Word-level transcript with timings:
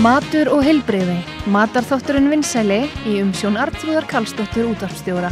Matur 0.00 0.48
og 0.48 0.62
heilbreyði. 0.64 1.18
Matarþátturinn 1.52 2.30
vinsæli 2.32 2.78
í 3.04 3.18
umsjón 3.20 3.58
Artrúðar 3.60 4.06
Kallstóttur 4.08 4.70
útvarpstjóra. 4.70 5.28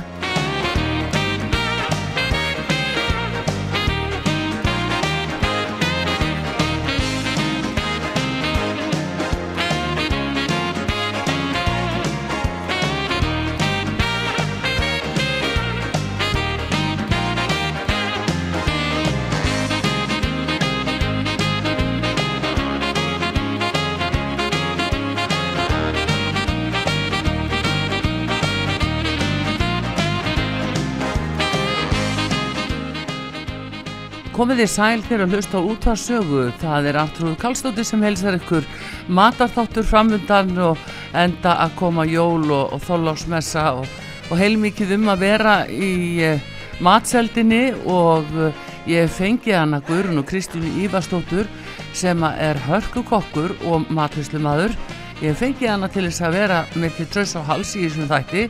Komið 34.48 34.62
þið 34.62 34.70
sæl 34.73 35.02
þegar 35.05 35.20
að 35.20 35.33
hlusta 35.34 35.59
á 35.61 35.69
útvarsögu. 35.69 36.43
Það 36.57 36.87
er 36.88 36.97
Artrúð 36.97 37.34
Kallstóttir 37.37 37.84
sem 37.84 38.01
helsar 38.01 38.38
ykkur 38.38 38.65
matarþáttur 39.12 39.84
framöndan 39.84 40.55
og 40.71 40.87
enda 41.12 41.52
að 41.66 41.74
koma 41.77 42.07
jól 42.09 42.47
og, 42.47 42.73
og 42.73 42.80
þóllásmessa 42.87 43.66
og, 43.83 43.93
og 44.33 44.41
heilmikið 44.41 44.95
um 44.97 45.11
að 45.12 45.27
vera 45.27 45.52
í 45.69 45.91
uh, 46.24 46.41
matseldinni 46.80 47.74
og 47.93 48.33
uh, 48.41 48.65
ég 48.88 49.12
fengi 49.12 49.52
hana 49.52 49.83
Guðrun 49.84 50.23
og 50.23 50.30
Kristínu 50.33 50.73
Ívarstóttur 50.80 51.45
sem 51.93 52.24
er 52.30 52.57
hörkukokkur 52.71 53.52
og 53.69 53.93
matvislumadur. 53.93 54.73
Ég 55.18 55.34
fengi 55.34 55.66
hana 55.66 55.88
til 55.90 56.04
þess 56.06 56.23
að 56.23 56.34
vera 56.37 56.56
með 56.79 56.93
til 56.95 57.04
tröss 57.10 57.34
á 57.34 57.43
hals 57.43 57.73
í 57.74 57.80
þessum 57.88 58.06
þætti 58.06 58.43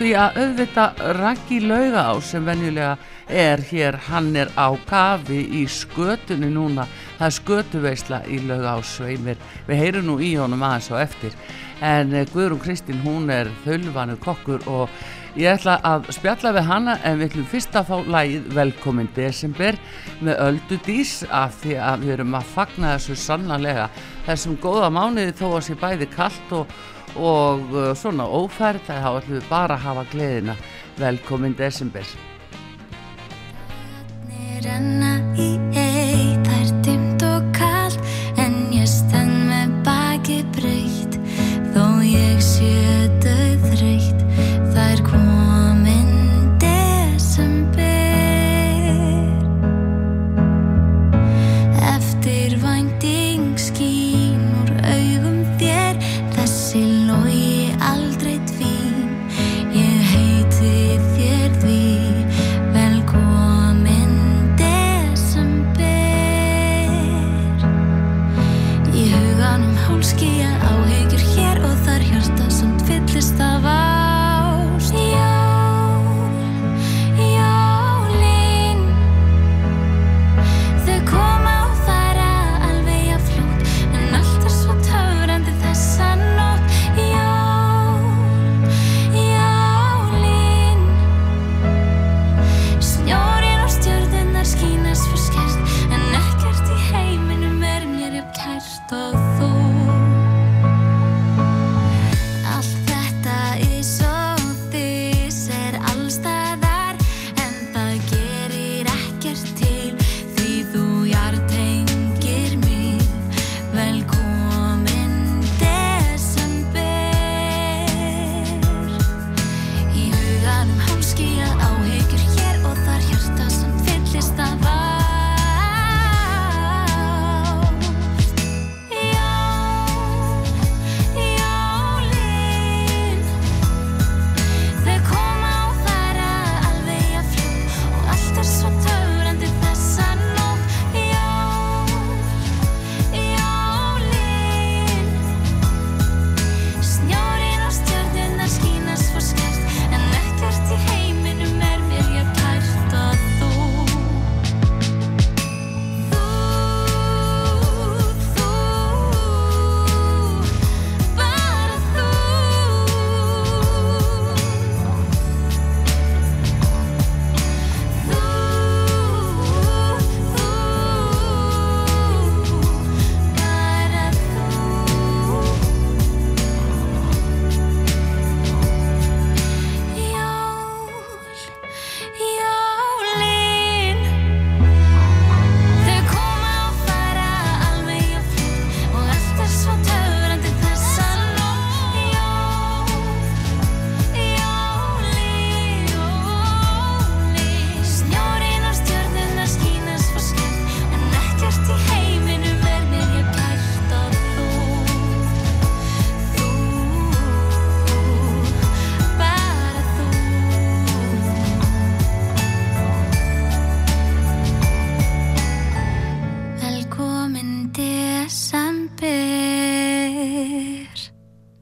því 0.00 0.08
að 0.18 0.40
auðvita 0.42 0.86
Raggi 1.14 1.60
Lauga 1.62 2.02
á 2.10 2.14
sem 2.26 2.42
venjulega 2.42 2.96
er 3.30 3.62
hér, 3.68 3.94
hann 4.08 4.32
er 4.34 4.50
á 4.58 4.74
kafi 4.88 5.44
í 5.60 5.62
skötunni 5.70 6.48
núna. 6.50 6.88
Það 7.20 7.28
er 7.28 7.36
skötuveisla 7.36 8.20
í 8.26 8.40
lög 8.48 8.66
á 8.66 8.82
sveimir 8.82 9.38
við 9.68 9.82
heyrum 9.84 10.08
nú 10.10 10.18
í 10.18 10.32
honum 10.40 10.66
aðeins 10.66 10.90
á 10.90 10.96
eftir. 11.04 11.38
En 11.86 12.10
eh, 12.10 12.26
Guðrún 12.34 12.64
Kristín 12.66 12.98
hún 13.06 13.30
er 13.30 13.54
þölvanu 13.62 14.18
kokkur 14.18 14.66
og 14.66 14.90
ég 15.38 15.54
ætla 15.54 15.78
að 15.86 16.10
spjalla 16.18 16.56
við 16.58 16.66
hana 16.66 16.98
en 17.06 17.22
við 17.22 17.28
ætlum 17.30 17.50
fyrst 17.54 17.78
að 17.78 17.92
fá 17.92 17.96
lægið 18.18 18.52
velkomin 18.58 19.14
desember 19.14 19.78
með 20.18 20.42
öldu 20.48 20.82
dís 20.82 21.20
af 21.30 21.60
því 21.62 21.78
að 21.78 22.06
við 22.08 22.14
erum 22.18 22.38
að 22.40 22.54
fagna 22.56 22.96
þessu 22.96 23.20
sannlega 23.22 23.90
þessum 24.28 24.58
góða 24.60 24.92
mánuði 24.92 25.34
þó 25.38 25.46
að 25.54 25.66
sé 25.68 25.76
bæði 25.80 26.08
kallt 26.12 26.54
og, 26.56 26.78
og 27.16 27.72
uh, 27.72 27.90
svona 27.96 28.28
ófærð 28.28 28.84
þá 28.88 29.10
ætlum 29.14 29.38
við 29.38 29.48
bara 29.50 29.78
að 29.78 29.86
hafa 29.86 30.08
gleðina. 30.12 30.58
Velkomin 30.98 31.54
desember 31.56 32.06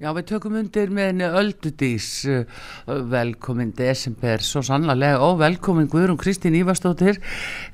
Já, 0.06 0.12
við 0.14 0.26
tökum 0.28 0.54
undir 0.54 0.90
með 0.94 1.06
henni 1.08 1.28
Öldudís, 1.40 2.04
uh, 2.30 2.42
velkomin 3.10 3.72
desember, 3.74 4.38
svo 4.44 4.60
sannlega, 4.62 5.16
og 5.18 5.40
velkomin 5.40 5.88
Guðrún 5.90 6.20
Kristín 6.20 6.54
Ívarsdóttir, 6.54 7.18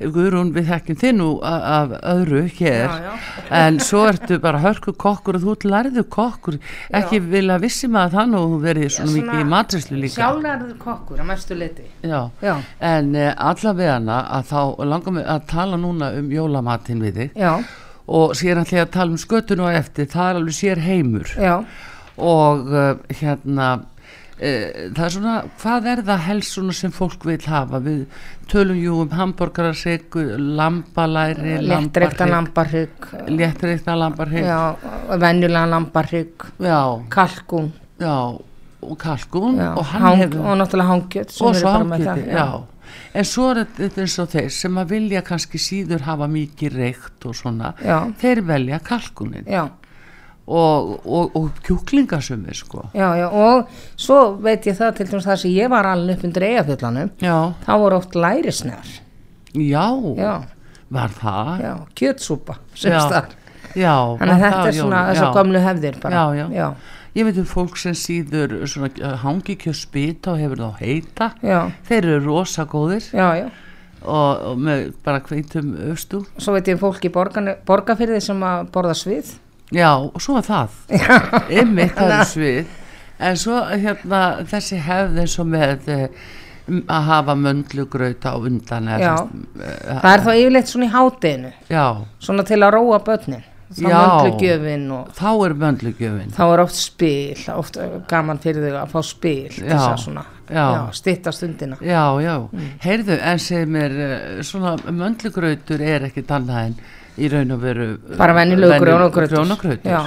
Guðrún 0.00 0.54
við 0.54 0.70
þekkjum 0.70 0.98
þið 1.02 1.12
nú 1.18 1.26
af 1.44 1.92
öðru 2.14 2.46
hér, 2.56 2.86
Já, 2.88 3.10
já. 3.10 3.18
en 3.58 3.82
svo 3.84 4.06
ertu 4.08 4.40
bara 4.40 4.62
hörku 4.64 4.96
kokkur 4.96 5.36
og 5.42 5.44
þú 5.44 5.74
lærðu 5.74 6.06
kokkur, 6.08 6.56
ekki 7.02 7.20
vilja 7.26 7.60
vissi 7.60 7.92
maður 7.92 8.16
það 8.16 8.32
nú 8.32 8.42
þú 8.54 8.62
verið 8.64 8.88
svona 8.96 9.16
mikið 9.18 9.44
í 9.44 9.50
matrislu 9.52 10.00
líka. 10.00 10.16
Sjálfnærður 10.16 10.74
kokkur 10.88 11.20
að 11.20 11.30
mestu 11.34 11.60
liti. 11.60 11.86
Já, 12.00 12.18
Já. 12.40 12.56
en 12.94 13.12
uh, 13.12 13.28
allavega 13.52 14.00
að 14.24 14.50
þá 14.54 14.60
langar 14.88 15.18
mig 15.20 15.28
að 15.36 15.48
tala 15.52 15.84
núna 15.84 16.14
um 16.16 16.32
jólamatinn 16.32 17.04
við 17.04 17.26
þig 17.26 17.40
Já, 17.44 17.54
og 18.08 18.32
sér 18.40 18.64
ég 18.64 18.86
að 18.88 18.92
tala 18.96 19.12
um 19.12 19.20
skötun 19.20 19.66
og 19.68 19.76
eftir, 19.76 20.08
það 20.08 20.30
er 20.30 20.44
alveg 20.46 20.62
sér 20.64 20.86
heimur. 20.88 21.36
já, 21.36 21.58
og 22.18 22.68
uh, 22.68 22.92
hérna 23.20 23.70
uh, 23.78 24.68
það 24.92 25.02
er 25.06 25.14
svona, 25.16 25.34
hvað 25.62 25.90
er 25.94 26.04
það 26.10 26.24
helst 26.28 26.56
svona 26.56 26.76
sem 26.76 26.94
fólk 26.94 27.26
vil 27.28 27.40
hafa? 27.46 27.82
Við 27.84 28.04
tölum 28.52 28.80
jú 28.82 29.00
um 29.06 29.16
hambúrgarasegu 29.16 30.24
lambalæri 30.58 31.58
léttreikta 31.64 32.28
lambarhygg, 32.28 33.10
léttreikta 33.32 33.96
lambarhygg. 33.96 34.48
Venjulega 35.22 35.66
lambarhygg, 35.72 36.48
kalkún, 37.12 37.72
já, 38.02 38.16
og 38.82 38.98
kalkun 38.98 39.58
já, 39.58 39.72
og 39.76 39.84
hang, 39.86 40.18
hefur 40.18 40.46
og 40.46 40.58
náttúrulega 40.58 40.88
hangjöt 40.88 41.30
sem 41.30 41.46
og 41.46 41.54
svo 41.54 41.70
já. 42.26 42.62
en 43.14 43.24
svo 43.24 43.50
er 43.50 43.66
þetta 43.76 44.02
eins 44.02 44.18
og 44.18 44.30
þeir 44.32 44.48
sem 44.50 44.78
að 44.78 44.94
vilja 44.96 45.22
kannski 45.22 45.58
síður 45.58 46.06
hafa 46.08 46.26
mikið 46.26 46.78
reykt 46.80 47.26
og 47.28 47.36
svona 47.36 47.74
Já. 47.84 48.10
þeir 48.18 48.42
velja 48.48 48.80
kalkunin 48.84 49.46
Já, 49.46 49.68
og, 50.52 50.94
og, 51.06 51.36
og 51.38 51.60
kjúklingasumir 51.66 52.58
sko 52.58 52.86
já, 52.96 53.08
já, 53.20 53.26
og 53.30 53.70
svo 53.96 54.18
veit 54.44 54.66
ég 54.68 54.76
það 54.78 54.96
til 54.98 55.10
dæmis 55.12 55.28
það 55.28 55.42
sem 55.44 55.54
ég 55.56 55.70
var 55.72 55.88
alveg 55.92 56.18
upp 56.18 56.26
undir 56.28 56.48
eigafjöllanum, 56.48 57.12
já, 57.22 57.36
þá 57.66 57.72
voru 57.84 58.00
oft 58.02 58.18
lærisnegar, 58.18 58.96
já, 59.56 59.86
já, 60.18 60.34
var 60.92 61.14
það 61.20 61.54
já, 61.66 61.72
kjötsúpa, 62.02 62.58
sem 62.74 62.92
Já. 63.72 63.94
Þannig 64.20 64.34
að 64.34 64.42
þetta 64.42 64.64
er 64.66 64.76
svona 64.76 65.02
þessar 65.08 65.28
Já. 65.28 65.34
gömlu 65.36 65.60
hefðir 65.64 65.94
bara. 66.02 66.12
Já, 66.12 66.24
já. 66.36 66.46
Já, 66.52 66.66
Ég 67.12 67.26
veit 67.28 67.38
um 67.42 67.44
fólk 67.44 67.76
sem 67.76 67.92
síður 67.92 68.54
svona 68.68 69.16
hangikjör 69.20 69.76
spita 69.76 70.32
og 70.32 70.38
hefur 70.40 70.62
þá 70.62 70.78
heita. 70.80 71.26
já, 71.44 71.58
Þeir 71.88 72.06
eru 72.08 72.20
rosa 72.24 72.64
góðir 72.64 73.04
já, 73.12 73.26
já. 73.36 73.50
og, 74.02 74.42
og 74.52 74.58
með 74.58 74.94
bara 75.04 75.20
kveitum 75.20 75.74
östu. 75.92 76.22
Svo 76.38 76.54
veit 76.56 76.68
ég 76.68 76.78
um 76.78 76.80
fólk 76.80 77.04
í 77.04 77.12
borgarfirði 77.12 78.20
sem 78.24 78.40
að 78.40 78.70
borða 78.72 78.96
svið. 78.96 79.34
Já, 79.72 79.90
og 79.96 80.20
svo 80.20 80.36
er 80.40 80.46
það. 80.46 80.78
Ymmið 81.62 81.92
það 81.96 82.14
er 82.18 82.24
svið. 82.30 82.72
En 83.22 83.36
svo 83.38 83.60
hérna 83.70 84.22
þessi 84.50 84.80
hefð 84.82 85.20
eins 85.22 85.36
og 85.38 85.46
með 85.52 85.88
eh, 85.94 86.26
að 86.90 87.06
hafa 87.08 87.34
möndlugrauta 87.38 88.32
á 88.34 88.36
undan. 88.38 88.88
eða 88.88 89.00
Já. 89.00 89.14
sem 89.22 89.46
eh, 89.62 90.02
Það 90.02 90.10
er 90.16 90.24
þá 90.26 90.30
yfirleitt 90.42 90.68
svona 90.72 90.86
í 90.88 90.92
hátinu, 90.96 91.52
Já, 91.70 91.86
svona 92.22 92.44
til 92.48 92.60
að 92.62 92.74
róa 92.76 92.98
börnin. 93.06 93.44
Þá 93.72 93.86
Já. 93.88 94.00
möndlugjöfin 94.02 94.82
og 94.92 95.12
þá 95.16 95.28
er 95.46 95.54
möndlugjöfin. 95.62 96.32
þá 96.36 96.42
er 96.52 96.60
oft 96.60 96.76
spil, 96.76 97.38
oft 97.56 97.78
gaman 98.10 98.38
fyrir 98.42 98.66
þau 98.68 98.80
að 98.82 98.90
fá 98.92 99.00
spil 99.08 99.48
til 99.48 99.64
þess 99.64 99.86
Já. 99.86 99.92
að 99.94 100.02
svona, 100.02 100.24
Já. 100.52 100.66
já, 100.76 100.82
stytta 100.98 101.32
stundina. 101.32 101.76
Já, 101.80 102.02
já, 102.20 102.34
Mm. 102.52 102.66
heyrðu, 102.84 103.16
en 103.22 103.38
segir 103.38 103.66
mér, 103.72 103.90
eh, 103.96 104.42
svona 104.42 104.76
möndlugrautur 104.90 105.80
er 105.80 106.04
ekkit 106.10 106.28
annað 106.36 106.66
en 106.66 106.76
í 107.18 107.30
raun 107.32 107.54
og 107.56 107.62
veru 107.62 107.88
Bara 108.18 108.34
grjónagrautur. 108.80 109.90
Já. 109.90 110.02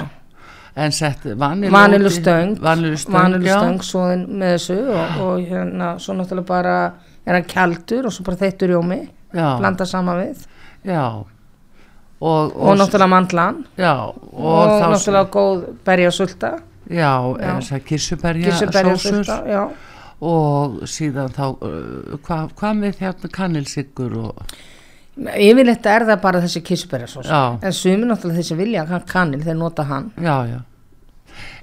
En 0.76 0.92
sett 0.92 1.22
vanilu 1.24 2.10
stöng, 2.12 2.58
Vanilu 2.60 2.96
stöng, 3.00 3.80
svoðin 3.80 4.26
með 4.28 4.50
þessu 4.58 4.76
og, 4.92 5.14
og 5.24 5.46
hérna 5.48 5.94
svo 6.02 6.16
náttúrulega 6.18 6.48
bara 6.50 6.74
er 7.24 7.38
hann 7.38 7.46
kjaldur 7.48 8.10
og 8.10 8.12
svo 8.12 8.26
bara 8.26 8.36
þeittur 8.42 8.74
jómi, 8.74 8.98
blanda 9.32 9.86
saman 9.88 10.20
við 10.20 10.44
já. 10.84 11.24
Og, 12.20 12.52
og, 12.56 12.76
náttúrulega 12.76 13.12
mandlan 13.12 13.64
Já, 13.76 13.92
og, 14.08 14.36
og, 14.36 14.84
náttúrulega 14.92 15.30
góð 15.32 15.64
berjasulta, 15.84 16.52
Já, 16.88 17.12
Já. 17.40 17.56
þess 17.56 17.72
að 17.72 17.82
kirsuberja 17.88 18.52
já. 19.50 19.64
og 20.20 20.78
síðan 20.88 21.34
þá, 21.34 21.44
uh, 21.56 22.16
hvað 22.24 22.54
hva 22.56 22.70
með 22.78 23.02
hérna 23.02 23.30
kannilsyggur 23.32 24.16
og, 24.22 24.56
Yfirleitt 25.16 25.86
er 25.88 26.04
það 26.10 26.18
bara 26.20 26.40
þessi 26.44 26.60
kissuberjasós, 26.66 27.26
Já. 27.30 27.58
en 27.64 27.72
sumi 27.72 28.04
náttúrulega 28.04 28.42
þessi 28.42 28.56
vilja 28.58 28.82
kannil 29.08 29.40
þeir 29.46 29.56
nota 29.56 29.82
hann. 29.88 30.10
já, 30.20 30.34
já, 30.50 30.58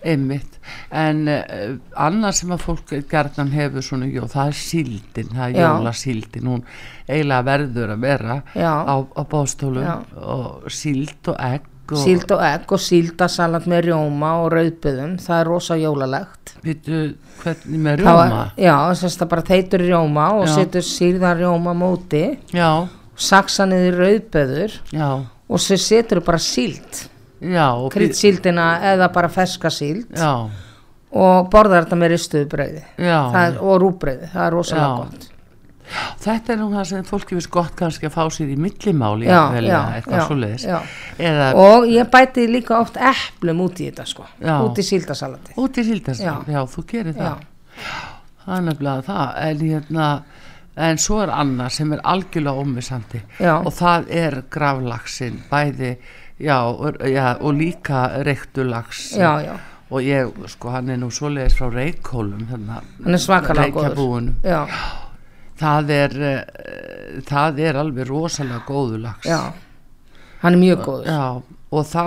einmitt, 0.04 0.58
en 0.92 1.28
uh, 1.30 1.76
annað 2.06 2.34
sem 2.40 2.52
að 2.56 2.64
fólk 2.66 2.94
gerðan 3.12 3.52
hefur 3.54 3.86
svona, 3.86 4.08
jú, 4.10 4.26
það 4.30 4.48
er 4.52 4.58
síldin, 4.58 5.30
það 5.34 5.44
er 5.46 5.60
Já. 5.60 5.68
jólasíldin, 5.70 6.48
hún 6.50 6.64
eiginlega 7.08 7.46
verður 7.52 7.94
að 7.96 8.02
vera 8.08 8.40
Já. 8.58 8.72
á, 8.90 8.96
á 9.06 9.22
bóðstólum 9.32 9.86
Já. 9.86 9.94
og 10.18 10.66
síld 10.74 11.30
og 11.32 11.38
egg 11.40 11.70
og, 11.94 11.98
Síld 12.00 12.32
og 12.32 12.40
egg 12.48 12.72
og 12.74 12.80
síldasalat 12.80 13.66
með 13.70 13.82
rjóma 13.90 14.30
og 14.42 14.54
rauðbyðum, 14.54 15.18
það 15.20 15.40
er 15.42 15.50
rosa 15.52 15.76
jólalegt. 15.78 16.54
Vittu, 16.64 17.02
hvernig 17.44 17.82
með 17.86 18.00
Það 18.06 18.16
var- 18.18 18.30
rjóma? 18.32 18.44
Já, 18.58 18.76
þess 19.04 19.22
að 19.22 19.30
bara 19.34 19.42
þeitur 19.50 19.84
rjóma 19.84 20.28
og 20.40 20.46
Já. 20.48 20.54
setur 20.56 20.86
síðan 20.88 21.38
rjóma 21.42 21.74
móti, 21.76 22.24
Já, 22.56 22.70
saksa 23.24 23.66
niður 23.70 24.00
rauðbyður 24.04 24.78
já, 24.94 25.08
og 25.50 25.62
svo 25.64 25.78
setur 25.80 26.22
bara 26.25 26.40
síld, 26.44 27.04
já, 27.44 27.68
kryddsíldina 27.94 28.68
eða 28.94 29.10
bara 29.16 29.30
ferska 29.34 29.72
síld 29.74 30.10
já, 30.18 30.31
og 31.14 31.52
borðar 31.54 31.86
þetta 31.86 32.00
með 32.02 32.16
ristuðu 32.16 32.50
brauði 32.56 32.81
já, 32.98 33.20
er, 33.44 33.60
og 33.62 33.78
rúbrauði, 33.84 34.31
það 34.34 34.48
er 34.48 34.58
rosalega 34.58 34.90
Já. 34.90 34.98
gott. 35.04 35.30
þetta 36.24 36.54
er 36.54 36.58
nú 36.62 36.70
það 36.72 36.86
sem 36.90 37.04
fólki 37.06 37.36
finnst 37.36 37.52
gott 37.54 37.74
kannski 37.78 38.08
að 38.08 38.16
fá 38.16 38.24
sér 38.34 38.54
í 38.54 38.56
millimáli 38.58 39.28
Já, 39.28 39.42
já, 39.62 39.80
eitthvað 39.98 40.18
já, 40.22 40.24
svoleiðis 40.30 40.64
já. 40.70 40.78
eða 41.30 41.50
Og 41.60 41.86
ég 41.92 42.10
bæti 42.14 42.46
líka 42.50 42.80
oft 42.80 42.98
eplum 42.98 43.62
út 43.68 43.81
í 43.84 43.90
þetta 43.92 44.06
sko, 44.10 44.25
Já. 44.42 44.56
út 44.64 44.80
í 44.80 44.86
síldasalati. 44.88 45.58
út 45.60 45.78
í 45.78 45.86
síldast 45.90 46.24
já. 46.24 46.34
Já. 46.48 46.62
þú 46.72 46.86
gerir 46.90 47.14
Já. 47.14 47.20
það 47.20 47.44
það 48.46 48.56
er 48.58 48.66
nefnilega 48.70 49.06
það 49.12 49.38
en, 49.44 49.62
hérna, 49.74 50.08
en 50.75 50.98
svo 51.02 51.20
er 51.24 51.31
annað 51.34 51.75
sem 51.78 51.94
er 51.94 52.02
algjörlega 52.14 52.64
ómissandi. 52.64 53.22
Já. 53.40 53.56
og 53.60 53.74
það 53.78 54.10
er 54.10 54.40
gravlaxin 54.54 55.42
bæði 55.52 55.94
já, 56.40 56.58
já, 57.10 57.28
og 57.40 57.54
líka 57.54 58.08
já, 59.20 59.58
og 59.94 60.02
ég, 60.02 60.34
sko, 60.50 60.74
hann 60.74 60.90
er 60.90 60.98
nú 61.02 61.12
svoleiðis 61.14 61.58
frá 61.60 61.70
Reykjólum 61.70 62.48
hérna, 62.50 62.81
hann 63.04 63.14
er 63.14 63.22
svakalega 63.22 63.70
góður. 63.94 64.31
Það 65.64 65.92
er 65.94 66.16
uh, 66.18 67.20
það 67.30 67.60
er 67.62 67.78
alveg 67.78 68.08
rosalega 68.10 68.64
góður 68.66 69.04
lax. 69.06 69.28
Hann 70.42 70.58
er 70.58 70.60
mjög 70.60 70.81
góður. 70.88 71.12
Og 71.74 71.86
þá 71.90 72.04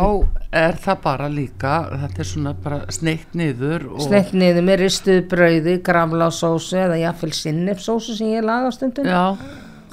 er 0.55 0.77
það 0.79 0.99
bara 1.03 1.27
líka 1.33 1.75
þetta 1.91 2.23
er 2.23 2.29
svona 2.29 2.53
bara 2.63 2.79
sneitt 2.95 3.33
niður 3.35 3.89
og, 3.91 4.03
Snett 4.05 4.31
niður 4.37 4.67
með 4.69 4.83
ristuðu 4.85 5.25
brauði, 5.33 5.77
gravlásósu 5.87 6.79
eða 6.85 6.99
jafnvel 7.01 7.33
sinnefsósu 7.35 8.15
sem 8.19 8.31
ég 8.37 8.47
laga 8.47 8.71
á 8.71 8.73
stundum. 8.77 9.09
já, 9.11 9.25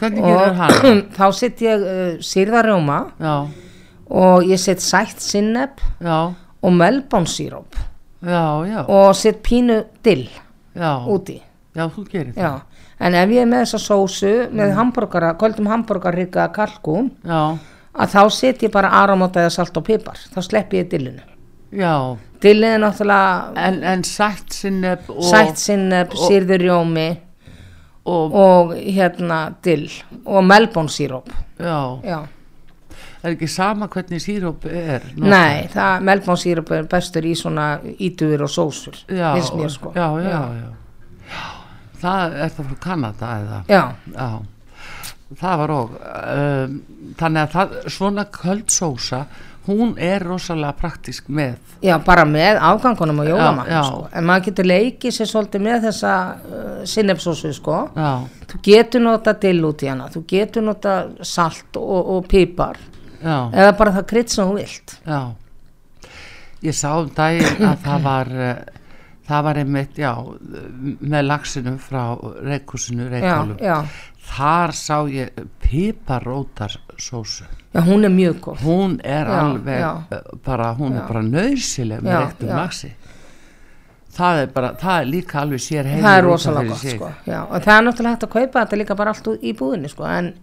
og 0.03 1.09
þá 1.17 1.25
set 1.39 1.63
ég 1.65 1.85
uh, 1.87 2.03
sýrðarjóma 2.21 2.99
já, 3.23 3.33
og 4.13 4.45
ég 4.51 4.61
set 4.61 4.83
sætt 4.83 5.23
sinnef 5.23 5.81
og 6.61 6.73
já, 8.69 8.83
og 8.87 9.09
set 9.19 9.41
pínu 9.43 9.81
dill 10.05 10.27
já, 10.75 10.93
úti. 11.09 11.39
já, 11.75 11.87
þú 11.91 12.05
gerir 12.11 12.33
það. 12.37 12.43
Já, 12.45 12.85
en 13.03 13.17
ef 13.19 13.33
ég 13.35 13.41
er 13.43 13.49
með 13.51 13.65
þessa 13.65 13.81
sósu 13.83 14.33
með 14.53 14.75
hambúrgara, 14.77 15.33
köldum 15.41 15.67
hambúrgarrika 15.71 16.45
kalkún, 16.55 17.09
já, 17.25 17.57
að 17.93 18.09
þá 18.15 18.21
set 18.31 18.63
ég 18.63 18.71
bara 18.73 18.89
aramóta 19.03 19.39
eða 19.43 19.51
salt 19.53 19.77
og 19.77 19.83
pipar, 19.85 20.17
þá 20.33 20.39
sleppi 20.41 20.77
ég 20.81 20.89
dillinu. 20.89 21.21
já. 21.71 22.17
Dillið 22.43 22.73
er 22.75 22.79
náttúrulega 22.83 23.53
en, 23.55 23.83
en 23.83 24.01
sætt 24.03 24.51
sinneb 24.51 25.05
og, 25.09 25.23
sætt 25.23 25.57
sinnef, 25.61 26.09
og- 26.11 26.27
og, 28.05 28.33
og 28.35 28.73
hérna 28.75 29.53
dill 29.63 29.87
og 30.25 30.43
melbónsíróp. 30.43 31.29
já, 31.59 31.99
Já, 32.03 32.19
það 33.23 33.29
er 33.29 33.35
ekki 33.37 33.47
sama 33.47 33.87
hvernig 33.87 34.19
síróp 34.19 34.65
er 34.67 35.01
notað. 35.15 35.29
nei, 35.29 35.67
það 35.71 36.01
melbónsíróp 36.03 36.71
er 36.75 36.83
bestur 36.91 37.21
í 37.23 37.31
svona 37.39 37.79
ítugur 37.99 38.43
og 38.43 38.49
sósur, 38.51 38.97
já, 39.07 39.33
finnst 39.37 39.53
mér 39.55 39.69
sko. 39.71 39.93
já, 39.95 40.09
já, 40.19 40.41
já, 40.59 41.39
það 42.01 42.33
er 42.43 42.49
það 42.49 42.65
frá 42.67 42.79
Kanada 42.79 43.29
eða? 43.39 43.63
Já, 43.69 43.83
Já, 44.13 44.41
það 45.39 45.57
var 45.63 45.73
og 45.77 45.95
um, 45.97 46.77
þannig 47.19 47.41
að 47.45 47.55
það, 47.57 47.73
svona 47.95 48.25
köld 48.33 48.69
sósa 48.73 49.23
hún 49.63 49.93
er 50.01 50.23
rosalega 50.27 50.75
praktísk 50.75 51.29
með 51.31 51.53
já, 51.83 51.95
bara 52.03 52.25
með 52.27 52.57
afgangunum 52.67 53.21
og 53.23 53.29
jólamann, 53.29 53.69
sko. 53.87 54.01
En 54.11 54.25
maður 54.27 54.49
getur 54.49 54.67
leikið 54.67 55.15
sér 55.15 55.29
svolítið 55.31 55.63
með 55.63 55.85
þessa 55.87 56.15
uh, 56.35 56.81
sinnefsósu, 56.89 57.53
sko. 57.55 57.77
já, 57.95 58.11
Þú 58.51 58.59
getur 58.67 59.05
nota 59.05 59.33
dill 59.39 59.63
út 59.69 59.85
í 59.85 59.89
hana, 59.91 60.09
þú 60.11 60.25
getur 60.27 60.67
nota 60.67 60.97
salt 61.23 61.79
og, 61.79 62.11
og 62.17 62.27
pipar. 62.31 62.79
Já, 63.23 63.37
eða 63.55 63.71
bara 63.79 63.95
það 63.95 64.07
krydd 64.11 64.35
sem 64.35 64.51
þú 64.51 64.59
vilt. 64.59 64.97
já. 65.07 65.21
Ég 66.63 66.75
sá 66.75 66.89
um 66.95 67.09
daginn 67.15 67.65
að 67.67 67.81
það 67.87 68.05
var 68.11 68.33
uh, 68.35 68.81
það 69.27 69.43
var 69.47 69.59
einmitt, 69.63 69.99
já 69.99 70.11
með 70.99 71.27
laxinu 71.29 71.77
frá 71.79 72.01
Reykjálum, 72.43 73.55
já, 73.63 73.77
þar 74.23 74.71
sá 74.77 74.97
ég 75.11 75.33
piparótar 75.63 76.75
sósu 76.97 77.43
já, 77.73 77.81
hún 77.83 78.05
er 78.07 78.13
mjög 78.13 78.39
góð 78.45 78.61
hún 78.63 78.99
er 79.03 79.27
Já, 79.27 79.39
alveg 79.41 79.79
já. 79.79 79.91
bara, 80.45 80.73
hún 80.77 80.93
Já. 80.93 81.01
er 81.01 81.07
bara 81.09 81.21
nöðsileg 81.27 82.03
með 82.05 82.13
já. 82.39 82.55
laxi 82.55 82.91
það 84.13 84.41
er 84.43 84.51
bara, 84.53 84.71
það 84.77 84.99
er 85.01 85.09
líka 85.09 85.41
alveg 85.41 85.63
sér 85.63 85.89
heimur 85.89 86.05
það 86.07 86.17
er 86.19 86.27
rosalega 86.27 86.69
gott 86.69 86.87
sko. 86.93 87.11
og 87.49 87.61
það 87.65 87.75
er 87.77 87.85
náttúrulega 87.87 88.13
hægt 88.15 88.23
að 88.27 88.33
kaupa 88.37 88.63
þetta 88.63 88.79
líka 88.81 88.97
bara 88.99 89.13
allt 89.15 89.29
í 89.41 89.53
búðinni 89.57 89.89
sko. 89.91 90.05
en 90.05 90.33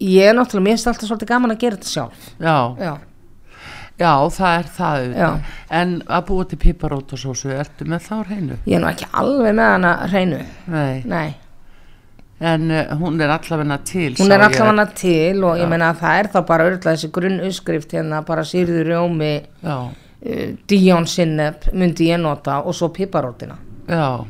ég 0.00 0.30
er 0.30 0.36
náttúrulega, 0.38 0.64
mér 0.68 0.76
finnst 0.78 0.90
alltaf 0.92 1.10
svolítið 1.10 1.32
gaman 1.34 1.54
að 1.56 1.62
gera 1.64 1.76
þetta 1.80 1.90
sjálf 1.90 2.28
já, 2.38 2.56
já, 2.78 2.92
já, 4.00 4.12
það 4.38 4.56
er 4.60 4.72
það 4.78 5.04
en 5.82 5.94
að 6.06 6.26
búa 6.30 6.48
til 6.48 6.60
piparótasósu 6.64 7.52
ertu 7.52 7.84
með 7.90 8.06
þá 8.08 8.16
hreinu? 8.30 8.58
ég 8.64 8.78
er 8.78 8.84
nú 8.84 8.90
ekki 8.94 9.10
alveg 9.12 9.54
með 9.58 9.72
hana 9.74 9.94
hreinu 10.06 10.42
Nei, 10.70 11.02
nei, 11.04 11.28
en 12.40 12.70
uh, 12.70 12.94
hún 13.00 13.20
er 13.20 13.30
allavegna 13.34 13.78
til 13.84 14.14
hún 14.16 14.32
er 14.32 14.40
allavega 14.46 14.86
til 14.96 15.44
og 15.44 15.56
Já. 15.58 15.62
ég 15.62 15.68
meina 15.68 15.90
að 15.92 16.00
það 16.00 16.20
er 16.20 16.28
þá 16.32 16.38
bara 16.48 16.68
örgulega 16.70 16.94
þessi 16.96 17.10
grunn 17.12 17.40
uppskrift 17.44 17.92
hérna 17.92 18.22
bara 18.26 18.44
sýrður 18.48 18.88
rjómi 18.88 19.32
já, 19.62 19.76
uh, 19.76 20.46
Dijon 20.68 21.06
sinnep 21.06 21.68
myndi 21.72 22.08
ég 22.10 22.20
nota 22.22 22.62
og 22.64 22.74
svo 22.74 22.88
piparótina 22.88 23.58
já. 23.88 24.24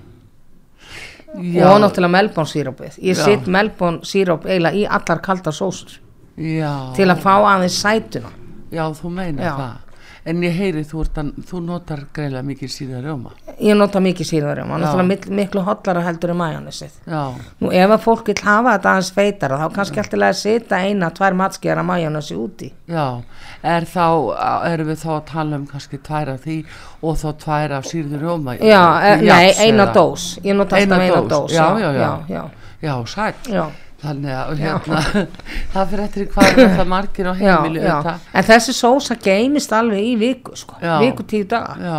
Og 1.31 1.77
náttúrulega 1.79 2.11
melbón 2.11 2.49
sírópið 2.51 2.99
ég 2.99 3.15
Já. 3.15 3.25
sitt 3.25 3.47
melbón 3.47 4.01
síróp 4.03 4.49
eiginlega 4.49 4.75
í 4.75 4.87
allar 4.89 5.21
kaldar 5.23 5.55
sósur. 5.55 6.01
Já, 6.37 6.91
til 6.97 7.07
að 7.07 7.21
fá 7.23 7.35
aðeins 7.37 7.77
sætuna. 7.79 8.33
Já, 8.73 8.89
þú 8.91 9.11
meinar 9.15 9.45
Já. 9.45 9.55
það 9.61 9.90
en 10.29 10.43
ég 10.45 10.53
heyri 10.57 10.83
þú, 10.85 11.05
að, 11.07 11.31
þú 11.49 11.61
notar 11.65 12.03
greiðlega 12.17 12.45
mikið 12.51 12.73
síðan 12.75 13.05
rjóma. 13.07 13.33
Ég 13.61 13.77
nota 13.79 14.01
mikið 14.05 14.29
Já. 14.79 14.85
náttúrulega 14.85 15.09
miklu, 15.09 15.35
miklu 15.39 15.65
hotlara 15.67 16.03
heldur 16.05 16.33
en 16.35 16.41
majónisið 16.41 16.99
já, 17.09 17.23
nú 17.61 17.73
ef 17.73 17.95
að 17.97 18.05
fólk 18.05 18.31
vil 18.31 18.37
hafa 18.45 18.75
þetta 18.77 18.93
aðeins 18.93 19.11
feitara 19.17 19.59
þá 19.61 19.67
kannski 19.79 20.03
alltaf 20.03 20.25
að 20.29 20.39
setja 20.41 20.81
eina, 20.87 21.11
tvær 21.17 21.37
matskjara 21.41 21.85
majónisi 21.87 22.39
úti. 22.39 22.71
Já. 22.91 23.07
Er 23.63 23.85
þá, 23.85 24.07
erum 24.71 24.89
við 24.93 25.03
þá 25.03 25.11
að 25.17 25.25
tala 25.33 25.61
um 25.61 25.67
kannski 25.69 26.01
tvær 26.01 26.35
af 26.35 26.41
því 26.47 26.59
og 27.05 27.21
þá 27.21 27.29
tvær 27.45 27.77
af 27.81 27.91
síður 27.91 28.25
rjóma? 28.25 28.57
Já, 28.61 28.83
nei, 29.21 29.53
eina 29.61 29.91
dós. 29.93 30.39
Ég 30.45 30.57
nota 30.57 30.77
alltaf 30.81 31.05
Eina 31.05 31.23
dós, 31.29 31.53
já, 31.53 31.67
já, 31.81 31.93
já. 31.93 32.11
já, 32.29 32.45
já, 32.81 33.33
já. 33.49 33.69
Þannig 34.01 34.33
að 34.33 34.51
Já. 34.61 34.65
hérna, 34.65 35.01
það 35.75 35.91
fyrir 35.93 36.05
eftir 36.07 36.27
hvað 36.35 36.59
er 36.65 36.75
það 36.79 36.91
margir 36.95 37.29
á 37.29 37.33
Já, 37.35 37.39
heimili 37.43 37.81
já. 37.85 37.93
auðvitað. 37.95 38.27
en 38.41 38.49
þessi 38.51 38.75
sósa 38.79 39.17
geymist 39.21 39.73
alveg 39.77 40.03
í 40.09 40.17
viku 40.21 40.57
sko. 40.57 40.77
Já. 40.83 40.99
viku 41.05 41.27
tíu 41.29 41.45
daga, 41.51 41.77
já, 41.85 41.99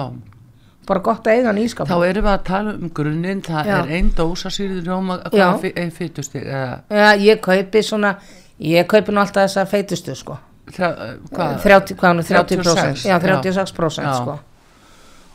bara 0.87 0.99
gott 1.05 1.27
að 1.29 1.37
eiga 1.37 1.47
hann 1.51 1.61
í 1.61 1.67
skap 1.69 1.87
þá 1.87 1.97
erum 2.09 2.25
við 2.25 2.33
að 2.33 2.43
tala 2.49 2.73
um 2.75 2.89
grunninn 2.97 3.41
það 3.45 3.67
Já. 3.69 3.75
er 3.83 3.91
ein 3.99 4.09
dósa 4.17 4.49
síður 4.51 4.81
rjóma 4.87 5.19
Já. 5.31 5.51
hvað 5.53 5.65
er 5.75 6.79
Já, 6.89 7.09
ég 7.21 7.41
kaupi 7.45 7.83
svona 7.85 8.15
ég 8.61 8.87
kaupi 8.89 9.13
nú 9.13 9.21
alltaf 9.21 9.45
þessa 9.45 9.67
feitustu 9.69 10.15
sko 10.17 10.37
þrjá- 10.71 10.95
hvað 11.31 11.61
30, 11.63 11.95
hvað 11.99 12.07
hann 12.07 12.19
er 12.19 12.23
30%, 12.23 12.63
36, 12.63 13.05
já, 13.05 13.13
já. 13.13 13.19
36% 13.19 14.01
Já. 14.05 14.15
sko 14.21 14.39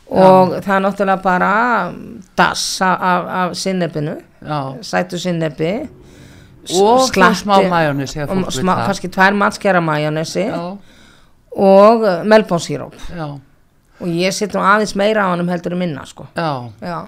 og 0.07 0.53
það 0.63 0.75
er 0.77 0.83
náttúrulega 0.85 1.21
bara 1.23 1.49
dass 2.39 2.81
af, 2.81 3.55
sinnebinu 3.57 4.13
já, 4.41 4.59
sætu 4.81 5.19
sinnebi 5.19 5.71
og 6.75 7.03
slá 7.09 7.31
smá 7.37 7.57
það 7.63 8.85
kannski 8.85 9.11
tvær 9.13 9.37
matskjara 9.39 9.81
majónesi 9.81 10.47
já, 10.47 10.61
og 11.57 12.01
uh, 12.05 12.23
melbónsíróp 12.27 12.95
já, 13.09 13.27
og 13.99 14.07
ég 14.07 14.41
nú 14.53 14.63
aðeins 14.63 14.95
meira 14.95 15.25
á 15.25 15.33
hann 15.33 15.49
heldur 15.49 15.77
en 15.77 15.81
minna 15.85 16.05
sko 16.05 16.27
já, 16.35 16.69
já, 16.81 16.99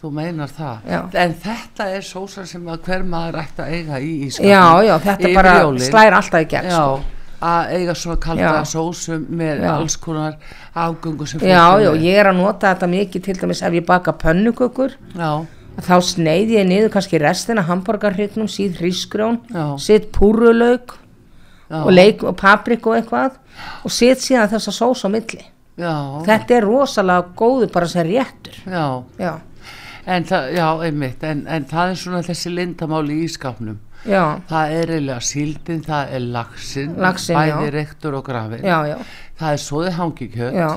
þú 0.00 0.10
meinar 0.16 0.48
það 0.48 0.88
Já. 0.88 1.00
en 1.24 1.32
þetta 1.42 1.86
er 1.92 2.04
sósa 2.06 2.46
sem 2.48 2.68
að 2.72 2.84
hver 2.88 3.02
maður 3.04 3.40
ætti 3.42 3.64
að 3.64 3.72
eiga 3.76 3.98
í 4.00 4.12
ískapnum 4.28 4.52
já, 4.52 4.62
já, 4.86 4.94
þetta 5.06 5.32
bara 5.36 5.56
jólin. 5.60 5.82
slæðir 5.84 6.16
alltaf 6.16 6.44
í 6.44 6.48
gegn 6.54 6.70
já, 6.70 6.76
sko. 6.78 7.26
að 7.50 7.72
eiga 7.76 7.96
svona 8.00 8.20
kalda 8.24 8.52
Já. 8.54 8.70
sósu 8.70 9.18
með 9.28 9.60
Já. 9.66 9.70
alls 9.74 9.96
konar 10.00 10.38
afgöngu 10.72 11.28
sem 11.28 11.44
já, 11.44 11.52
er 11.52 11.84
já, 11.84 11.90
með. 11.92 12.06
ég 12.08 12.20
er 12.22 12.30
að 12.32 12.40
nota 12.40 12.72
þetta 12.72 12.90
mikið 12.94 13.26
til 13.26 13.36
dæmis 13.42 13.62
ef 13.68 13.76
ég 13.76 13.86
baka 13.92 14.16
pönnukökur 14.24 14.96
já, 15.12 15.30
þá 15.78 15.94
sneið 16.04 16.54
ég 16.56 16.66
niður 16.68 16.94
kannski 16.94 17.20
restina 17.22 17.64
hamburgarhrygnum, 17.68 18.48
síð 18.50 18.80
hrísgrjón 18.80 19.40
sitt 19.80 20.10
púrulauk 20.16 20.96
og, 21.70 21.92
og 21.94 22.34
paprik 22.40 22.88
og 22.90 22.98
eitthvað 22.98 23.38
og 23.84 23.94
sitt 23.94 24.22
síðan 24.24 24.50
þessa 24.50 24.74
sós 24.74 25.04
á 25.06 25.08
milli. 25.12 25.44
Já, 25.80 25.94
þetta 26.26 26.56
er 26.58 26.66
rosalega 26.66 27.30
góðu 27.38 27.70
bara 27.72 27.88
sem 27.88 28.04
réttur. 28.04 28.58
Já, 28.68 29.00
já, 29.16 29.38
en 30.08 30.26
það, 30.28 30.48
já, 30.56 30.66
einmitt 30.86 31.24
en, 31.26 31.44
en 31.48 31.66
það 31.68 31.92
er 31.92 32.00
svona 32.02 32.22
þessi 32.26 32.52
lindamáli 32.54 33.18
í 33.20 33.26
ískapnum 33.28 33.78
já, 34.08 34.22
það 34.48 34.76
er 34.76 34.94
eiginlega 34.94 35.24
síldin, 35.24 35.82
það 35.84 36.14
er 36.16 36.24
laxin 36.36 36.96
Laxinn, 37.00 37.36
bæði 37.38 37.74
rektur 37.74 38.16
og 38.18 38.24
grafin 38.26 38.64
já, 38.64 38.78
já, 38.88 38.96
það 39.40 39.56
er 39.56 39.62
svoði 39.66 39.92
hangikjöt 39.98 40.58
já. 40.60 40.70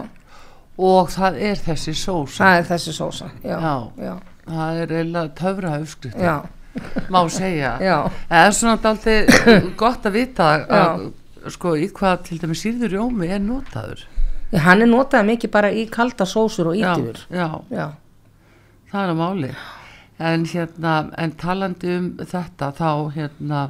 og 0.89 1.11
það 1.13 1.41
er 1.49 1.63
þessi 1.69 1.95
sósa. 1.95 2.43
Það 2.43 2.59
er 2.59 2.69
þessi 2.71 2.95
sósa 2.97 3.31
já, 3.43 4.13
það 4.47 4.81
er 4.83 4.93
eiginlega 4.97 5.33
töfra 5.39 5.73
uppskrift. 5.81 6.17
Má 7.13 7.19
segja. 7.29 7.73
Það 7.79 8.39
er 8.47 8.55
svona 8.57 8.79
dálítið 8.81 9.67
gott 9.77 10.07
að 10.09 10.15
vita 10.17 10.47
að, 10.79 11.03
sko, 11.53 11.75
í 11.77 11.89
hvað 11.93 12.23
til 12.29 12.39
dæmis 12.41 12.63
síður 12.65 12.95
rjómi 12.95 13.29
er 13.29 13.43
notaður. 13.43 14.01
Já, 14.53 14.59
hann 14.67 14.81
er 14.85 14.89
notað 14.89 15.27
mikið 15.31 15.51
bara 15.53 15.69
í 15.73 15.85
kalda 15.89 16.25
sósur 16.29 16.71
og 16.73 16.77
já, 16.77 16.93
það 18.91 18.99
er 19.03 19.13
að 19.13 19.21
máli. 19.21 19.51
En 20.23 20.43
hérna, 20.45 20.91
en 21.17 21.31
talandi 21.41 21.93
um 21.97 22.09
þetta 22.29 22.67
þá 22.77 22.89
hérna 23.15 23.61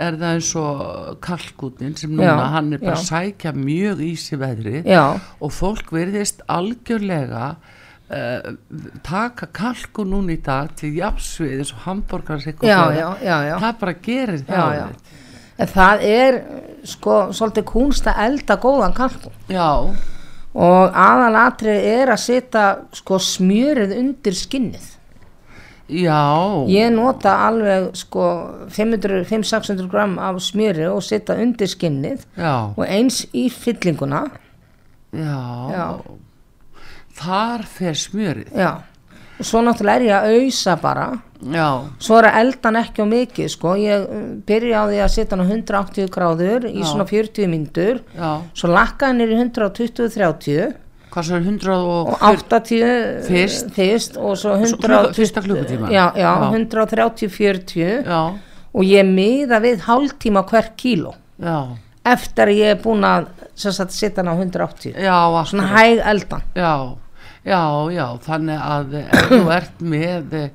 er 0.00 0.16
það 0.18 0.32
eins 0.34 0.48
og 0.58 0.80
kalkútin 1.22 1.94
sem 1.98 2.10
núna, 2.14 2.26
Já, 2.26 2.48
hann 2.54 2.72
er 2.74 2.80
bara 2.82 2.96
já. 2.98 3.04
sækja 3.06 3.52
mjög 3.54 4.00
í 4.06 4.10
sig 4.18 4.38
veðri 4.40 4.80
já, 4.86 5.04
og 5.40 5.52
fólk 5.52 5.90
verðist 5.92 6.40
algjörlega 6.50 7.52
uh, 8.10 8.52
taka 9.06 9.46
kalku 9.54 10.04
núna 10.04 10.34
í 10.34 10.40
dag 10.42 10.74
til 10.76 10.92
jafnsvið 10.98 11.56
eins 11.58 11.72
og 11.76 11.82
hambúrgar 11.86 12.42
já, 12.42 12.80
já, 12.92 13.08
já, 13.22 13.36
já. 13.48 13.56
það 13.62 13.80
bara 13.80 13.94
gerir 14.02 14.44
Já, 14.44 14.54
það 14.54 14.76
já. 14.78 14.86
En 15.60 15.68
það 15.68 16.04
er 16.08 16.38
sko 16.88 17.16
svolítið 17.36 17.64
kúnst 17.68 18.06
að 18.08 18.22
elda 18.24 18.56
góðan 18.56 18.94
kalkun 18.96 19.32
já, 19.52 19.66
og 20.54 20.96
aðalatrið 20.96 21.84
er 21.90 22.10
að 22.14 22.22
setja 22.22 22.62
sko 22.96 23.18
smjörið 23.20 23.92
undir 23.98 24.34
skinnið. 24.34 24.86
já 25.90 26.22
Ég 26.70 26.90
nota 26.94 27.34
alveg 27.48 27.90
sko 27.98 28.24
500-600 28.70 29.88
gram 29.90 30.16
af 30.22 30.40
smjöri 30.42 30.86
og 30.88 31.02
setja 31.02 31.36
undir 31.36 31.68
skinnið 31.68 32.24
já, 32.38 32.54
og 32.76 32.84
eins 32.86 33.26
í 33.34 33.48
fyllinguna. 33.50 34.24
já, 35.12 35.36
Já. 35.74 35.86
Þar 37.24 37.64
fer 37.66 37.94
smjörið 37.94 38.54
Já. 38.56 38.70
Og 39.40 39.46
svo 39.48 39.62
náttúrulega 39.64 39.96
er 39.96 40.02
ég 40.04 40.14
að 40.16 40.34
auðsa 40.36 40.74
bara. 40.82 41.04
já, 41.40 41.68
Svo 41.98 42.18
er 42.18 42.26
að 42.28 42.34
elda 42.42 42.68
hann 42.68 42.76
ekki 42.82 43.00
á 43.00 43.06
mikið 43.08 43.46
sko. 43.48 43.70
Ég 43.80 44.02
uh, 44.04 44.18
byrja 44.44 44.82
á 44.82 44.84
því 44.90 44.98
að 45.00 45.12
setja 45.14 45.36
hann 45.36 45.46
á 45.48 45.48
180 45.48 46.10
gráður 46.12 46.66
í 46.68 46.74
Já. 46.82 46.84
svona 46.90 47.06
40 47.08 47.48
myndur. 47.48 48.02
já 48.18 48.32
Svo 48.52 48.68
lakka 48.68 49.06
hann 49.08 49.20
er 49.24 49.32
í 49.32 49.38
120-30 49.40 50.74
hvað 51.10 51.24
svo 51.26 51.34
er 51.40 51.42
100 51.42 51.72
og, 51.74 52.10
og 52.12 52.20
80 52.22 53.24
Fyrst. 53.26 53.72
fyrst 53.74 54.16
og 54.20 54.36
svo 54.38 54.52
Svo 54.54 54.76
100 54.76 54.76
klukku- 54.84 55.14
fyrsta 55.16 55.40
klukkutíma. 55.42 55.88
já, 55.90 56.04
já, 56.14 56.30
Já. 56.38 56.50
130-40 56.52 58.04
já, 58.06 58.20
og 58.74 58.82
ég 58.86 59.04
miða 59.08 59.58
við 59.64 59.80
hálftíma 59.88 60.44
hver 60.46 60.68
kíló 60.78 61.14
já, 61.42 61.56
eftir 62.04 62.44
að 62.52 62.60
ég 62.60 62.70
er 62.76 62.78
búin 62.84 63.02
að 63.04 63.26
sem 63.58 63.72
sagt, 63.72 63.90
setja 63.92 64.22
hann 64.22 64.30
á 64.30 64.36
180 64.38 64.94
já 64.94 65.44
svona 65.50 65.64
akkurat. 65.64 65.80
hæg 65.80 65.98
eldan 66.12 66.42
já, 66.54 66.96
já, 67.44 67.60
já 67.94 68.06
þannig 68.26 68.62
að 68.68 68.94
ef 69.00 69.26
þú 69.30 69.40
ert 69.56 69.82
með 69.94 70.34
eh, 70.40 70.50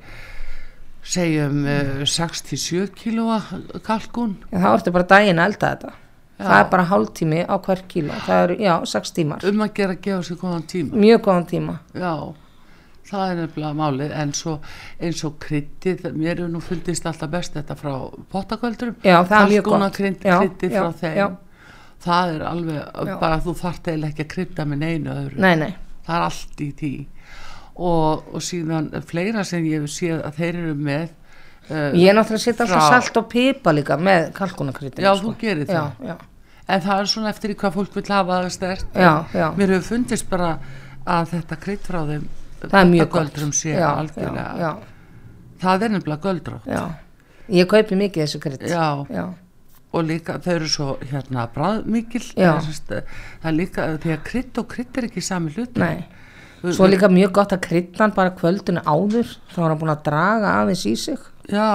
segjum 1.06 1.60
eh, 1.70 1.92
67 2.06 2.88
kílóa 2.98 3.40
kalkun 3.86 4.36
en 4.50 4.62
þá 4.64 4.72
ertu 4.74 4.92
bara 4.94 5.08
daginn 5.16 5.38
að 5.42 5.52
elda 5.52 5.70
þetta. 5.74 5.92
Já. 6.36 6.44
það 6.44 6.58
er 6.60 6.66
bara 6.72 6.84
hálftími 6.90 7.38
á 7.48 7.54
hver 7.64 7.80
kíló. 7.88 8.16
Það 8.26 8.42
eru, 8.46 8.56
já, 8.60 8.72
6 8.92 9.14
tímar. 9.16 9.44
Um 9.48 9.62
að 9.64 9.70
gera 9.78 9.94
að 9.96 10.02
gefa 10.04 10.26
sér 10.26 10.36
góðan 10.42 10.66
tíma. 10.68 10.98
Mjög 11.00 11.22
góðan 11.24 11.46
tíma. 11.48 11.76
Já, 11.96 12.10
það 13.08 13.30
er 13.30 13.38
nefnilega 13.40 13.78
málið. 13.78 14.12
En 14.20 14.34
svo 14.36 14.58
eins 15.00 15.22
og 15.24 15.38
kryddið 15.40 16.04
mér 16.12 16.42
er 16.44 16.50
nú 16.52 16.60
fundist 16.60 17.08
alltaf 17.08 17.32
best 17.32 17.56
þetta 17.56 17.78
frá 17.80 17.94
Já, 19.00 19.16
Já, 20.28 20.36
kryddið 20.42 20.76
já, 20.76 20.82
frá 20.84 21.00
þeim. 21.00 21.16
já. 21.16 21.26
það 22.06 22.34
er 22.34 22.44
alveg, 22.50 22.82
Já. 23.08 23.16
bara 23.24 23.40
þú 23.40 23.56
þarft 23.62 23.88
eiginlega 23.88 24.12
ekki 24.12 24.26
að 24.26 24.32
krydda 24.34 24.66
með 24.68 24.82
neinu 24.84 25.14
öðru. 25.16 25.40
Nei, 25.40 25.54
nei, 25.56 25.72
það 26.06 26.16
er 26.16 26.26
allt 26.28 26.62
í 26.64 26.70
tí 26.80 26.92
og, 27.76 28.24
og 28.32 28.44
síðan 28.44 28.90
fleira 29.08 29.44
sem 29.44 29.66
ég 29.68 29.84
hef 29.84 29.92
séð 29.92 30.22
að 30.24 30.38
þeir 30.40 30.60
eru 30.62 30.74
með 30.86 31.04
uh, 31.06 31.92
ég 31.98 32.08
er 32.08 32.16
náttúrulega 32.16 32.40
að 32.40 32.46
setja 32.46 32.66
alltaf 32.66 32.88
salt 32.94 33.20
og 33.20 33.28
pipa 33.32 33.74
líka 33.76 33.98
með 34.00 34.30
kalkunakryddinu 34.38 35.06
Já, 35.06 35.12
þú 35.20 35.34
gerir 35.40 35.68
það. 35.68 35.92
já, 36.00 36.14
já. 36.14 36.16
en 36.66 36.84
það 36.88 37.02
er 37.02 37.12
svona 37.12 37.32
eftir 37.34 37.52
í 37.54 37.58
hvað 37.60 37.78
fólk 37.78 37.98
vil 37.98 38.06
hafa 38.08 38.40
það 38.40 38.50
stert 38.56 38.98
já, 38.98 39.12
mér 39.58 39.76
hefur 39.76 39.88
fundist 39.90 40.28
bara 40.30 40.52
að 41.06 41.32
þetta 41.36 41.60
krydd 41.62 41.86
frá 41.86 42.02
þeim 42.10 42.28
það 42.66 42.78
er 42.80 42.92
mjög 42.92 43.10
göldrum 43.14 43.52
sé 43.54 43.74
já, 43.74 43.88
algjörlega 43.92 44.46
já, 44.62 44.70
það 45.62 45.86
er 45.86 45.96
nefnilega 45.96 46.30
göldrátt 46.30 46.70
ég 47.52 47.68
kaupi 47.70 47.98
mikið 48.00 48.24
þessu 48.24 48.70
já, 48.72 48.86
já, 49.12 49.26
og 49.96 50.04
líka 50.08 50.36
þau 50.44 50.52
eru 50.54 50.68
svo 50.70 50.88
hérna 51.10 51.46
bræðmikil 51.54 52.24
Já. 52.36 52.52
það 52.60 53.48
er 53.50 53.56
líka 53.56 53.88
því 54.02 54.14
að 54.16 54.22
krydd 54.28 54.60
og 54.62 54.68
krydd 54.74 55.00
er 55.00 55.08
ekki 55.08 55.24
sami 55.24 55.54
hlut 55.56 55.80
nei. 55.80 56.04
Svo 56.66 56.88
líka 56.90 57.08
mjög 57.12 57.32
gott 57.36 57.54
að 57.54 57.64
kryddan 57.68 58.14
bara 58.16 58.32
kvöldinu 58.34 58.82
áður 58.84 59.28
þá 59.52 59.58
er 59.62 59.68
hann 59.68 59.80
búin 59.80 59.92
að 59.92 60.04
draga 60.08 60.54
aðeins 60.62 60.84
í 60.88 60.94
sig. 60.98 61.26
Já, 61.52 61.68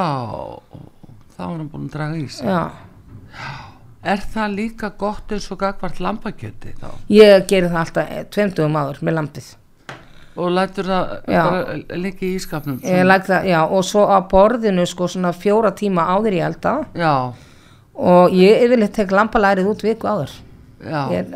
þá 1.37 1.43
er 1.45 1.53
hann 1.53 1.69
búin 1.71 1.87
að 1.87 1.93
draga 1.95 2.19
í 2.19 2.27
sig. 2.27 2.49
Já, 2.49 2.63
er 4.03 4.25
það 4.33 4.57
líka 4.57 4.91
gott 4.99 5.31
eins 5.31 5.47
og 5.53 5.61
gagvart 5.61 6.01
lambakjöti 6.03 6.75
þá? 6.81 6.89
Ég 7.13 7.47
geri 7.49 7.69
það 7.71 7.81
alltaf 7.85 8.13
tveimtugum 8.35 8.79
áður 8.81 9.03
með 9.05 9.19
lampið 9.19 9.49
og 10.41 10.51
lætur 10.55 10.87
það 10.87 11.09
Já. 11.27 11.41
bara 11.43 11.97
líka 11.99 12.23
í 12.23 12.35
ískapnum 12.37 12.77
ég 12.87 13.01
læk 13.03 13.25
það, 13.27 13.47
já, 13.51 13.59
og 13.67 13.81
svo 13.83 14.05
á 14.07 14.17
borðinu 14.31 14.85
sko 14.87 15.09
svona 15.11 15.33
fjóra 15.35 15.73
tíma 15.75 16.05
áður 16.07 16.37
ég 16.37 16.45
elda. 16.47 16.75
Já, 16.95 17.13
og 17.95 18.31
ég 18.35 18.63
yfirleitt 18.65 18.93
tek 18.95 19.11
lambalærið 19.11 19.71
út 19.71 19.83
viku 19.85 20.07
áður. 20.07 20.37
Já, 20.81 21.01
ég 21.13 21.33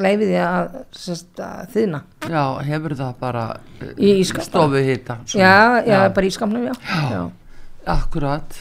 leiði 0.00 0.30
því 0.30 0.38
að, 0.42 0.76
sest, 0.96 1.40
að 1.42 1.66
þýðna 1.74 1.98
já, 2.32 2.44
hefur 2.66 2.94
það 2.98 3.18
bara 3.20 3.42
eh, 3.82 3.90
Í 4.00 4.14
ísskáp 4.22 4.40
bara. 4.40 4.48
stofu 4.48 4.80
hita 4.86 5.18
já, 5.36 5.52
já, 5.86 5.98
bara 6.16 6.26
í 6.26 6.32
skamnum, 6.34 6.64
já, 6.66 6.72
já. 7.12 7.20
akkurat. 7.92 8.56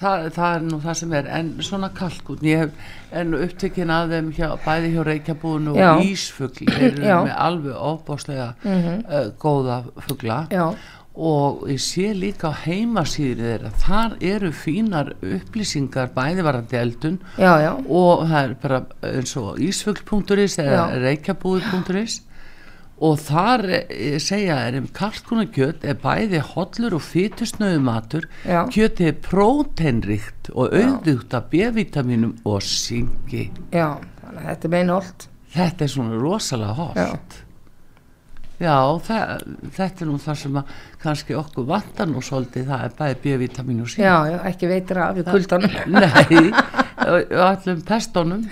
Það, 0.00 0.26
það 0.32 0.54
er 0.56 0.62
nú 0.64 0.76
það 0.80 0.94
sem 0.96 1.10
er 1.18 1.26
en 1.36 1.48
svona 1.64 1.90
kalkun 1.92 2.44
ég 2.46 2.62
hef 2.62 2.92
en 3.20 3.34
upptekinn 3.36 3.90
að 3.92 4.14
þeim 4.14 4.30
hjá, 4.36 4.46
bæði 4.64 4.92
hjá 4.94 5.00
reykjabúinu 5.10 5.74
Já. 5.76 5.88
og 5.90 6.06
ísfugl 6.08 6.68
þeir 6.70 6.86
eru 6.86 7.02
Já. 7.04 7.16
með 7.26 7.34
alveg 7.48 7.82
ofbáslega 7.90 8.46
uh, 8.64 9.26
góða 9.42 9.82
fugla. 10.06 10.38
Já, 10.54 10.64
og 11.14 11.64
ég 11.68 11.80
sé 11.82 12.12
líka 12.14 12.52
á 12.54 12.60
heimasýri 12.64 13.42
þeirra 13.42 13.70
þar 13.82 14.16
eru 14.22 14.50
fínar 14.54 15.12
upplýsingar 15.18 16.12
bæði 16.14 16.44
varandi 16.46 16.78
eldun 16.78 17.16
já, 17.34 17.52
já, 17.64 17.72
og 17.74 18.26
það 18.30 18.42
er 18.44 18.54
bara 18.62 18.82
eins 19.10 19.36
og 19.40 19.58
ísfugl.is 19.58 20.58
eða 20.62 20.76
Já. 20.76 21.00
reykjabúi.is 21.02 22.20
og 23.00 23.16
þar 23.24 23.64
eh, 23.88 24.18
segja 24.22 24.58
er 24.68 24.78
um 24.78 24.86
kalkunarkjöt 24.94 25.84
er 25.88 25.98
bæði 26.02 26.42
hollur 26.52 26.98
og 27.00 27.04
fytusnöðu 27.08 27.82
matur 27.82 28.28
kjötið 28.46 29.10
er 29.10 29.20
próteinríkt 29.24 30.52
og 30.54 30.70
auðvitað 30.76 31.38
af 31.40 31.50
B-vitaminum 31.52 32.36
og 32.44 32.62
syngi 32.62 33.48
já 33.74 33.96
þetta 34.30 34.68
er 34.68 34.74
meina 34.78 35.00
allt 35.00 35.26
þetta 35.50 35.84
er 35.86 35.94
svona 35.96 36.22
rosalega 36.22 36.90
Já. 36.94 37.06
holt 37.10 37.40
já, 38.60 38.76
það, 39.06 39.44
þetta 39.76 40.04
er 40.04 40.10
nú 40.10 40.18
það 40.20 40.38
sem 40.42 40.60
að 40.60 40.76
kannski 41.00 41.36
okkur 41.40 41.68
vantar 41.70 42.10
nú 42.10 42.22
svolítið 42.24 42.70
það 42.70 42.86
er 42.86 42.94
bæði 43.24 43.48
og 43.80 43.90
syngi 43.94 44.04
já, 44.06 44.14
já, 44.28 44.38
ekki 44.52 44.70
veitir 44.70 45.00
af 45.00 45.20
kuldanum. 45.30 45.76
Nei, 45.96 46.52
og 47.00 47.44
allum 47.48 47.84
pestónum 47.88 48.46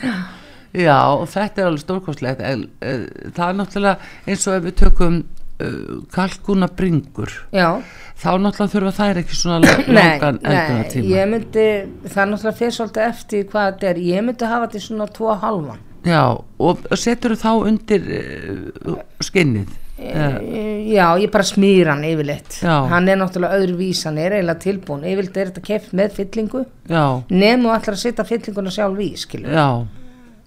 Já, 0.77 0.99
og 1.17 1.25
þetta 1.33 1.62
er 1.62 1.69
alveg 1.71 1.81
stórkostlegt 1.81 2.43
en 2.45 2.67
uh, 2.85 3.05
það 3.33 3.45
er 3.47 3.57
náttúrulega 3.57 4.11
eins 4.29 4.43
og 4.50 4.57
ef 4.59 4.67
við 4.67 4.75
tökum 4.83 5.17
uh, 5.23 5.95
kalkuna 6.12 6.69
bringur 6.77 7.33
já, 7.57 7.81
þá 8.21 8.29
náttúrulega 8.37 8.75
þurfa 8.75 8.93
þær 8.99 9.21
ekki 9.23 9.38
svona 9.38 9.62
la- 9.65 9.79
nei, 9.88 9.97
langan 9.97 10.41
nei 10.45 11.05
ég 11.09 11.33
myndi 11.33 11.67
það 12.05 12.23
er 12.25 12.31
náttúrulega 12.35 12.61
fyrir 12.61 12.77
svolítið 12.77 13.07
eftir 13.09 13.49
hvað 13.49 13.71
þetta 13.73 13.91
er. 13.95 14.03
Ég 14.11 14.27
myndi 14.29 14.53
hafa 14.53 14.69
þetta 14.69 14.81
í 14.83 14.87
svona 14.91 15.11
tvo 15.17 15.33
og 15.33 15.45
halvan 15.45 15.85
Já, 16.09 16.23
og 16.62 16.85
setur 17.00 17.35
þá 17.41 17.50
undir 17.57 18.05
uh, 18.21 19.00
skinnið 19.25 19.73
já, 19.99 21.07
ég 21.19 21.31
bara 21.35 21.45
smýr 21.45 21.90
hann 21.90 22.05
yfirleitt. 22.07 22.61
Já. 22.62 22.87
hann 22.93 23.09
er 23.09 23.19
náttúrulega 23.19 23.59
öðru 23.59 23.76
vís 23.81 24.05
hann 24.07 24.19
er 24.23 24.37
eiginlega 24.38 24.62
tilbúin, 24.62 25.05
yfirleitt 25.05 25.37
er 25.37 25.50
þetta 25.50 25.64
keft 25.67 25.95
með 25.99 26.17
fyllingu. 26.19 26.64
Já, 26.88 27.05
nefnum 27.31 27.73
allar 27.75 27.97
að 27.97 28.02
setja 28.05 28.26
fyllinguna 28.28 28.71
sjálf 28.75 29.02
í 29.02 29.11
skilur. 29.19 29.52
já, 29.52 29.69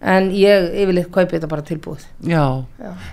en 0.01 0.31
ég 0.34 0.72
yfirleitt 0.84 1.12
kaupi 1.12 1.38
þetta 1.38 1.51
bara 1.51 1.67
tilbúið. 1.67 2.08
Já. 2.31 2.46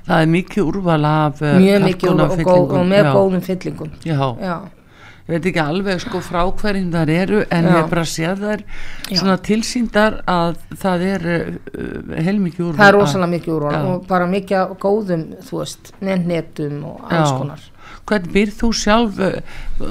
Það 0.07 0.23
er 0.23 0.33
mikið 0.39 0.65
úrval 0.71 1.05
af 1.11 1.43
uh, 1.43 1.59
mjög 1.59 1.87
mikið 1.89 2.11
og, 2.15 2.43
og, 2.47 2.75
og 2.81 2.91
með 2.95 3.05
Já, 3.05 3.13
góðum 3.19 3.47
fyllingum. 3.51 3.95
Já, 4.07 4.21
já, 4.41 4.57
ég 5.29 5.35
veit 5.35 5.47
ekki 5.51 5.61
alveg 5.61 6.01
sko 6.01 6.21
frá 6.25 6.41
hverjum 6.49 6.89
þar 6.95 7.11
eru 7.13 7.41
en 7.53 7.67
Já. 7.69 7.73
ég 7.77 7.91
bara 7.91 8.05
séð 8.09 8.45
þær 8.47 8.63
svona 9.11 9.35
tilsýndar 9.45 10.21
að 10.25 10.55
það 10.81 11.05
er 11.09 11.27
uh, 11.35 12.15
heilmikið 12.17 12.65
úr 12.65 12.79
það 12.79 12.89
er 12.89 12.97
rosalega 12.97 13.33
mikið 13.35 13.67
Já. 13.69 13.83
og 13.91 14.07
bara 14.09 14.31
mikið 14.33 14.73
góðum 14.81 15.27
þú 15.45 15.61
veist, 15.61 15.93
með 16.01 16.25
netum 16.33 16.81
og 16.89 17.13
alls 17.13 17.35
konar. 17.37 17.69
Hvernig 18.09 18.33
býrð 18.33 18.57
þú 18.63 18.73
sjálf 18.81 19.21
uh, 19.21 19.37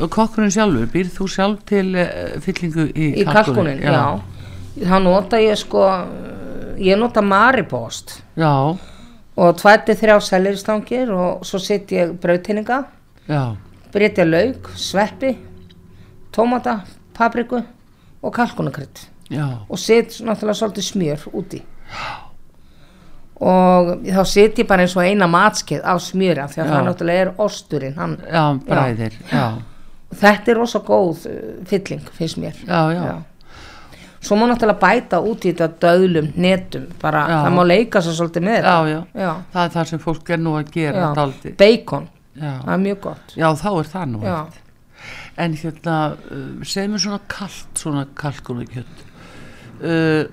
kokkurinn 0.10 0.54
sjálfur, 0.58 0.90
býrð 0.96 1.14
þú 1.20 1.30
sjálf 1.36 1.64
til 1.70 1.86
uh, 1.94 2.10
fyllingu 2.42 2.90
í, 2.90 3.14
í 3.22 3.30
kalkunin, 3.30 3.86
já. 3.86 4.18
þá 4.82 4.98
nota 5.06 5.42
ég 5.42 5.62
sko 5.62 5.86
ég 6.82 6.98
nota 6.98 7.22
maripost. 7.26 8.20
Já, 8.38 8.74
og 9.38 9.58
tvætti 9.62 9.94
þrjá 9.98 10.18
seliristangir 10.26 11.14
og 11.14 11.46
svo 11.46 11.62
sitt 11.62 11.94
ég 11.94 12.16
brauðtinninga 12.22 12.82
já, 13.30 13.42
breytja 13.94 14.26
lauk, 14.28 14.70
sveppi 14.76 15.36
tómata, 16.36 16.80
papriku 17.18 17.64
og 18.22 18.34
kalkunakrydd 18.34 19.06
já, 19.30 19.48
og 19.70 19.80
set 19.80 20.20
náttúrulega 20.24 20.56
svolítið 20.62 20.88
smjör 20.88 21.28
úti. 21.34 21.62
Og 23.38 23.90
þá 24.02 24.24
set 24.26 24.58
ég 24.58 24.66
bara 24.68 24.82
eins 24.86 24.96
og 24.98 25.06
eina 25.06 25.28
matskeið 25.30 25.84
af 25.86 26.02
smjöra 26.02 26.48
því 26.50 26.62
að 26.64 26.66
Já. 26.66 26.72
það 26.74 26.86
náttúrulega 26.88 27.26
er 27.26 27.32
osturinn 27.46 27.98
hann, 28.00 28.16
já, 28.26 28.44
bræðir 28.66 29.18
já, 29.30 29.44
þetta 30.24 30.52
er 30.52 30.58
rosa 30.58 30.82
góð 30.88 31.28
uh, 31.30 31.36
fylling 31.70 32.10
finnst 32.18 32.40
mér. 32.42 32.58
Já, 32.66 32.82
já, 32.96 34.02
svo 34.26 34.40
má 34.40 34.48
náttúrulega 34.50 34.82
bæta 34.82 35.22
út 35.22 35.46
í 35.46 35.54
þetta 35.54 35.70
döðlum 35.86 36.32
netum, 36.34 36.88
bara 37.02 37.28
Já. 37.30 37.38
það 37.46 37.58
má 37.60 37.64
leika 37.70 38.02
svo 38.02 38.16
svolítið 38.18 38.48
með 38.50 38.58
já, 38.58 38.64
þetta. 38.66 38.90
Já. 38.90 39.22
já, 39.22 39.32
það 39.54 39.64
er 39.64 39.74
það 39.78 39.90
sem 39.94 40.06
fólk 40.08 40.30
er 40.34 40.42
nú 40.42 40.58
að 40.58 40.72
gera 40.74 41.10
já. 41.14 42.02
Já. 42.38 42.54
það 42.64 42.74
er 42.78 42.82
mjög 42.86 43.04
gott 43.08 43.36
já, 43.36 43.48
þá 43.62 43.70
er 43.74 43.92
það 43.94 44.10
nú 44.14 44.24
eitt. 44.24 44.60
en 45.46 45.60
hérna, 45.62 46.00
uh, 46.32 46.50
segjum 46.64 46.98
við 46.98 47.06
svona 47.06 47.22
kalt 47.32 47.86
svona 47.86 48.08
kalkunarkjött 48.18 49.06
uh, 49.84 50.24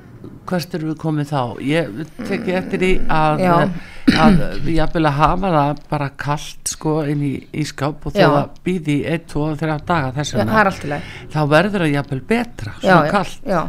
hvert 0.48 0.74
erum 0.76 0.92
við 0.92 0.98
komið 1.00 1.30
þá 1.30 1.40
ég 1.64 2.00
teki 2.24 2.56
eftir 2.58 2.82
því 2.82 2.90
að 3.12 3.42
Já. 3.42 3.54
að 4.24 4.42
við 4.64 4.72
jafnvel 4.78 5.04
að 5.08 5.16
hafa 5.18 5.52
það 5.54 5.80
bara 5.90 6.08
kalt 6.24 6.72
sko 6.74 6.96
inn 7.10 7.22
í, 7.24 7.32
í 7.52 7.64
skáp 7.68 8.04
og 8.04 8.14
þegar 8.14 8.50
býði 8.66 8.98
í 8.98 9.06
1, 9.14 9.24
2, 9.32 9.46
3 9.62 9.78
daga 9.88 10.12
þess 10.18 10.34
það 10.34 10.42
vegna 10.42 10.98
í 10.98 11.30
þá 11.34 11.40
verður 11.54 11.86
það 11.86 11.94
jafnvel 11.94 12.20
betra 12.32 12.74
já, 12.80 12.96
svona 13.10 13.54
já. 13.54 13.62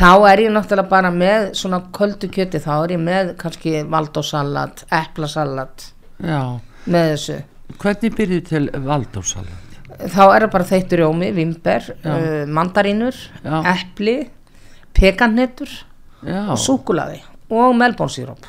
þá 0.00 0.10
er 0.32 0.44
ég 0.46 0.56
náttúrulega 0.56 0.94
bara 0.94 1.12
með 1.14 1.46
svona 1.60 1.82
köldu 1.94 2.30
kjöti, 2.32 2.62
þá 2.62 2.72
er 2.78 2.96
ég 2.96 3.04
með 3.04 3.36
kannski 3.40 3.76
valdósalat, 3.90 4.84
eplasalat 5.02 5.90
já. 6.18 6.42
Með 6.86 7.10
þessu. 7.14 7.38
Hvernig 7.80 8.16
byrjuð 8.18 8.44
til 8.50 8.64
valdórsalat 8.86 9.66
þá 10.00 10.22
er 10.32 10.44
það 10.46 10.50
bara 10.54 10.64
þeittur 10.64 11.00
rjómi, 11.02 11.30
vimber 11.36 11.88
Já. 12.00 12.12
uh, 12.14 12.44
mandarínur, 12.48 13.16
Já. 13.44 13.56
epli 13.74 14.14
pekannettur 14.96 15.70
já, 16.26 16.46
og 16.52 16.58
súkulaði 16.60 17.20
og 17.50 17.74
melbónsýróp 17.78 18.46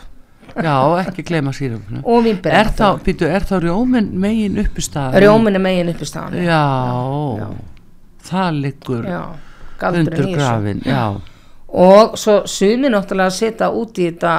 já, 0.51 0.75
ekki 1.05 1.23
gleyma 1.27 1.53
síruminu 1.55 2.01
og 2.03 2.23
vimber 2.25 2.55
er 2.55 2.71
þá, 2.75 2.87
býtu, 3.05 3.27
er 3.29 3.45
þá 3.47 3.55
rjómin 3.63 4.09
megin 4.19 4.59
uppi 4.61 4.83
staðar 4.83 5.23
rjómin 5.23 5.57
er 5.59 5.63
megin 5.63 5.91
upp 5.93 6.01
í 6.03 6.09
staðan 6.09 6.39
já, 6.43 6.63
það 8.27 8.61
liggur 8.65 9.07
já, 9.07 9.21
þessu. 9.81 10.31
grafin 10.35 10.81
já, 10.85 11.03
og 11.71 12.17
svo 12.19 12.41
sumi 12.51 12.91
náttúrulega 12.91 13.31
að 13.31 13.37
setja 13.37 13.71
út 13.71 14.01
í 14.01 14.09
þetta 14.09 14.35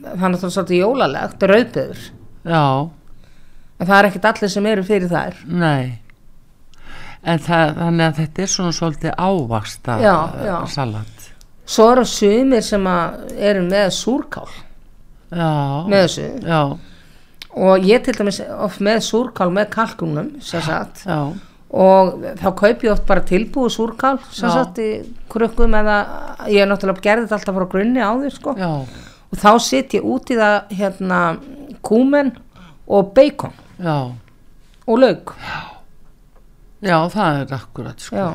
það 0.00 0.24
er 0.24 0.32
náttúrulega 0.34 0.54
svolítið 0.56 0.80
jólalegt 0.80 1.46
rauðböður, 1.52 2.02
já, 2.48 2.64
en 3.80 3.88
það 3.88 3.96
er 3.98 4.08
ekkert 4.10 4.28
allir 4.30 4.52
sem 4.52 4.68
eru 4.70 4.84
fyrir 4.86 5.10
þær. 5.10 5.40
Nei. 5.48 5.98
En 7.20 7.40
það, 7.44 7.74
þannig 7.76 8.06
að 8.06 8.20
þetta 8.20 8.42
er 8.44 8.52
svona 8.54 8.72
svolítið 8.76 9.16
ávasta 9.20 9.96
Já, 10.00 10.14
já. 10.44 10.54
salat. 10.72 11.26
Svo 11.70 11.90
eru 11.92 12.04
sumir 12.08 12.64
sem 12.66 12.86
eru 13.36 13.66
með 13.66 13.90
súrkál. 13.94 14.48
Já, 15.30 15.50
með 15.90 16.06
þessu. 16.06 16.24
Já, 16.48 16.62
og 17.50 17.84
ég 17.86 18.02
til 18.06 18.14
dæmis 18.16 18.40
oft 18.62 18.80
með 18.82 19.04
súrkál 19.06 19.50
með 19.54 19.70
kalkunum 19.74 20.32
sem 20.42 20.62
sagt. 20.64 21.04
Og 21.70 22.24
þá 22.40 22.48
kaup 22.58 22.82
ég 22.82 22.90
oft 22.96 23.06
bara 23.06 23.22
tilbúið 23.26 23.74
súrkál 23.76 24.16
sagt 24.34 24.80
í 24.82 24.88
krukkum 25.30 25.76
eða 25.78 26.00
ég 26.50 26.64
er 26.64 26.70
náttúrulega 26.70 27.04
gerði 27.04 27.28
þetta 27.28 27.38
alltaf 27.38 27.58
frá 27.60 27.68
grunni 27.76 28.02
á 28.02 28.10
því 28.18 28.32
sko. 28.34 28.56
Og 29.30 29.38
þá 29.38 29.50
sitt 29.62 29.94
ég 29.94 30.06
út 30.06 30.30
í 30.34 30.38
það 30.40 30.72
hérna 30.80 31.20
kúmen 31.86 32.32
og 32.90 33.12
bacon 33.14 33.54
já. 33.80 33.96
Og 34.86 34.98
lauk. 34.98 35.34
Já, 36.80 36.96
það 37.12 37.40
er 37.42 37.52
akkurat 37.58 38.00
sko. 38.00 38.16
já, 38.16 38.30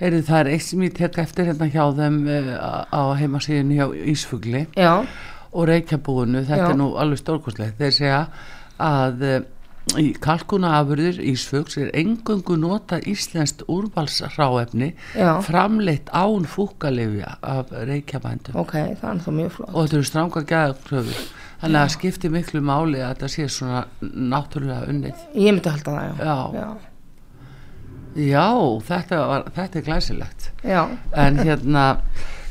Heyrðu, 0.00 0.24
það 0.26 0.40
er 0.40 0.48
eitt 0.52 0.64
sem 0.66 0.82
ég 0.82 0.94
tek 0.98 1.16
eftir 1.22 1.46
hérna 1.48 1.68
hjá 1.70 1.84
þeim 1.94 2.16
uh, 2.26 2.82
á 2.90 3.02
heimasíðinu 3.16 3.76
hjá 3.78 3.86
Ísfugli. 4.10 4.66
Já, 4.76 5.06
og 5.54 5.68
Reykjabúinu, 5.70 6.42
þetta 6.48 6.66
Já. 6.66 6.70
er 6.72 6.78
nú 6.80 6.88
alveg 6.98 7.20
stórkostlegt, 7.22 7.78
þeir 7.78 7.94
segja 7.94 8.22
að 8.82 9.22
uh, 9.28 9.36
í 10.00 10.08
kalkunaafurðir 10.24 11.20
Ísfugs 11.30 11.76
er 11.78 11.92
engöngu 11.94 12.56
nota 12.58 12.98
íslenskt 13.06 13.62
úrvalsráefni 13.70 14.90
Já. 15.14 15.38
framleitt 15.46 16.10
án 16.10 16.48
fúkalifja 16.48 17.36
af 17.40 17.70
Reykjabændum. 17.70 18.56
Ok, 18.60 18.74
það 19.00 19.10
er 19.12 19.24
það 19.28 19.38
mjög 19.38 19.56
flott. 19.58 19.74
Og 19.74 19.84
þetta 19.84 20.00
eru 20.00 20.08
stranga 20.10 20.44
gæðakröfur 20.50 21.24
þannig 21.64 21.78
að 21.80 21.84
það 21.84 21.94
skiptir 21.94 22.32
miklu 22.34 22.60
máli 22.64 23.00
að 23.00 23.14
þetta 23.14 23.30
sé 23.32 23.46
svona 23.52 23.84
náttúrulega 24.34 24.90
unnið. 24.92 25.22
Ég 25.34 25.56
myndi 25.56 25.72
halda 25.72 25.94
það, 25.94 26.04
já. 26.04 26.26
Já. 26.28 26.60
já, 26.60 26.68
Já, 28.14 28.46
þetta, 28.86 29.18
var, 29.26 29.46
þetta 29.56 29.78
er 29.78 29.84
glæsilegt. 29.88 30.50
Já, 30.62 30.82
en 31.18 31.40
hérna 31.42 31.86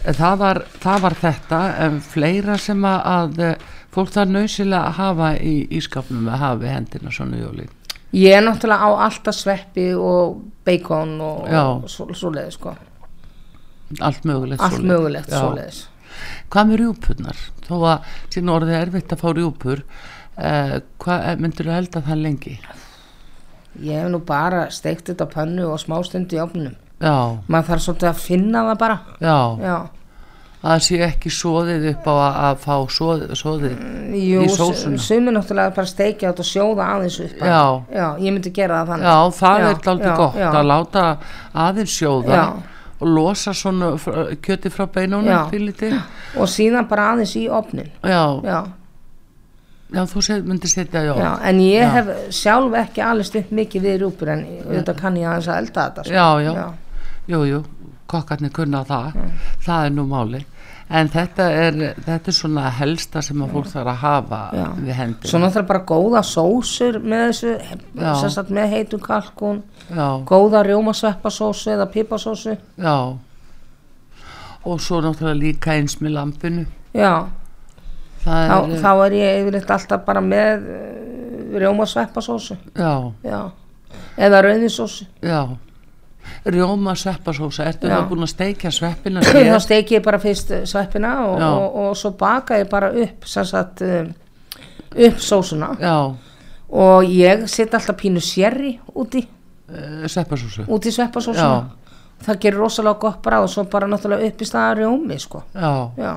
það 0.03 0.35
var, 0.41 0.59
það 0.83 1.05
var 1.05 1.15
þetta 1.21 1.59
en 1.85 2.01
fleira 2.03 2.57
sem 2.59 2.83
að, 2.87 2.99
að 3.13 3.39
eh, 3.45 3.69
fólk 3.93 4.11
það 4.11 4.33
nöysilega 4.35 4.89
að 4.89 4.97
hafa 4.99 5.29
í 5.39 5.53
ískapnum 5.79 6.27
að 6.27 6.43
hafa 6.43 6.67
í 6.67 6.73
hendina 6.73 7.13
svona 7.15 7.39
í 7.39 7.45
jólin. 7.45 7.71
Ég 8.13 8.35
er 8.37 8.43
náttúrulega 8.45 8.89
á 8.91 9.07
alltaf 9.07 9.37
sveppi 9.39 9.87
og 9.95 10.41
bacon 10.67 11.15
og, 11.23 11.47
og 11.47 11.87
svo, 11.89 12.09
svoleiðis 12.11 12.59
sko. 12.59 12.75
Allt 14.03 14.27
mögulegt 14.27 14.59
allt 14.59 14.75
svoleiðis. 14.75 14.91
mögulegt 14.91 15.31
Já. 15.31 15.39
svoleiðis 15.39 15.81
hvað 16.53 16.69
með 16.71 16.81
rjúpurnar 16.83 17.41
þó 17.67 17.73
að 17.93 18.11
síðan 18.35 18.53
orðið 18.57 18.75
er 18.77 18.85
erfitt 18.87 19.15
að 19.15 19.23
fá 19.23 19.27
rjúpur 19.37 19.83
eh, 20.37 20.75
hvað 21.03 21.41
myndur 21.43 21.69
þú 21.71 21.75
elda 21.79 22.03
það 22.05 22.23
lengi 22.27 22.55
ég 23.81 24.03
hef 24.03 24.11
nú 24.13 24.21
bara 24.27 24.67
steikt 24.73 25.09
þetta 25.09 25.25
á 25.25 25.33
pönnu 25.33 25.65
og 25.73 25.81
smástund 25.81 26.33
í 26.35 26.39
ofnunum 26.43 26.75
já, 27.01 27.15
maður 27.49 27.69
þarf 27.73 27.85
svolítið 27.87 28.09
að 28.13 28.23
finna 28.27 28.65
það 28.69 28.79
bara 28.83 28.97
já, 29.17 29.37
já, 29.65 29.77
að 30.63 30.69
það 30.75 30.83
sé 30.85 30.99
ekki 31.07 31.31
soðið 31.35 31.87
upp 31.89 32.05
á 32.07 32.13
að, 32.13 32.35
að 32.47 32.59
fá 32.63 32.75
soðið, 32.97 33.31
soðið. 33.35 33.73
jú, 34.15 34.43
Í 34.45 34.51
sósuna. 34.53 35.01
sumir 35.03 35.35
náttúrulega 35.35 35.73
bara 35.75 35.89
steikja 35.89 36.29
þetta 36.29 36.45
og 36.45 36.47
sjóða 36.51 36.85
aðeins 36.93 37.17
upp. 37.25 37.41
Já. 37.41 37.63
já, 37.97 38.05
ég 38.23 38.37
myndi 38.37 38.53
gera 38.55 38.77
það 38.83 38.93
þannig 38.93 39.09
já, 39.09 39.17
það 39.41 39.65
er 39.65 39.89
aldrei 39.95 40.13
gott 40.21 40.39
að 40.53 40.69
láta 40.69 41.03
aðeins 41.65 41.97
sjóða 41.97 42.37
Já. 42.37 42.45
Og 43.03 43.11
losa 43.17 43.53
svona 43.57 43.91
kjöti 44.43 44.71
frá 44.73 44.87
beinunum 44.87 45.51
og 46.39 46.49
síðan 46.49 46.87
bara 46.89 47.11
aðeins 47.13 47.35
í 47.39 47.45
ofnin 47.51 47.91
já, 48.01 48.23
já, 48.47 48.59
já, 49.93 50.01
þú 50.13 50.25
myndir 50.47 50.71
setja 50.71 51.05
já, 51.05 51.13
já, 51.19 51.31
en 51.49 51.61
ég 51.63 51.95
hef 51.99 52.11
sjálf 52.33 52.79
ekki 52.85 53.05
alveg 53.05 53.29
stutt 53.29 53.53
mikið 53.53 53.87
við 53.89 54.01
rúpur 54.05 54.33
en 54.37 54.47
auðvitað 54.63 54.99
kann 55.03 55.21
ég 55.21 55.29
aðeins 55.29 55.51
að 55.51 55.63
elda 55.63 55.87
þetta 55.87 56.07
sko. 56.09 56.17
já, 56.17 56.27
já, 56.47 56.67
jú, 57.35 57.45
jú 57.51 57.63
kokkarnir 58.13 58.53
kunna 58.53 58.83
það. 58.87 59.21
Það 59.63 59.85
er 59.87 59.95
nú 59.95 60.05
máli. 60.09 60.41
En 60.93 61.07
þetta 61.09 61.45
er, 61.57 61.77
þetta 62.05 62.29
er 62.29 62.35
svona 62.35 62.67
helsta 62.77 63.21
sem 63.23 63.39
að 63.41 63.53
fólk 63.55 63.69
þarf 63.71 63.89
að 63.93 64.01
hafa 64.01 64.39
við 64.83 64.97
hendur 64.97 65.31
svo 65.31 65.39
náttúrulega 65.39 65.69
bara 65.69 65.81
góða 65.89 66.21
sósur 66.27 66.99
með 66.99 67.23
þessu 67.31 68.31
sagt 68.35 68.51
með 68.53 68.75
heitum 68.75 69.01
kalkun 69.01 69.61
já, 69.89 70.07
góða 70.29 70.63
rjómasveppasósu 70.67 71.73
eða 71.75 71.89
pipasósu. 71.91 72.57
Já. 72.77 72.97
Og 74.63 74.79
svo 74.79 75.01
náttúrulega 75.03 75.39
líka 75.39 75.73
eins 75.75 75.97
með 75.99 76.15
lampinu 76.15 76.65
já, 76.93 77.27
það 78.23 78.47
þá, 78.47 78.55
er, 78.55 78.77
þá 78.79 78.91
er 78.93 79.17
ég 79.17 79.41
yfirleitt 79.41 79.75
alltaf 79.75 80.05
bara 80.05 80.21
með 80.23 80.69
uh, 80.71 81.59
rjómasveppasósu. 81.59 82.57
Já, 82.77 82.93
já, 83.25 83.39
eða 84.17 84.41
rauðinsósu 84.47 85.07
já. 85.21 85.43
Rjóma 86.47 86.93
sveppasósa, 86.95 87.65
ertu 87.67 87.89
það 87.91 88.05
búin 88.07 88.25
að 88.25 88.29
steikja 88.31 88.69
sveppina 88.71 89.21
þá 89.53 89.57
steiki 89.63 89.97
ég 89.97 90.03
bara 90.03 90.19
fyrst 90.23 90.53
eh, 90.55 90.61
sveppina 90.67 91.13
og, 91.27 91.41
og, 91.43 91.77
og 91.83 91.97
svo 91.99 92.13
baka 92.19 92.61
ég 92.61 92.69
bara 92.71 92.89
upp 92.95 93.27
sagt 93.27 93.83
um, 93.83 94.13
upp 94.93 95.19
sósuna. 95.23 95.73
Já, 95.83 95.97
og 96.73 97.11
ég 97.11 97.45
set 97.51 97.75
alltaf 97.75 97.99
pínu 97.99 98.23
sjerri 98.23 98.77
úti 98.95 99.23
sveppasósu 100.11 100.65
út 100.67 100.85
í 100.85 100.91
sveppasósuna 100.91 101.83
það 102.23 102.39
gerir 102.45 102.61
rosalega 102.61 102.99
gott 102.99 103.21
bara 103.23 103.41
og 103.43 103.51
svo 103.51 103.65
bara 103.69 103.89
náttúrulega 103.89 104.29
upp 104.29 104.41
í 104.43 104.47
staða 104.47 104.77
rjómi 104.79 105.19
sko. 105.19 105.43
Já, 105.53 105.91
já. 105.97 106.13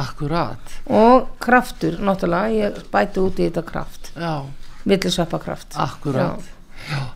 akkurat. 0.00 0.74
Og 0.86 1.28
kraftur 1.42 1.98
náttúrulega, 1.98 2.54
ég 2.54 2.80
bæti 2.92 3.22
út 3.22 3.40
í 3.40 3.48
þetta 3.48 3.64
kraft. 3.66 4.12
Já, 4.16 4.44
millisveppakraft 4.84 5.78
akkurat. 5.80 6.40
Já, 6.40 6.59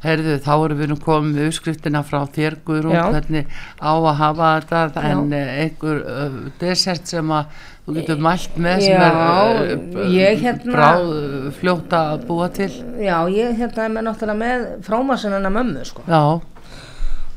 heyrðu, 0.05 0.39
þá 0.45 0.53
erum 0.55 0.81
við 0.81 0.91
nú 0.93 0.97
komið 1.03 1.37
með 1.39 1.51
uppskriftina 1.51 2.03
frá 2.07 2.19
þér 2.35 2.57
Guðrún, 2.67 2.97
hvernig 3.15 3.53
á 3.81 3.93
að 3.93 4.11
hafa 4.21 4.51
þetta 4.71 5.05
Já. 5.05 5.11
en 5.11 5.37
eh, 5.37 5.53
einhver 5.65 6.01
uh, 6.03 6.41
desert 6.61 7.11
sem 7.11 7.35
að 7.35 7.61
þú 7.85 7.97
getur 7.99 8.23
mælt 8.25 8.57
með 8.65 8.87
sem 8.87 8.97
Já, 8.97 9.11
er 9.11 9.75
uh, 9.75 10.09
ég 10.15 10.43
hérna- 10.45 10.79
bráð 10.79 11.13
fljótt 11.59 11.97
að 11.99 12.27
búa 12.29 12.49
til. 12.55 12.71
Já, 13.01 13.19
ég 13.33 13.55
hérna 13.61 13.87
er 13.87 13.95
með 13.97 14.09
náttúrulega 14.09 14.41
með 14.45 14.67
frámasinana 14.87 15.53
mömmu 15.53 15.85
sko. 15.89 16.07
Já, 16.09 16.25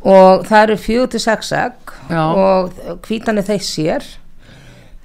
og 0.08 0.46
það 0.48 0.62
eru 0.62 0.78
fjögur 0.80 1.12
til 1.14 1.22
sex 1.24 1.52
egg 1.58 1.94
og 2.14 2.80
hvítan 3.08 3.42
er 3.42 3.48
þeir 3.48 3.66
sér 3.66 4.08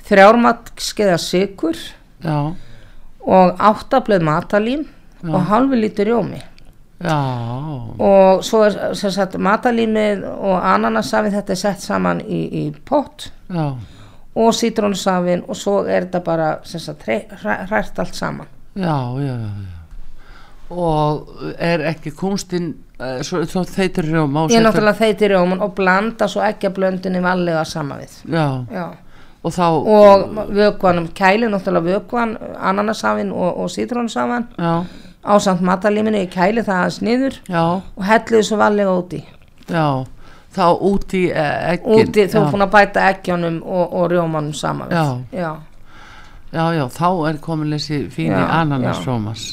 þrjármatt 0.07 0.73
skeiða 0.83 1.19
sigur 1.23 1.79
já, 2.23 2.37
og 3.23 3.63
áttablöð 3.71 4.27
matalín 4.27 4.87
og 5.23 5.47
halvi 5.49 5.79
lítur 5.81 6.11
rjómi 6.11 6.43
já. 7.05 7.19
Og 7.99 8.45
svo 8.45 8.63
er 8.67 8.95
sem 8.99 9.13
sagt 9.15 9.39
matalínið 9.39 10.25
og 10.33 10.57
ananasafið 10.75 11.39
þetta 11.39 11.55
er 11.55 11.61
sett 11.63 11.85
saman 11.85 12.23
í, 12.25 12.43
í 12.63 12.65
pott. 12.89 13.31
Já, 13.53 13.75
og 14.35 14.55
sítrónusafin 14.57 15.45
og 15.49 15.57
svo 15.57 15.83
er 15.85 16.07
þetta 16.07 16.23
bara 16.25 16.49
sem 16.65 16.81
sagt 16.81 17.05
hrært 17.07 17.99
allt 17.99 18.17
saman. 18.17 18.49
Já, 18.75 18.97
og 20.73 21.29
er 21.61 21.85
ekki 21.91 22.15
kunstinn 22.17 22.73
svo, 23.27 23.43
svo 23.45 23.65
þeitur 23.69 24.07
rjóma 24.09 24.47
ég 24.49 24.63
náttúrulega 24.65 25.03
þeiti 25.03 25.29
rjóman 25.33 25.61
og 25.65 25.75
blanda 25.77 26.29
svo 26.31 26.41
ekki 26.47 26.71
að 26.71 26.79
blöndinni 26.79 27.21
vallega 27.21 27.65
saman 27.69 28.01
við 28.01 28.15
og 29.43 29.51
þá 29.53 29.65
og 29.67 30.25
vökvanum 30.55 31.09
kæli 31.19 31.51
náttúrulega 31.51 31.99
vökvan 31.99 32.37
ananasafin 32.57 33.33
og, 33.35 33.59
og 33.65 33.71
sítrónusafan. 33.75 34.47
Já, 34.57 34.85
ásamt 35.23 35.63
matalíminu 35.67 36.23
í 36.25 36.31
kæli 36.31 36.65
það 36.67 36.79
aðeins 36.81 37.01
niður 37.07 37.39
já, 37.49 37.63
og 37.79 38.05
hellið 38.09 38.47
svo 38.49 38.59
vallega 38.61 38.97
úti 38.99 39.23
já 39.71 39.87
þá 40.53 40.65
út 40.85 41.15
í 41.17 41.27
uh, 41.33 41.59
eggin. 41.73 42.09
Úti 42.11 42.25
þú 42.29 42.41
er 42.43 42.49
búin 42.53 42.65
að 42.67 42.73
bæta 42.75 43.05
eggjónum 43.09 43.61
og, 43.65 43.95
og 43.97 44.11
rjómanum 44.13 44.53
saman. 44.53 44.91
Já. 44.93 45.05
já, 45.33 45.53
Já, 46.53 46.65
já, 46.77 46.83
þá 46.93 47.07
er 47.31 47.39
komin 47.41 47.73
þessi 47.73 48.03
fíni 48.13 48.37
Já, 48.37 48.45
ananas 48.61 48.99
já. 49.01 49.07
rómas. 49.09 49.45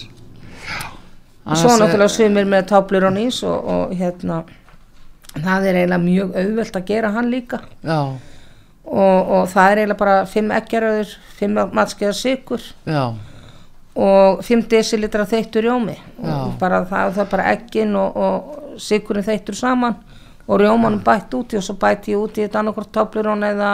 og 1.45 1.57
svo 1.57 1.77
náttúrulega 1.79 2.11
svimir 2.11 2.45
með 2.45 2.65
táblur 2.73 3.07
og 3.07 3.13
nýs 3.15 3.39
og, 3.47 3.69
og 3.71 3.93
hérna 3.95 4.41
það 5.39 5.69
er 5.69 5.79
eiginlega 5.79 6.01
mjög 6.03 6.35
auðvelt 6.41 6.75
að 6.75 6.85
gera 6.91 7.13
hann 7.15 7.31
líka. 7.31 7.61
Já, 7.79 7.99
og, 8.83 9.31
og 9.37 9.47
það 9.53 9.71
er 9.71 9.81
eiginlega 9.81 9.99
bara 10.03 10.17
5 10.35 10.51
eggjaröður 10.59 11.15
5 11.39 11.57
matskeiðar 11.79 12.19
sigur 12.19 12.67
já, 12.83 13.03
og 13.99 14.43
5 14.45 14.65
desilitra 14.71 15.25
þeittur 15.27 15.67
rjómi. 15.67 15.97
Og 16.23 16.53
bara 16.59 16.83
það, 16.87 17.13
það 17.17 17.23
er 17.25 17.31
bara 17.33 17.47
eggin 17.53 17.95
og, 17.99 18.15
og 18.15 18.79
sigurinn 18.79 19.27
þeittur 19.27 19.57
saman 19.59 19.97
og 20.47 20.61
rjómanum 20.61 21.01
bætt 21.05 21.35
úti 21.37 21.59
og 21.59 21.65
svo 21.65 21.75
bætti 21.79 22.15
ég 22.15 22.21
úti 22.23 22.45
þetta 22.45 22.61
annarkvort 22.63 22.93
táblurón 22.95 23.45
eða 23.45 23.71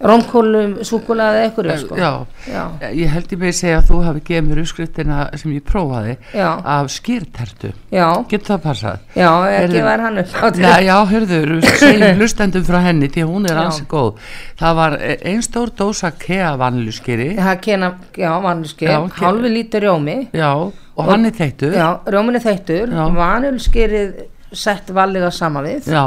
romkólum, 0.00 0.78
súkulega 0.86 1.34
eða 1.36 1.42
eitthvað 1.50 1.78
sko. 1.82 1.96
já. 2.00 2.10
já, 2.48 2.62
Ég 2.96 3.10
held 3.12 3.32
ég 3.34 3.38
með 3.42 3.50
að 3.50 3.56
segja 3.58 3.78
að 3.80 3.88
þú 3.90 3.98
hafi 4.06 4.20
gefið 4.30 4.46
mér 4.48 4.60
uppskriftina 4.62 5.18
sem 5.36 5.52
ég 5.52 5.64
prófaði 5.68 6.14
já, 6.32 6.48
af 6.64 6.88
skýrtertu. 6.94 7.72
já, 7.92 8.06
Getur 8.30 8.48
það 8.54 8.62
passað? 8.64 8.98
já, 9.14 9.30
ekki 9.60 9.82
var 9.84 10.00
hann 10.06 10.18
upp 10.22 10.32
á 10.40 10.46
til 10.56 10.64
Já, 10.88 10.96
hörður, 11.12 11.52
segjum 11.82 12.16
hlustendum 12.20 12.64
frá 12.64 12.80
henni 12.86 13.08
því 13.12 13.26
hún 13.28 13.46
er 13.50 13.60
ansi 13.60 13.84
góð. 13.90 14.16
Það 14.60 14.74
var 14.80 14.96
einn 15.20 15.42
stór 15.44 15.70
dósa 15.76 16.10
kea 16.16 16.54
vanluskeri, 16.56 17.34
já, 17.36 17.54
ke- 17.60 19.24
hálfi 19.24 19.48
lítur 19.52 19.80
rjómi 19.84 20.28
já, 20.32 20.52
og 20.96 21.04
hann 21.08 21.24
er 21.28 21.32
þeittur. 21.36 21.72
já, 21.76 21.88
rjómin 22.08 22.36
er 22.36 22.44
þeittur 22.44 22.88
Já. 22.92 23.04
vanulskerið 23.20 24.14
sett 24.52 24.88
vallega 24.90 25.30
saman 25.30 25.64
við 25.64 25.86
já, 25.92 26.04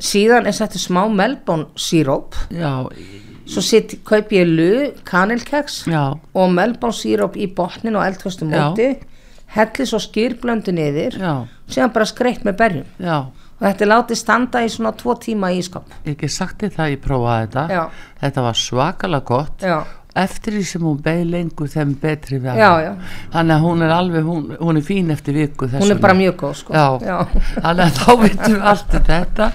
síðan 0.00 0.48
er 0.48 0.56
settur 0.56 0.82
smá 0.82 1.02
melbón 1.12 1.66
síróp 1.78 2.36
já, 2.52 2.86
svo 3.50 3.62
sitt, 3.64 3.98
kaup 4.06 4.32
ég 4.34 4.48
lu, 4.48 4.72
kanilkeks 5.08 5.84
já, 5.90 6.14
og 6.16 6.54
melbón 6.56 6.94
síróp 6.96 7.36
í 7.36 7.48
botnin 7.54 7.98
og 7.98 8.06
eldföstu 8.06 8.48
móti 8.48 8.94
helli 9.54 9.86
svo 9.86 10.00
skýrblöndin 10.02 10.80
yfir 10.80 11.18
já, 11.20 11.34
síðan 11.70 11.94
bara 11.94 12.08
skreitt 12.08 12.44
með 12.46 12.58
berjum. 12.60 12.90
Já. 13.02 13.18
og 13.60 13.64
þetta 13.66 13.84
er 13.84 13.90
látið 13.92 14.20
standa 14.20 14.64
í 14.64 14.70
svona 14.72 14.92
tvo 14.96 15.16
tíma 15.20 15.52
í 15.52 15.60
ískap 15.60 15.88
Ég 16.04 16.12
hef 16.12 16.16
ekki 16.16 16.30
sagt 16.32 16.62
þér 16.64 16.76
það, 16.76 16.92
ég 16.94 17.02
prófaði 17.04 17.46
þetta. 17.46 17.64
Já. 17.76 17.82
Þetta 18.20 18.44
var 18.46 18.60
svakalega 18.60 19.26
gott. 19.28 19.64
Já, 19.66 19.78
eftir 20.18 20.56
því 20.56 20.64
sem 20.66 20.84
hún 20.84 20.98
beð 21.04 21.22
lengur 21.30 21.70
þeim 21.70 21.94
betri 22.02 22.40
við 22.42 22.58
já, 22.58 22.70
já, 22.82 22.90
þannig 23.32 23.54
að 23.54 23.64
hún 23.66 23.84
er 23.86 23.94
alveg, 23.94 24.26
hún, 24.26 24.44
hún 24.58 24.80
er 24.80 24.86
fín 24.86 25.10
eftir 25.14 25.36
viku 25.38 25.68
hún 25.70 25.94
er 25.94 26.00
bara 26.02 26.16
mjög 26.18 26.36
góð 26.40 26.54
sko. 26.60 26.74
Já, 26.74 27.18
þannig 27.56 27.84
að 27.84 27.98
þá 28.00 28.10
veitum 28.24 28.54
við 28.56 28.68
allt 28.72 28.94
um 28.98 29.04
þetta 29.10 29.50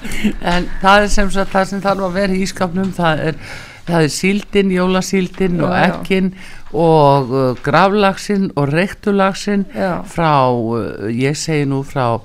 en 0.54 0.70
það 0.84 1.08
er 1.08 1.10
sem 1.18 1.32
sagt 1.36 1.56
það 1.56 1.72
sem 1.72 1.86
þarf 1.88 2.08
að 2.10 2.20
vera 2.22 2.38
í 2.38 2.44
ískapnum 2.46 2.94
það 2.96 3.26
er, 3.30 3.42
það 3.90 4.08
er 4.08 4.14
síldin, 4.16 4.72
jólasíldin 4.76 5.60
og 5.62 5.76
Já, 5.76 5.82
já. 5.82 5.90
ekkin 5.90 6.32
og 6.76 7.36
uh, 7.36 7.52
gravlagsinn 7.64 8.50
og 8.56 8.72
reiktulagsinn 8.72 9.68
Já. 9.76 9.92
frá, 10.12 10.32
uh, 10.52 11.12
ég 11.12 11.38
segi 11.40 11.68
nú 11.70 11.84
frá 11.88 12.16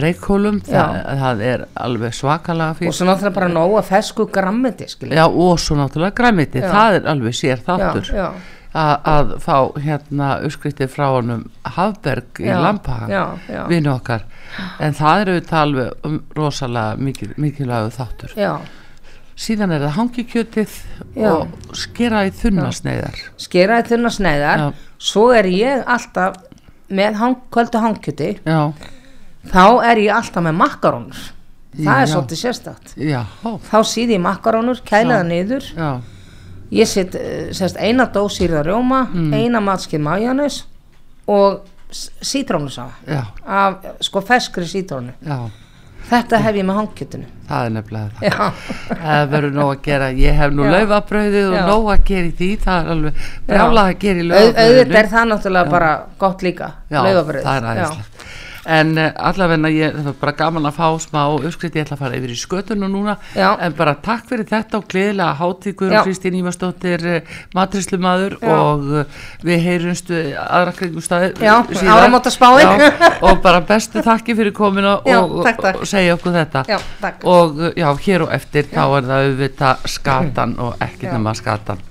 reikhólum, 0.00 0.58
það, 0.66 0.98
það 1.20 1.40
er 1.46 1.64
alveg 1.86 2.14
svakalega 2.16 2.74
og 2.74 2.80
fyrir 2.80 2.96
svo 2.96 3.06
náttúrulega 3.08 3.36
bara 3.38 3.48
nóga 3.52 3.82
fesku 3.86 4.26
grammiti 4.32 4.88
Já, 5.10 5.24
og 5.26 5.60
svo 5.62 5.78
náttúrulega 5.78 6.16
græmiti, 6.16 6.62
Já. 6.62 6.68
það 6.72 6.98
er 6.98 7.10
alveg 7.12 7.36
sér 7.36 7.62
þáttur. 7.66 8.10
Já, 8.10 8.22
já, 8.22 8.28
að, 8.76 9.34
fá 9.40 9.56
hérna 9.80 10.30
uppskriftir 10.44 10.90
frá 10.92 11.06
honum 11.14 11.44
Hafberg 11.76 12.40
í 12.42 12.48
Lampagan 12.50 13.38
vinu 13.70 13.92
okkar. 13.94 14.26
En 14.82 14.96
það 14.96 15.22
eru 15.22 15.36
auðvitað 15.36 15.60
alveg 15.62 16.08
um, 16.08 16.18
rosalega 16.36 16.98
mikil, 17.08 17.30
mikilvægu 17.40 17.94
þáttur. 17.96 18.34
Já. 18.36 18.52
síðan 19.36 19.74
er 19.76 19.82
það 19.84 19.96
hangikjötið 19.98 20.76
og 21.28 21.72
skera 21.76 22.22
í 22.24 22.30
þunnasneiðar 22.32 23.18
skeraði 23.40 23.90
þunna 23.90 24.12
sneiðar. 24.12 24.62
Já. 24.62 24.68
svo 25.12 25.26
er 25.36 25.48
ég 25.52 25.82
alltaf 25.84 26.38
með 26.88 27.18
hang, 27.20 27.40
kvöldu 27.50 27.82
hangkjöti. 27.82 28.30
Já, 28.46 28.60
þá 29.52 29.64
er 29.90 30.00
ég 30.04 30.12
alltaf 30.16 30.44
með 30.46 30.56
makkarónur. 30.60 31.22
Það 31.76 32.00
er 32.00 32.06
Já. 32.06 32.12
svolítið 32.14 32.38
sérstakt. 32.40 32.94
Já, 32.96 33.22
þá 33.70 33.76
síði 33.84 34.16
ég 34.16 34.22
makkarónur, 34.24 34.78
kæla 34.88 35.18
það 35.20 35.26
niður. 35.28 35.66
Já, 35.76 35.90
ég 36.80 36.88
set 36.88 37.14
eh, 37.20 37.50
sérst, 37.52 37.76
eina 37.78 38.06
dós 38.14 38.38
sýrða 38.40 38.62
rjóma 38.64 39.04
Mm. 39.12 39.32
eina 39.34 39.60
matskið 39.60 40.00
majónis 40.00 40.62
og 41.28 41.60
sítrónusafa. 42.22 43.26
Af 43.46 43.74
sko 44.00 44.20
feskri 44.20 44.64
sítrónu. 44.66 45.12
Þetta 46.06 46.38
hef 46.38 46.54
ég 46.54 46.62
með 46.64 46.76
hangkjötinu 46.78 47.26
það 47.48 47.64
er 47.66 47.72
nefnilega 47.74 48.10
það. 48.20 48.58
Það 49.02 49.28
verður 49.32 49.54
nóg 49.56 49.70
að 49.72 49.80
gera, 49.86 50.08
ég 50.14 50.36
hef 50.38 50.52
nú 50.54 50.66
Já. 50.66 50.70
laufabrauðið 50.76 51.48
og 51.50 51.68
nóg 51.70 51.88
að 51.94 52.04
gera 52.10 52.26
í 52.26 52.32
því. 52.40 52.48
Það 52.62 52.78
er 52.80 52.90
alveg 52.94 53.22
brjálað 53.48 53.90
að 53.90 53.98
gera 54.04 54.22
í 54.22 54.26
Au, 54.30 54.46
auðvitað 54.64 54.98
er 55.00 55.08
það 55.14 55.28
náttúrulega 55.32 55.70
bara 55.70 55.90
gott 56.18 56.44
líka 56.46 56.68
Já, 56.90 57.00
laufabrauð. 57.02 57.42
það 57.46 57.68
er 57.70 57.80
Já. 57.82 57.90
En 58.66 58.92
uh, 58.98 59.10
allavegna 59.30 59.70
ég, 59.70 59.94
það 59.94 60.08
var 60.10 60.16
bara 60.20 60.32
gaman 60.40 60.68
að 60.70 60.76
fá 60.78 60.86
smá 61.04 61.20
uppskrift, 61.36 61.76
ég 61.78 61.86
ætla 61.86 61.96
að 61.96 62.02
fara 62.02 62.18
yfir 62.18 62.32
í 62.34 62.38
skötunum 62.40 62.90
núna 62.90 63.14
Já. 63.36 63.52
en 63.62 63.76
bara 63.78 63.94
takk 64.02 64.26
fyrir 64.30 64.48
þetta 64.50 64.80
og 64.80 64.88
gleðilega 64.90 65.36
hátíkur 65.38 65.94
Já. 65.94 66.00
Kristín 66.06 66.38
Ívarsdóttir 66.40 67.06
uh, 67.06 67.34
matrislumadur 67.54 68.38
Já. 68.40 68.52
og 68.56 68.86
uh, 68.90 69.24
við 69.46 69.62
heyrumst 69.68 70.10
uh, 70.10 70.32
aðra 70.46 70.74
kringum 70.80 71.04
staði 71.04 71.32
Já, 71.46 71.54
áramótaspáin. 71.94 72.86
og 73.22 73.42
bara 73.44 73.62
bestu 73.66 74.02
þakki 74.04 74.36
fyrir 74.40 74.56
komina 74.56 74.98
Já, 75.06 75.20
og, 75.22 75.42
takk, 75.46 75.62
takk. 75.68 75.82
og 75.84 75.90
segja 75.90 76.16
okkur 76.18 76.34
þetta 76.36 76.64
Já, 76.70 76.80
takk. 77.02 77.26
og 77.26 77.60
já, 77.76 77.90
hér 78.08 78.26
og 78.26 78.32
eftir 78.34 78.70
þá 78.72 78.82
er 78.86 79.10
það 79.12 79.28
auðvitað 79.28 79.90
skatan 79.96 80.56
og 80.66 80.88
ekki 80.90 81.06
Já. 81.08 81.14
nema 81.16 81.36
skatan 81.38 81.84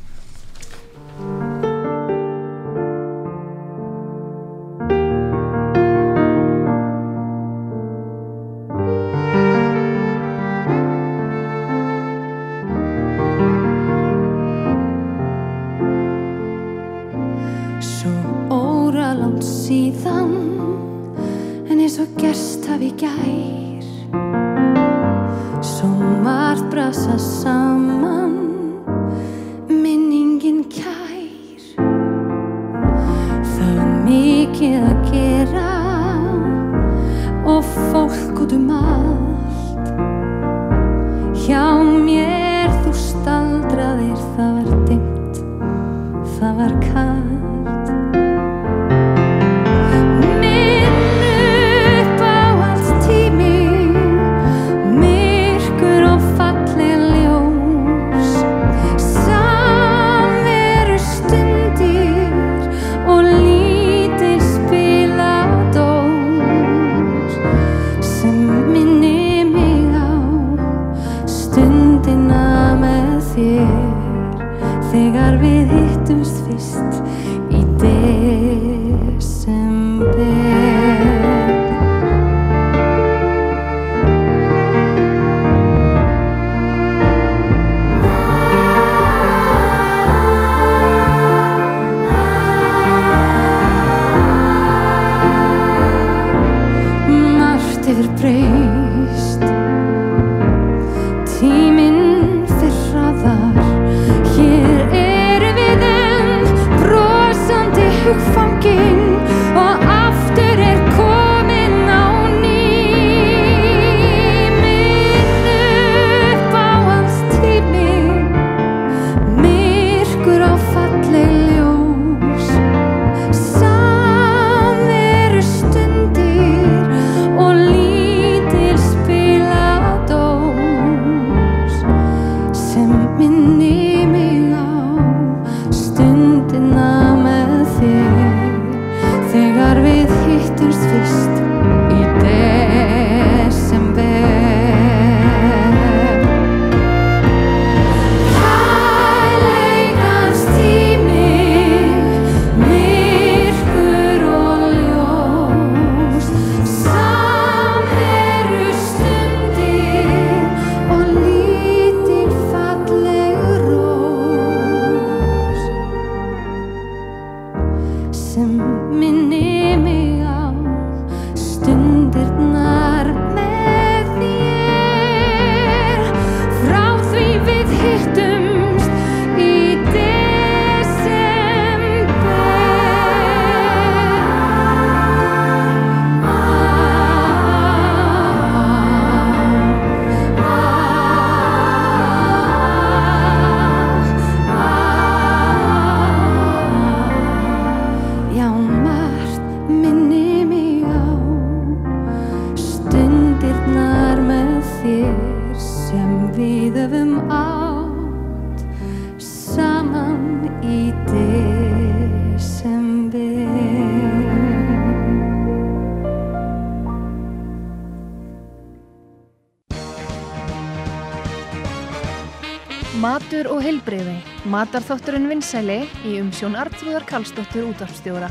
heilbreyði. 224.55 224.63
Matarþátturinn 224.85 225.27
vinsæli 225.27 225.81
í 226.05 226.19
umsjón 226.21 226.55
Artrúðar 226.55 227.05
Karlsdóttur 227.05 227.67
útvarpstjóra. 227.71 228.29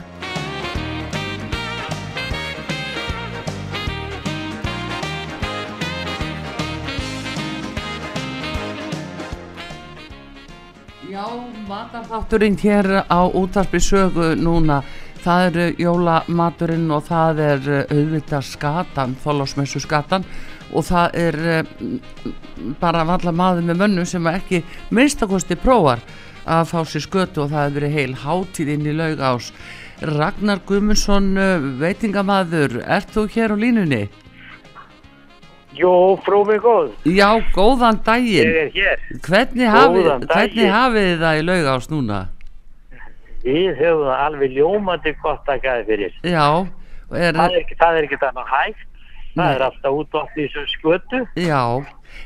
Já, 11.11 11.27
matarþátturinn 11.69 12.57
hér 12.59 13.05
á 13.07 13.21
útarpi 13.29 13.81
sögu 13.81 14.35
núna 14.35 14.83
það 15.25 15.45
eru 15.47 15.67
jólamaturinn 15.79 16.91
og 16.91 17.05
það 17.07 17.39
er 17.41 17.69
eh, 17.69 17.85
auðvitað 17.93 18.45
skatan, 18.45 19.15
þólásmessu 19.25 19.81
skatan 19.81 20.25
og 20.73 20.85
það 20.85 21.17
er 21.21 21.39
eh, 21.53 21.65
bara 22.81 23.05
valla 23.09 23.33
maður 23.33 23.67
með 23.71 23.81
mönnu 23.85 24.05
sem 24.09 24.27
ekki 24.31 24.63
minnstakosti 24.95 25.57
prófar 25.61 26.03
að 26.45 26.67
fá 26.71 26.81
sér 26.85 27.05
skötu 27.07 27.45
og 27.45 27.51
það 27.53 27.63
hefur 27.65 27.79
verið 27.81 27.97
heil 27.99 28.15
hátíð 28.25 28.73
inn 28.75 28.87
í 28.91 28.95
laugás 28.99 29.53
Ragnar 30.05 30.61
Guðmundsson 30.69 31.31
eh, 31.39 31.65
veitingamaður, 31.81 32.81
ert 32.85 33.13
þú 33.15 33.27
hér 33.33 33.55
á 33.55 33.57
línunni? 33.57 34.03
Jú, 35.75 35.91
frú 36.23 36.45
mig 36.47 36.61
góð, 36.63 36.93
Já, 37.11 37.31
góðan 37.55 37.97
daginn 38.07 38.47
ég 38.47 38.59
er 38.61 38.69
hér. 38.75 39.01
Hvernig 39.25 39.67
daginn. 39.67 40.27
hvernig 40.31 40.69
hafið 40.71 41.07
þið 41.09 41.23
það 41.25 41.39
í 41.41 41.45
laugás 41.49 41.89
núna? 41.91 42.19
Við 43.45 43.73
höfum 43.81 44.05
það 44.07 44.21
alveg 44.27 44.55
ljómandi 44.55 45.13
gott 45.23 45.51
að 45.51 45.65
gæði 45.67 45.87
fyrir. 45.89 46.15
Já, 46.23 46.47
er, 47.11 47.35
Það 47.35 47.43
er 47.49 47.59
ekki, 47.59 47.79
það 47.81 47.99
er 47.99 48.07
ekki 48.07 48.21
þannig 48.23 48.53
hægt. 48.53 48.85
Það 49.35 49.43
Nei. 49.43 49.55
er 49.57 49.65
alltaf 49.67 49.99
út 49.99 50.15
oft 50.21 50.39
í 50.39 50.47
þessu 50.47 50.65
skötu. 50.77 51.21
já, 51.43 51.63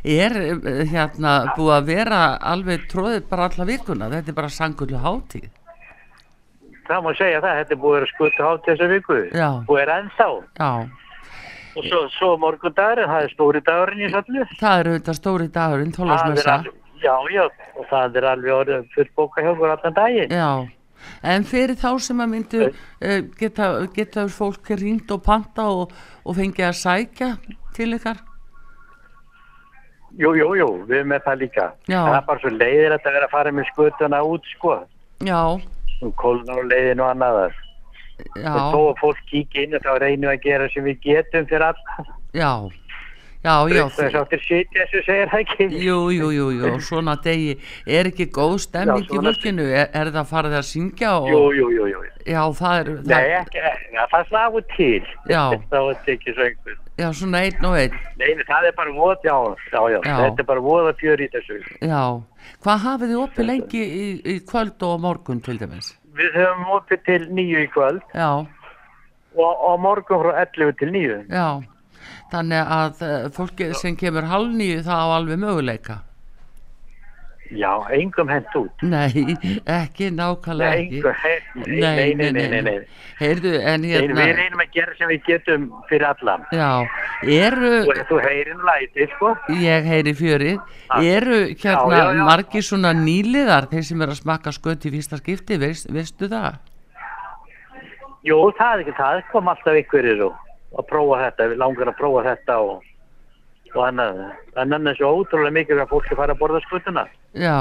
er 0.05 0.37
eh, 0.42 0.83
hérna 0.90 1.35
búið 1.57 1.74
að 1.77 1.90
vera 1.92 2.22
alveg 2.53 2.87
tróðið 2.92 3.29
bara 3.31 3.48
alla 3.51 3.68
vikuna, 3.68 4.11
þetta 4.12 4.33
er 4.33 4.38
bara 4.38 4.53
sangullu 4.53 5.03
hátíð. 5.03 5.51
Það 6.88 7.05
má 7.05 7.11
segja 7.18 7.42
það, 7.44 7.59
þetta 7.61 7.74
er 7.74 7.81
búið 7.83 7.90
að 7.90 7.98
vera 7.98 8.11
skötu 8.14 8.46
hátt 8.46 8.68
þessa 8.70 8.88
viku. 8.94 9.18
Já. 9.37 9.48
Og 9.68 9.77
er 9.83 9.94
ennþá. 9.98 10.29
Já, 10.57 10.70
Og 11.79 11.85
svo, 11.87 11.98
svo 12.11 12.31
morgundagurinn, 12.42 13.07
það 13.07 13.24
er 13.27 13.33
stóri 13.35 13.61
dagurinn 13.62 14.01
í 14.03 14.11
sallu. 14.11 14.46
það 14.59 14.81
er 14.81 14.88
auðvitað 14.90 15.18
stóri 15.18 15.48
dagurinn, 15.55 15.92
tólásmessa. 15.94 16.57
Já, 16.98 17.14
já, 17.31 17.44
og 17.79 17.85
það 17.90 18.16
er 18.18 18.27
alveg 18.33 18.55
orðið 18.57 18.88
fullbóka 18.96 19.44
hjá 19.44 19.51
okkur 19.53 19.74
allan 19.74 19.94
daginn. 19.94 20.33
Já, 20.35 20.48
en 21.35 21.46
fyrir 21.46 21.79
þá 21.79 21.90
sem 22.03 22.24
að 22.24 22.33
myndu 22.33 22.64
uh, 22.66 23.20
geta, 23.38 23.68
geta 23.94 24.27
fólk 24.33 24.72
ringt 24.81 25.12
og 25.14 25.22
panta 25.29 25.68
og, 25.70 25.94
og 26.24 26.38
fengið 26.40 26.66
að 26.72 26.81
sækja 26.81 27.31
til 27.77 27.92
ykkar? 27.94 28.24
Jú, 30.18 30.33
jú, 30.35 30.48
jú, 30.59 30.66
við 30.88 30.96
erum 30.98 31.12
með 31.12 31.22
það 31.28 31.37
líka. 31.44 31.64
Já. 31.87 31.98
Það 32.02 32.16
er 32.18 32.24
bara 32.26 32.40
svo 32.42 32.50
leiðir 32.50 32.94
að 32.96 33.04
vera 33.07 33.26
að 33.28 33.35
fara 33.37 33.52
með 33.54 33.68
skötuna 33.72 34.22
út, 34.26 34.48
sko. 34.57 34.78
Já, 35.26 35.42
Um 36.02 36.12
kólnar 36.14 36.59
og 36.62 36.68
leiðin 36.70 37.00
og 37.02 37.09
annaðar. 37.11 37.54
já, 38.38 38.50
En 38.50 38.66
þó 38.74 38.81
að 38.90 38.98
fólk 39.00 39.20
kíkja 39.31 39.62
inn 39.66 39.74
og 39.74 39.83
þá 39.83 39.92
reynum 40.02 40.31
að 40.31 40.42
gera 40.42 40.68
sem 40.74 40.85
við 40.85 41.00
getum 41.02 41.46
fyrir 41.46 41.64
alla. 41.70 42.04
já, 42.35 42.50
já, 43.44 43.55
já, 43.70 43.85
Það 43.94 44.05
er 44.05 44.12
sáttir 44.16 44.40
sitja 44.44 44.85
þessu 44.85 45.03
segir 45.07 45.29
það 45.33 45.42
ekki. 45.44 45.66
Jú, 45.85 45.98
jú, 46.11 46.29
jú, 46.35 46.46
jú, 46.59 46.70
svona 46.83 47.14
degi 47.24 47.53
er 47.87 48.09
ekki 48.11 48.27
góð 48.35 48.57
stemming 48.64 49.07
Já, 49.07 49.14
í 49.14 49.22
fólkinu, 49.29 49.66
er, 49.70 49.87
er 49.94 50.11
það 50.16 50.27
farið 50.33 50.57
að 50.59 50.66
syngja 50.72 51.12
og 51.20 51.29
Jú, 51.31 51.40
jú, 51.59 51.68
jú, 51.77 51.87
jú. 51.92 52.03
já, 52.27 52.42
það 52.59 52.81
er 52.81 52.90
Nei, 52.96 53.14
það, 53.14 53.31
ekki, 53.42 53.62
ja, 53.94 54.07
það 54.11 54.18
er 54.24 54.29
slagu 54.33 54.62
til. 54.74 55.07
Já. 55.31 55.42
Það 55.70 55.87
var 55.87 56.03
ekki 56.14 56.35
einhver. 56.35 56.77
já, 56.98 57.09
svona 57.14 57.44
einn 57.46 57.64
og 57.70 57.79
einn 57.79 57.94
Nei, 58.18 58.33
nei, 58.35 58.44
það 58.48 58.68
er 58.72 58.77
bara 58.83 58.96
voð, 58.98 59.16
já, 59.22 59.37
já, 59.70 59.81
já, 59.94 59.98
Já. 60.03 60.16
Þetta 60.24 60.42
er 60.44 60.48
bara 60.51 60.61
voða 60.66 60.92
fjör 60.98 61.22
í 61.22 61.31
þessu. 61.37 61.61
já, 61.81 62.03
hvað 62.64 62.85
hafið 62.88 63.12
þið 63.14 63.22
opið 63.22 63.48
lengi 63.53 63.83
í, 63.87 64.05
í 64.35 64.38
kvöld 64.51 64.83
og 64.88 65.01
morgun 65.07 65.40
til 65.46 65.59
dæmis 65.62 65.94
Við 66.18 66.35
höfum 66.35 66.70
opið 66.74 67.03
til 67.07 67.20
nýju 67.31 67.61
í 67.62 67.68
kvöld 67.70 68.03
já, 68.18 68.31
og 69.38 69.51
á 69.62 69.72
morgun 69.79 70.24
frá 70.24 70.42
11 70.42 70.74
til 70.81 70.90
nýju. 70.90 71.18
já 71.31 71.48
þannig 72.32 72.74
að 72.80 73.02
uh, 73.06 73.30
fólki 73.36 73.70
sem 73.74 73.96
kemur 73.96 74.26
halv 74.28 74.52
nýju 74.58 74.82
það 74.86 75.00
á 75.00 75.06
alveg 75.18 75.38
möguleika 75.46 76.02
Já, 77.48 77.70
engum 77.96 78.28
hent 78.28 78.52
út. 78.60 78.82
nei, 78.84 79.32
ekki 79.64 80.10
nákvæmlega 80.12 80.74
Nei, 80.74 80.82
engum 80.98 81.14
hent, 81.16 81.46
nei, 81.64 82.10
nei, 82.18 82.32
nei, 82.36 82.58
nei, 82.66 82.74
heyrðu, 83.22 83.52
en 83.72 83.86
hérna 83.88 84.18
við 84.18 84.32
reynum 84.36 84.60
að 84.60 84.74
gera 84.74 84.96
sem 84.98 85.08
við 85.08 85.22
getum 85.30 85.64
fyrir 85.88 86.04
allan. 86.10 86.44
já, 86.52 86.68
eru 87.24 87.70
þú 88.10 88.18
heyrir 88.26 88.60
læti, 88.68 89.06
sko, 89.14 89.32
ég 89.64 89.88
heyri 89.88 90.12
fjörið 90.18 90.58
Ah. 90.90 91.00
eru 91.04 91.38
hérna 91.56 92.26
margir 92.28 92.62
svona 92.68 92.92
nýliðar 92.92 93.70
þeir 93.72 93.82
sem 93.84 94.02
eru 94.04 94.12
að 94.12 94.20
smakka 94.20 94.52
sköt 94.52 94.84
í 94.84 94.92
fyrsta 94.92 95.16
skipti 95.22 95.56
veist, 95.64 95.88
veistu 95.88 96.28
það? 96.28 96.60
jú, 98.28 98.36
það 98.60 98.74
er 98.76 98.84
ekki 98.84 98.96
það, 99.00 99.22
kom 99.32 99.48
alltaf 99.48 99.80
ykkurir 99.86 100.20
og 100.28 100.36
að 100.76 100.87
prófa 100.90 101.20
þetta, 101.24 101.48
við 101.52 101.61
langar 101.62 101.88
að 101.92 101.96
prófa 102.00 102.24
þetta 102.28 102.59
og, 102.61 102.85
og 103.74 103.81
annað. 103.87 104.20
Þannig 104.57 104.90
er 104.92 104.98
svo 105.00 105.12
ótrúlega 105.22 105.57
mikið 105.59 105.83
að 105.85 105.90
fólki 105.94 106.18
fara 106.18 106.35
að 106.37 106.42
borða 106.42 106.61
skutuna. 106.66 107.07
já 107.35 107.59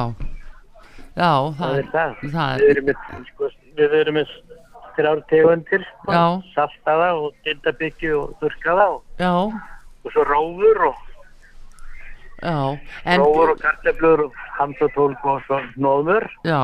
já, 1.18 1.32
það, 1.58 1.58
Það 1.58 1.78
er 1.78 1.90
það. 1.94 2.16
það 2.36 2.60
Við 2.62 2.70
erum 2.74 2.86
með, 2.92 3.26
sko, 3.32 3.50
við 3.78 3.96
erum 4.02 4.18
með 4.20 4.36
þrjár 4.98 5.20
tegundir, 5.30 5.84
sko, 5.94 6.22
saltaða 6.56 7.10
og 7.22 7.34
dildabyggju 7.46 8.14
og 8.22 8.32
þurrkaða 8.42 8.88
og, 8.96 9.58
og 10.06 10.14
svo 10.14 10.24
rófur 10.26 10.84
og 10.92 11.04
já 12.38 12.56
en, 13.06 13.22
rófur 13.22 13.52
og 13.56 13.62
karteflur 13.62 14.24
og 14.28 14.40
hamsatólk 14.60 15.26
og 15.26 15.42
svo 15.48 15.60
nóðmur. 15.78 16.26
já 16.46 16.62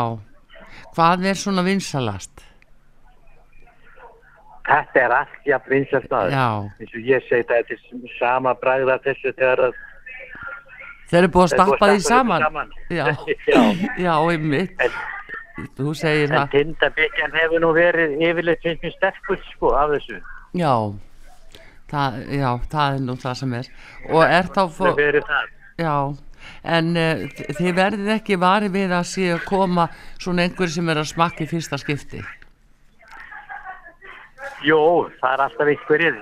hvað 0.94 1.26
er 1.30 1.38
svona 1.38 1.64
vinsalast? 1.66 2.46
Þetta 4.64 5.02
er 5.02 5.14
allt 5.18 5.48
jafn 5.48 5.74
vinsast 5.74 6.14
já, 6.32 6.46
eins 6.80 6.94
og 6.96 7.08
ég 7.10 7.26
segi 7.28 7.48
þetta 7.50 7.76
er 7.76 8.12
sama 8.16 8.54
bragða 8.62 8.96
þessu 9.04 9.34
þegar 9.36 9.62
að 9.68 9.80
þeir 11.12 11.20
eru 11.20 11.32
búið 11.34 11.44
að 11.44 11.54
stappa 11.54 11.90
því 11.92 12.04
saman. 12.06 12.46
þessu 12.48 12.96
já, 12.96 13.08
já. 13.54 13.64
já, 14.06 14.14
einmitt. 14.32 14.86
En, 14.86 14.96
þú 15.78 15.96
segir 16.00 16.32
það. 16.32 16.48
tindabyggjan 16.56 17.36
hefur 17.38 17.64
nú 17.64 17.72
verið 17.76 18.16
yfirleitt 18.24 18.64
finnst 18.64 18.86
mér 18.88 18.94
sterkur 18.96 19.42
sko 19.52 19.74
af 19.78 19.98
þessu. 19.98 20.22
já. 20.58 20.76
Það, 21.94 22.16
já, 22.34 22.48
það 22.72 22.96
er 22.96 23.02
nú 23.06 23.16
það 23.22 23.36
sem 23.38 23.52
er. 23.60 23.68
Og 24.10 24.24
er 24.26 24.48
þá 24.48 24.62
Það 24.64 24.72
fó, 24.78 24.86
hefur 24.88 25.02
verið 25.04 25.28
það. 25.28 25.52
Já, 25.84 25.98
en 26.78 26.88
uh, 26.98 27.26
þið 27.60 27.76
verðið 27.78 28.14
ekki 28.16 28.40
varið 28.42 28.74
við 28.74 28.96
að 28.98 29.04
sé 29.12 29.28
að 29.36 29.44
koma 29.50 29.86
svona 30.22 30.48
einhver 30.48 30.72
sem 30.74 30.90
er 30.90 31.04
að 31.04 31.12
smakka 31.12 31.46
í 31.46 31.50
fyrsta 31.52 31.78
skipti. 31.82 32.24
Jó, 34.64 34.80
það 35.22 35.34
er 35.34 35.44
alltaf 35.48 35.72
einhverjir 35.74 36.20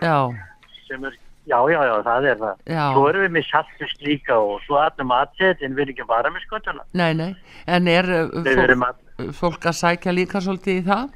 sem 0.88 1.06
er, 1.08 1.14
já, 1.48 1.58
já, 1.72 1.80
já, 1.88 1.94
það 2.08 2.28
er 2.32 2.40
það. 2.42 2.56
Já. 2.74 2.84
Svo 2.96 3.04
erum 3.10 3.26
við 3.26 3.34
með 3.38 3.46
saltust 3.50 4.02
líka 4.06 4.38
og 4.40 4.60
svo 4.66 4.80
allum 4.82 5.14
aðsett 5.16 5.62
en 5.62 5.76
við 5.78 5.86
erum 5.86 5.94
ekki 5.96 6.08
bara 6.10 6.34
með 6.34 6.46
skotuna. 6.48 6.84
nei, 6.94 7.14
nei, 7.14 7.32
en 7.68 7.88
er 7.88 8.10
uh, 8.18 8.44
fólk, 8.44 9.32
fólk 9.40 9.70
að 9.72 9.78
sækja 9.80 10.16
líka 10.16 10.42
svolítið 10.42 10.82
í 10.82 10.86
það? 10.90 11.14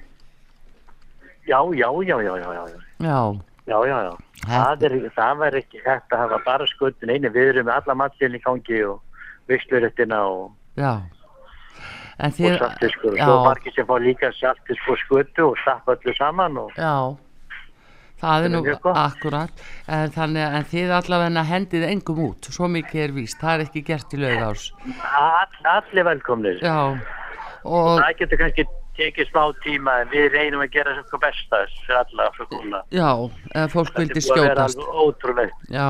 já, 1.46 1.60
já, 1.78 1.90
já, 2.06 2.18
já, 2.22 2.38
já, 2.38 2.54
já, 2.54 2.64
já. 2.70 2.80
Já, 3.06 3.20
Já, 3.66 3.80
já. 3.90 4.14
Það, 4.46 4.84
er, 4.86 4.94
það 5.16 5.38
var 5.42 5.56
ekki 5.58 5.80
hægt 5.82 6.14
að 6.14 6.20
hafa 6.22 6.38
bara 6.46 6.68
skutun 6.70 7.10
einu. 7.10 7.32
Við 7.34 7.48
erum 7.50 7.66
með 7.66 7.80
alla 7.80 7.96
matselin 7.98 8.38
í 8.38 8.42
gangi 8.44 8.82
og 8.86 9.00
vissluröttina 9.50 10.20
og, 10.30 10.52
já. 10.78 10.92
En 12.20 12.32
og 12.32 12.60
saltiskur. 12.60 13.12
Og 13.12 13.18
já, 13.20 13.26
svo 13.28 13.44
margir 13.44 13.74
sem 13.76 13.86
fá 13.86 13.96
líka 14.00 14.32
saltiskur 14.40 14.94
og 14.96 15.00
skutu 15.04 15.48
og 15.50 15.58
stappa 15.64 15.96
öllu 15.98 16.14
saman 16.16 16.58
og 16.58 16.72
já, 16.80 16.94
það 18.22 18.46
er 18.46 18.54
nú 18.54 18.62
akkurat, 18.96 19.66
en 19.92 20.14
þannig 20.16 20.46
að 20.60 20.70
þið 20.72 20.94
allavega 21.00 21.44
hendið 21.50 21.84
engum 21.90 22.22
út, 22.30 22.48
svo 22.56 22.70
mikið 22.72 23.04
er 23.04 23.12
víst, 23.18 23.38
það 23.42 23.54
er 23.60 23.66
ekki 23.66 23.84
gert 23.90 24.16
í 24.16 24.22
laugás. 24.22 24.72
all, 25.04 25.60
allir 25.76 26.08
velkomnir. 26.08 26.64
Já, 26.64 26.96
og 27.66 28.00
Það 28.00 28.18
getur 28.22 28.38
kannski 28.38 28.66
tekið 28.96 29.28
smá 29.34 29.44
tíma 29.66 29.98
en 30.02 30.08
við 30.14 30.32
reynum 30.32 30.64
að 30.64 30.72
gera 30.72 30.96
sem 30.96 31.20
besta 31.20 31.66
fyrir 31.84 32.00
alla 32.00 32.30
fyrir 32.38 32.76
já, 32.96 33.10
fólk 33.76 33.92
vildi 34.00 34.16
er 34.16 34.24
búið 34.24 34.40
að 34.40 34.48
vera 34.48 34.68
skjótast. 34.72 34.80
ótrúlegt. 35.04 35.68
Já, 35.70 35.90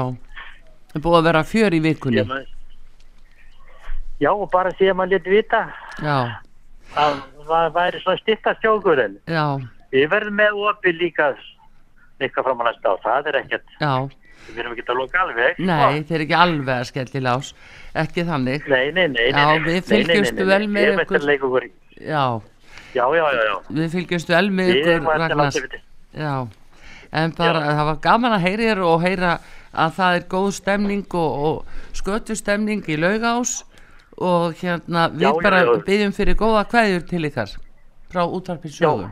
það 0.89 0.95
er 0.97 1.05
búið 1.05 1.19
að 1.19 1.27
vera 1.29 1.43
fjör 1.53 1.77
í 1.77 1.81
vikunni. 1.85 2.25
Maður- 2.25 2.54
Já, 4.21 4.31
og 4.31 4.49
bara 4.51 4.71
síðan 4.79 4.95
maður 4.99 5.15
létt 5.17 5.25
vita 5.27 5.61
Já, 6.01 6.17
að 6.95 7.17
það 7.49 7.71
væri 7.75 7.99
svona 8.03 8.21
stittast 8.21 8.61
sjókurinn. 8.63 9.17
já, 9.27 9.45
Við 9.95 10.09
verðum 10.11 10.35
með 10.39 10.55
opið 10.69 10.97
líka 11.01 11.27
eitthvað 12.19 12.47
fram 12.47 12.61
á 12.61 12.63
næsta 12.69 12.91
á. 12.91 12.95
Það 13.03 13.27
er 13.31 13.37
ekkert, 13.41 13.73
já, 13.79 13.91
við 14.49 14.59
erum 14.63 14.73
ekki 14.75 14.85
að 14.87 14.97
loka 14.99 15.21
alveg. 15.21 15.53
sko. 15.55 15.67
nei, 15.69 16.01
þeir 16.03 16.15
eru 16.15 16.25
ekki 16.25 16.37
alveg 16.39 16.73
að 16.75 16.87
skelli 16.89 17.21
lás, 17.23 17.53
ekki 17.95 18.25
þannig. 18.27 18.67
Nei, 18.71 18.91
nei, 18.91 19.07
nei, 19.07 19.31
nei. 19.31 19.31
Já, 19.31 19.47
við 19.65 19.91
nei, 19.91 20.45
vel 20.51 20.67
með 20.67 20.89
ykkur. 21.03 21.19
að 21.19 21.65
í- 21.65 21.71
Já, 22.05 22.25
Já, 22.95 23.05
já, 23.11 23.25
já, 23.35 23.41
já. 23.43 23.55
við 23.75 23.89
fylgjumst 23.91 24.29
vel 24.31 24.49
með 24.49 24.73
ykkur. 24.79 25.79
Já, 26.15 26.47
en 27.11 27.31
bara 27.37 27.59
það 27.75 27.85
var 27.91 27.97
gaman 28.03 28.31
að 28.35 28.45
heyra 28.47 28.63
þér 28.63 28.83
og 28.87 29.01
heyra 29.03 29.31
að 29.75 29.95
það 29.99 30.15
er 30.15 30.27
góð 30.31 30.51
stemning 30.55 31.05
og, 31.13 31.31
og 31.45 31.65
skötu 31.93 32.35
stemning 32.35 32.83
í 32.87 32.95
laugás 32.99 33.63
og 34.17 34.55
hérna 34.61 35.09
við 35.13 35.27
Já, 35.27 35.31
bara 35.43 35.61
já. 35.63 35.71
byggjum 35.87 36.13
fyrir 36.15 36.35
góða 36.39 36.63
kveðjur 36.71 37.05
til 37.09 37.23
ykkar 37.29 37.55
frá 38.11 38.21
útarpið 38.25 38.71
sögum. 38.77 39.11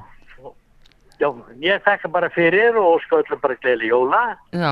Já, 1.19 1.29
ég 1.61 1.83
þakka 1.85 2.09
bara 2.11 2.29
fyrir 2.33 2.75
og 2.79 3.01
sko 3.05 3.21
öllum 3.21 3.41
bara 3.43 3.55
gleðli 3.63 3.91
jóla. 3.91 4.21
Já, 4.51 4.71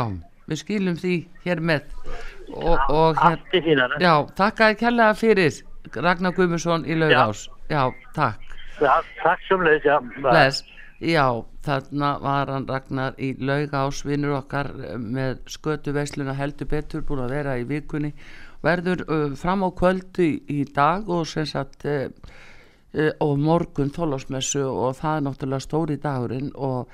við 0.50 0.62
skilum 0.64 0.98
því 1.00 1.16
hér 1.46 1.62
með 1.64 1.86
og, 2.56 2.80
og 2.90 3.22
fínara. 3.52 4.00
já, 4.02 4.14
þakka 4.36 4.72
þér 4.72 4.80
kærlega 4.82 5.14
fyrir 5.20 5.62
Ragnar 5.96 6.34
Guðmundsson 6.36 6.86
í 6.86 6.96
laugás. 6.96 7.48
Já, 7.72 7.88
takk. 8.16 8.40
Já, 8.82 8.94
takk 9.24 9.40
sem 9.48 9.64
leys, 9.64 9.84
já. 9.86 9.98
Bless. 10.22 10.64
Já, 11.02 11.26
þarna 11.66 12.12
var 12.22 12.52
hann 12.54 12.68
Ragnar 12.70 13.16
í 13.18 13.32
laugás 13.40 14.04
vinnur 14.06 14.36
okkar 14.42 14.70
með 15.00 15.40
skötu 15.50 15.94
veisluna 15.96 16.36
heldur 16.38 16.68
betur 16.70 17.02
búin 17.08 17.24
að 17.26 17.34
vera 17.38 17.56
í 17.58 17.66
vikunni 17.70 18.12
verður 18.64 19.06
fram 19.40 19.66
á 19.66 19.70
kvöldu 19.74 20.28
í, 20.50 20.66
dag 20.74 21.10
og 21.10 21.26
sem 21.30 21.48
sagt 21.50 21.88
og 23.24 23.34
morgun 23.40 23.94
þólásmessu 23.96 24.66
og 24.68 24.98
það 25.00 25.18
er 25.18 25.26
náttúrulega 25.28 25.64
stóri 25.64 25.98
dagurinn 26.02 26.52
og 26.56 26.92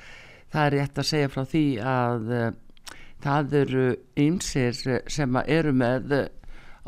það 0.53 0.65
er 0.65 0.75
rétt 0.77 1.01
að 1.01 1.09
segja 1.09 1.31
frá 1.33 1.43
því 1.49 1.65
að 1.81 2.33
það 3.25 3.55
eru 3.61 3.85
ymsir 4.27 4.77
sem 5.09 5.39
eru 5.47 5.73
með 5.73 6.13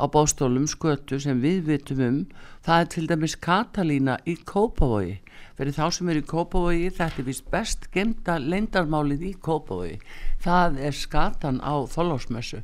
á 0.00 0.04
bóstólum 0.08 0.66
skötu 0.70 1.20
sem 1.20 1.40
við 1.44 1.66
vitum 1.68 2.00
um. 2.06 2.20
Það 2.64 2.80
er 2.80 2.88
til 2.94 3.06
dæmis 3.10 3.36
Katalína 3.36 4.16
í 4.24 4.36
Kópavogi. 4.48 5.18
Fyrir 5.58 5.76
þá 5.76 5.84
sem 5.92 6.08
eru 6.12 6.22
í 6.22 6.28
Kópavogi 6.30 6.88
þetta 6.96 7.20
er 7.20 7.28
vist 7.28 7.50
best 7.52 7.90
gemda 7.92 8.38
leindarmálið 8.40 9.26
í 9.28 9.34
Kópavogi. 9.44 9.98
Það 10.40 10.80
er 10.88 10.96
skatan 10.96 11.60
á 11.60 11.84
þólásmessu 11.92 12.62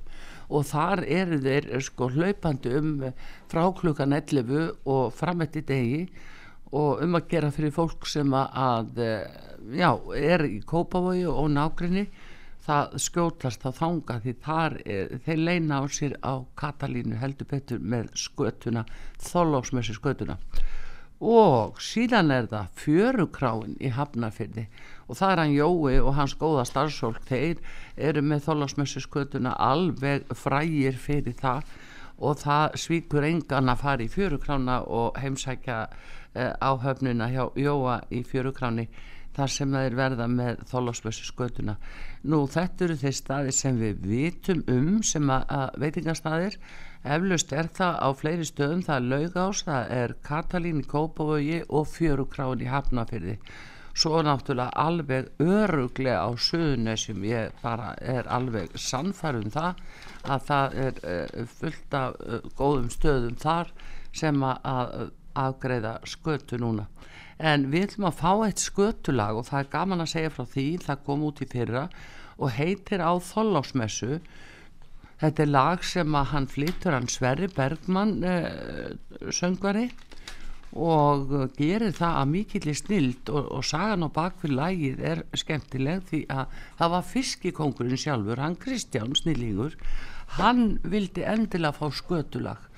og 0.49 0.67
þar 0.69 1.03
eru 1.05 1.41
þeir 1.43 1.69
eh, 1.73 1.83
sko 1.83 2.11
hlaupandi 2.15 2.73
um 2.79 2.95
eh, 3.09 3.27
frá 3.51 3.65
klukkan 3.75 4.15
11 4.17 4.87
og 4.87 5.13
fram 5.15 5.43
eftir 5.47 5.67
degi 5.67 6.07
og 6.77 7.03
um 7.03 7.19
að 7.19 7.29
gera 7.31 7.53
fyrir 7.55 7.75
fólk 7.75 8.07
sem 8.11 8.33
að, 8.35 8.49
að 8.69 9.03
eh, 9.05 9.43
já, 9.81 9.91
er 10.15 10.47
í 10.49 10.61
Kópavogi 10.67 11.27
og 11.31 11.51
nágrinni 11.55 12.07
það 12.67 12.97
skjótast 13.03 13.63
það 13.63 13.77
þanga 13.81 14.17
því 14.23 14.35
þar 14.43 14.79
er, 14.85 15.13
þeir 15.27 15.43
leina 15.49 15.79
á 15.79 15.85
sér 15.87 16.17
á 16.23 16.35
Katalínu 16.59 17.21
heldur 17.21 17.49
betur 17.51 17.79
með 17.79 18.11
skötuna 18.19 18.83
þólóksmessi 19.23 19.95
skötuna. 19.95 20.39
Og 21.23 21.79
síðan 21.81 22.35
er 22.35 22.49
það 22.51 22.73
fjörukráin 22.83 23.77
í 23.81 23.93
Hafnarfyrði 23.95 24.67
og 25.07 25.19
það 25.19 25.33
er 25.33 25.43
hann 25.43 25.55
Jói 25.55 25.97
og 26.03 26.15
hans 26.19 26.37
góða 26.39 26.65
starfsólk 26.67 27.27
þeir 27.29 27.61
eru 27.97 28.23
með 28.23 28.47
þólásmessu 28.49 29.03
skötuna 29.05 29.55
alveg 29.59 30.27
frægir 30.35 30.99
fyrir 31.01 31.37
það. 31.41 31.67
Og 32.17 32.39
það 32.41 32.79
svíkur 32.81 33.27
engan 33.29 33.69
að 33.69 33.83
fara 33.83 34.05
í 34.07 34.09
fjörukrána 34.09 34.79
og 34.89 35.19
heimsækja 35.21 35.83
eh, 36.35 36.53
áhöfnuna 36.65 37.29
hjá 37.29 37.45
Jóa 37.61 38.01
í 38.09 38.23
fjörukráni 38.25 38.89
þar 39.37 39.53
sem 39.53 39.75
þeir 39.77 39.97
verða 39.99 40.27
með 40.33 40.63
þólásmessu 40.71 41.27
skötuna 41.29 41.75
nú 42.25 42.47
þetta 42.49 42.87
eru 42.87 42.97
þeir 43.03 43.17
staðir 43.19 43.55
sem 43.55 43.77
við 43.77 44.07
vitum 44.09 44.63
um 44.73 45.03
sem 45.05 45.29
að, 45.31 45.45
að 45.53 45.79
veitingastæðir 45.83 46.59
eflaust 47.07 47.53
er 47.55 47.69
það 47.77 47.99
á 48.03 48.09
fleiri 48.19 48.47
stöðum. 48.49 48.83
Það 48.83 48.97
er 48.97 49.09
laugás, 49.13 49.63
það 49.69 49.93
er 50.01 50.15
Katalín 50.27 50.83
í 50.83 50.89
Kópavogi 50.89 51.61
og 51.69 51.87
fjörukráin 51.93 52.65
í 52.65 52.71
Hafnafyrði 52.73 53.37
svo 53.97 54.21
náttúrulega 54.25 54.75
alveg 54.77 55.31
öruglega 55.41 56.27
á 56.29 56.31
Suðunesjum 56.37 57.23
ég 57.25 57.55
bara 57.63 57.95
er 58.01 58.29
alveg 58.29 58.75
sannfærum 58.77 59.49
það 59.55 59.81
að 60.27 60.49
það 60.51 60.77
er 60.85 60.99
uh, 61.01 61.47
fullt 61.59 61.97
af 61.97 62.19
uh, 62.21 62.51
góðum 62.59 62.91
stöðum 62.93 63.39
þar 63.41 63.73
sem 64.17 64.43
að, 64.45 65.09
afgreiða 65.37 65.99
skötu 66.09 66.57
núna. 66.57 66.87
En 67.37 67.67
við 67.69 67.91
ætlum 67.91 68.07
að 68.09 68.21
fá 68.23 68.31
eitt 68.47 68.63
skötulag 68.65 69.37
og 69.37 69.45
það 69.51 69.59
er 69.61 69.73
gaman 69.75 70.05
að 70.05 70.13
segja 70.15 70.33
frá 70.33 70.47
því 70.49 70.67
það 70.87 71.03
kom 71.09 71.25
út 71.27 71.43
í 71.45 71.49
fyrra 71.53 71.83
og 72.37 72.55
heitir 72.57 73.05
á 73.05 73.13
Þollásmessu 73.21 74.21
þetta 75.21 75.45
er 75.45 75.53
lag 75.53 75.85
sem 75.85 76.17
að 76.17 76.31
hann 76.33 76.49
flyttur 76.53 76.97
hann 76.97 77.09
Sverri 77.13 77.49
Bergmann 77.53 78.19
uh, 78.25 78.97
söngvari 79.29 79.91
og 80.77 81.33
uh, 81.33 81.47
gerir 81.57 81.95
það 81.97 82.19
að 82.21 82.31
mikill 82.33 82.71
í 82.71 82.77
snild 82.77 83.31
og, 83.33 83.49
og 83.59 83.65
sagan 83.67 84.05
á 84.05 84.09
bakfyrir 84.13 84.57
lagið 84.59 85.03
er 85.13 85.23
skemmtileg 85.37 86.05
því 86.11 86.23
að 86.33 86.61
það 86.79 86.93
var 86.95 87.09
fiskikongurinn 87.13 88.03
sjálfur, 88.03 88.43
hann 88.45 88.59
Kristján 88.61 89.17
Snillingur, 89.17 89.77
hann 90.37 90.79
vildi 90.85 91.25
endilega 91.25 91.77
fá 91.77 91.89
skötulag 91.95 92.69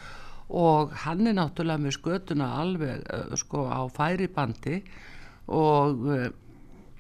og 0.49 0.95
hann 1.05 1.27
er 1.29 1.37
náttúrulega 1.37 1.85
með 1.85 1.97
skötuna 1.99 2.53
alveg 2.63 3.09
uh, 3.13 3.33
sko 3.37 3.67
á 3.69 3.83
færibandi 3.93 4.83
og 5.53 6.07
uh, 6.09 6.29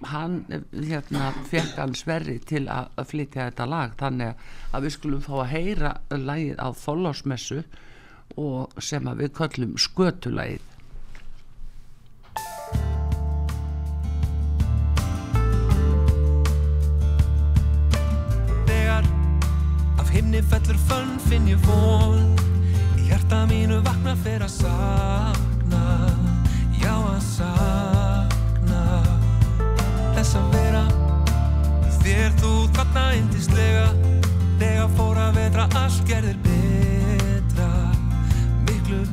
hann 0.08 0.44
eh, 0.54 0.62
hérna 0.86 1.32
fekk 1.48 1.78
hann 1.80 1.94
sverri 1.98 2.38
til 2.46 2.66
að, 2.70 2.92
að 3.00 3.08
flytja 3.12 3.48
þetta 3.48 3.66
lag 3.66 3.94
þannig 3.98 4.48
að 4.70 4.86
við 4.86 4.94
skulum 4.94 5.24
fá 5.24 5.34
að 5.40 5.52
heyra 5.54 5.92
lagið 6.12 6.60
á 6.62 6.68
þollásmessu 6.84 7.62
og 8.38 8.82
sem 8.84 9.08
að 9.10 9.24
við 9.24 9.32
köllum 9.40 9.74
skötulagið 9.80 10.67
himni 20.18 20.42
fellur 20.50 20.78
fönn 20.88 21.18
finn 21.28 21.46
ég 21.46 21.60
von. 21.62 22.34
Í 22.98 23.06
hjarta 23.06 23.44
mínu 23.46 23.78
vakna 23.86 24.16
fyrir 24.24 24.42
að 24.48 24.54
sakna. 24.56 25.84
Já 26.82 26.94
að 26.96 27.22
sakna. 27.28 28.82
Þess 30.16 30.34
að 30.40 30.50
vera. 30.56 30.84
Þér 32.02 32.34
þú 32.40 32.52
þarna 32.74 33.06
indislega 33.20 33.88
Þegar 34.58 34.88
fór 34.96 35.18
að 35.22 35.36
vetra 35.38 35.68
allt 35.78 36.00
gerðir 36.08 36.38
betra. 36.42 37.68
Miklu 38.66 39.04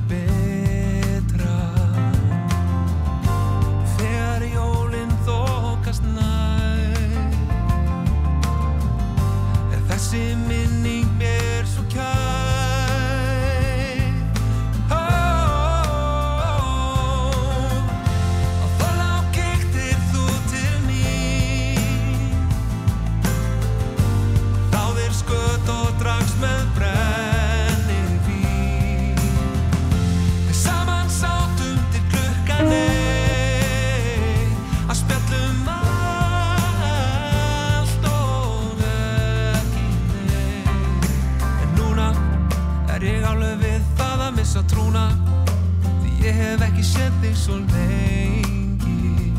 ég 46.26 46.34
hef 46.34 46.61
ekki 46.65 46.84
séð 46.86 47.17
þig 47.21 47.36
svo 47.38 47.55
lengi 47.59 49.32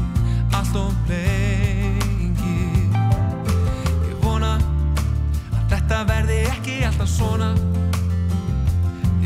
Allt 0.55 0.77
og 0.79 0.93
lengi. 1.11 2.61
Ég 4.07 4.17
vona 4.23 4.55
að 4.57 5.67
þetta 5.75 6.01
verði 6.09 6.39
ekki 6.55 6.79
alltaf 6.87 7.11
svona. 7.11 7.53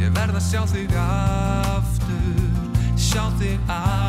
Ég 0.00 0.12
verð 0.16 0.40
að 0.40 0.46
sjá 0.48 0.62
þig 0.72 0.96
aftur 1.04 2.70
Sjá 2.96 3.24
þig 3.38 3.58
aftur 3.68 3.99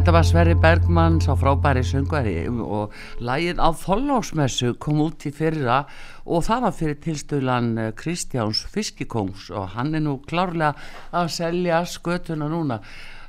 Þetta 0.00 0.14
var 0.16 0.24
Sverri 0.24 0.54
Bergmann, 0.56 1.18
sá 1.20 1.34
frábæri 1.36 1.82
söngvari 1.84 2.46
og 2.48 2.94
lægin 3.20 3.58
á 3.60 3.68
Þollásmessu 3.76 4.70
kom 4.80 5.02
út 5.04 5.26
í 5.28 5.32
fyrra 5.36 5.82
og 6.24 6.46
það 6.46 6.62
var 6.64 6.72
fyrir 6.78 6.96
tilstöðlan 7.04 7.68
Kristjáns 8.00 8.62
Fiskikongs 8.72 9.50
og 9.52 9.74
hann 9.74 9.92
er 9.92 10.00
nú 10.06 10.14
klárlega 10.24 10.72
að 11.12 11.28
selja 11.36 11.82
skötuna 11.84 12.48
núna. 12.48 12.80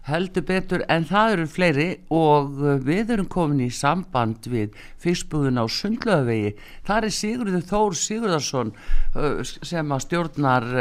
Heldur 0.08 0.46
betur 0.48 0.86
en 0.88 1.04
það 1.12 1.34
eru 1.34 1.50
fleiri 1.52 1.90
og 2.08 2.56
uh, 2.64 2.80
við 2.80 3.18
erum 3.18 3.28
komin 3.28 3.66
í 3.68 3.72
samband 3.76 4.48
við 4.48 4.72
fiskbúðun 5.04 5.60
á 5.60 5.68
Sundlöfvegi 5.68 6.54
það 6.88 7.10
er 7.10 7.18
Sigurður 7.18 7.68
Þór 7.68 8.00
Sigurðarsson 8.00 8.72
uh, 8.72 9.44
sem 9.44 9.92
að 9.92 10.06
stjórnar 10.08 10.72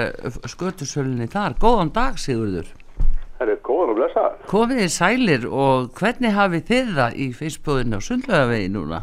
skötusölinni 0.54 1.26
þar. 1.34 1.58
Góðan 1.58 1.90
dag 1.98 2.22
Sigurður 2.22 2.70
Það 3.40 3.48
er 3.54 3.60
góðan 3.64 3.90
og 3.94 3.96
blessa. 3.96 4.22
komið 4.50 4.80
þið 4.82 4.90
sælir 4.92 5.44
og 5.48 5.86
hvernig 5.96 6.34
hafið 6.36 6.64
þið 6.70 6.90
það 6.98 7.14
í 7.16 7.28
fiskbúðun 7.38 7.96
á 7.96 8.00
Sundlöfvegi 8.04 8.68
núna 8.74 8.98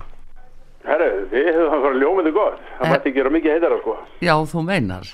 Herru, 0.88 1.08
þið 1.32 1.48
hefur 1.50 1.72
það 1.74 1.82
farið 1.84 2.02
ljómið 2.04 2.28
gott. 2.36 2.60
Það 2.78 2.86
Eh. 2.86 2.92
mætti 2.94 3.14
gera 3.16 3.30
mikið 3.34 3.52
heitara, 3.58 3.80
sko. 3.82 3.96
já 4.22 4.34
þú 4.54 4.62
meinar 4.68 5.08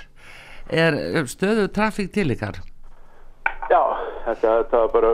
er 0.70 0.94
er 0.94 1.24
stöðu 1.32 1.68
trafík 1.72 2.12
til 2.14 2.28
ykkar 2.36 2.60
Já, 3.72 3.82
þetta, 4.28 4.50
þetta 4.60 4.82
bara, 4.94 5.12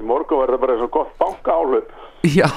í 0.00 0.02
morgun 0.02 0.38
var 0.40 0.48
þetta 0.48 0.60
bara 0.64 0.76
svo 0.80 0.88
gott 0.88 1.12
banka 1.20 1.52
álöp. 1.52 1.88
já, 2.24 2.48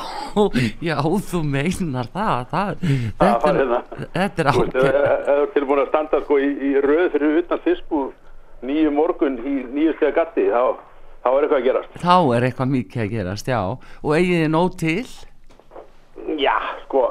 já 0.81 0.95
þú 1.03 1.43
meinar 1.43 2.07
það, 2.15 2.47
það 2.47 2.75
Það 3.19 3.19
þetta, 3.19 3.49
er, 3.49 3.59
hérna. 3.59 3.81
þetta 4.15 4.39
er 4.39 4.49
ákveð 4.51 4.71
þú 4.73 5.43
ert 5.43 5.53
tilbúin 5.53 5.83
að 5.83 5.87
standa 5.91 6.21
sko 6.23 6.39
í, 6.39 6.49
í 6.71 6.71
röð 6.81 7.11
fyrir 7.11 7.37
utan 7.43 7.59
fiskbúð 7.67 8.09
nýju 8.63 8.91
morgun 8.95 9.37
í 9.43 9.53
nýju 9.75 9.93
stega 9.97 10.15
gatti, 10.23 10.47
þá, 10.47 10.79
þá 11.23 11.29
er 11.33 11.45
eitthvað 11.45 11.59
að 11.59 11.67
gerast. 11.67 11.93
þá 12.03 12.15
er 12.37 12.47
eitthvað 12.47 12.71
mikið 12.73 13.03
að 13.05 13.11
gerast, 13.17 13.47
já 13.53 13.59
og 13.63 14.09
eigið 14.17 14.41
þið 14.43 14.51
nóg 14.55 14.75
til 14.83 15.05
Já, 16.39 16.55
sko, 16.85 17.01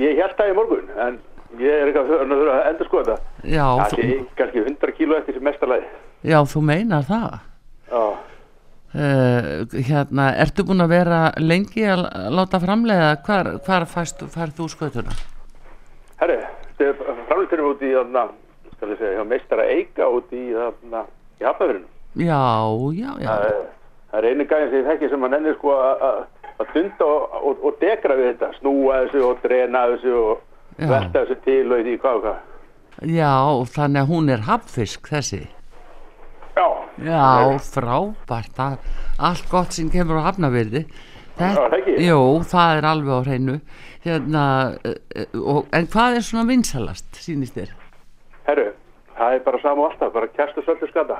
ég 0.00 0.18
held 0.20 0.34
það 0.38 0.50
í 0.50 0.56
morgun, 0.58 0.88
en 1.00 1.18
ég 1.60 1.70
er 1.76 1.90
eitthvað 1.90 2.10
að 2.16 2.32
þurfa 2.32 2.56
að 2.56 2.66
endur 2.70 2.88
sko 2.90 3.02
þetta. 3.04 3.16
já, 3.44 3.66
Það 3.80 3.92
þú, 3.92 4.00
sé 4.00 4.18
kannski 4.40 4.64
100 4.64 4.96
kíló 4.98 5.18
eftir 5.20 5.38
sem 5.38 5.46
mestarlæði. 5.48 5.86
já 6.32 6.38
þú 6.54 6.62
meinar 6.70 7.06
það 7.08 7.38
Já, 7.90 8.02
uh, 8.94 9.78
hérna, 9.90 10.28
ertu 10.44 10.64
búin 10.66 10.84
að 10.84 10.92
vera 10.94 11.20
lengi 11.38 11.84
að 11.86 12.04
láta 12.36 12.60
framleiða 12.62 13.10
hvar, 13.26 13.52
hvar 13.66 13.86
færð 13.90 14.56
þú 14.58 14.68
herru, 16.20 16.36
þetta 16.76 16.84
er 16.90 17.22
framlýttunum 17.28 17.70
út 17.70 17.82
í, 17.82 17.90
þarna, 17.96 18.26
skal 18.76 18.90
ég 18.92 18.98
segja, 19.00 19.16
hjá 19.16 19.24
meistara 19.30 19.64
Eika 19.72 20.08
út 20.12 20.32
í, 20.36 20.42
þarna, 20.52 21.04
í 21.40 21.46
Hafnafyrinu. 21.48 21.88
Já, 22.16 22.40
já, 22.94 23.10
já 23.20 23.30
Það 23.30 23.44
er- 23.46 23.66
það 24.10 24.18
er 24.18 24.28
einu 24.30 24.44
gæðin 24.50 24.70
sem 24.70 24.78
ég 24.80 24.86
þekki 24.90 25.08
sem 25.10 25.22
að 25.26 25.30
nennir 25.30 25.54
sko 25.58 25.70
að- 25.70 26.24
dunda 26.74 27.04
og, 27.06 27.34
og, 27.46 27.64
og 27.64 27.76
dekra 27.80 28.14
við 28.18 28.26
þetta, 28.34 28.48
snúa 28.60 28.96
þessu 29.06 29.22
og 29.30 29.38
drena 29.42 29.86
þessu 29.94 30.14
og 30.18 30.40
Já. 30.78 30.86
velta 30.90 31.22
þessu 31.24 31.36
til 31.44 31.72
og 31.72 31.78
því 31.86 31.94
hvað 32.02 32.14
og 32.18 32.22
hvað. 32.24 32.36
já, 33.00 33.32
þannig 33.76 34.02
að 34.02 34.10
hún 34.10 34.30
er 34.34 34.42
haffisk 34.48 35.08
þessi 35.08 35.46
Já, 36.56 36.66
Já, 37.00 37.56
frábært 37.62 38.58
allt 39.18 39.48
gott 39.50 39.72
sem 39.72 39.88
kemur 39.90 40.18
á 40.20 40.28
hafnavirði 40.28 40.84
Já, 41.40 41.54
það. 41.54 41.88
Jú, 42.04 42.18
það 42.44 42.76
er 42.76 42.84
alveg 42.90 43.14
á 43.16 43.20
hreinu 43.24 43.60
hérna, 44.04 44.42
uh, 44.84 44.94
uh, 45.16 45.40
og, 45.56 45.66
en 45.72 45.86
hvað 45.86 46.16
er 46.18 46.24
svona 46.26 46.44
vinsalast, 46.48 47.08
sýnist 47.16 47.56
þér? 47.56 47.70
herru, 48.50 48.66
það 49.16 49.34
er 49.38 49.42
bara 49.46 49.60
sama 49.62 49.82
og 49.86 49.92
alltaf, 49.92 50.12
bara 50.12 50.26
kæstu 50.28 50.60
söldu 50.66 50.88
skata. 50.90 51.16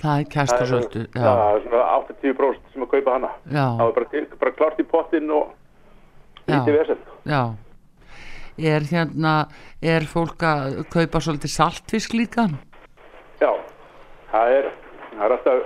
Það 0.00 0.20
er 0.20 0.24
kæst 0.34 0.54
og 0.58 0.66
söldu 0.68 1.02
Já, 1.04 1.20
já, 1.20 1.34
það 1.34 1.56
er 1.56 1.62
svona 1.66 1.84
80% 1.98 2.72
sem 2.72 2.82
að 2.86 2.90
kaupa 2.94 3.12
hana. 3.14 3.30
Já. 3.50 3.66
Það 3.78 3.84
er 3.86 3.94
bara, 3.98 4.08
til, 4.14 4.24
bara 4.40 4.52
klart 4.58 4.80
í 4.82 4.86
pottin 4.90 5.30
og 5.30 5.52
lítið 6.50 6.78
vesen. 6.80 7.04
já 7.24 7.42
Er 8.54 8.84
hérna, 8.86 9.32
er 9.82 10.04
fólk 10.06 10.42
að 10.46 10.76
kaupa 10.92 11.18
svolítið 11.24 11.50
saltfisk 11.50 12.12
líka? 12.14 12.44
Já, 13.40 13.50
það 14.30 14.52
er, 14.58 14.68
það 15.16 15.24
er 15.26 15.34
alltaf, 15.34 15.64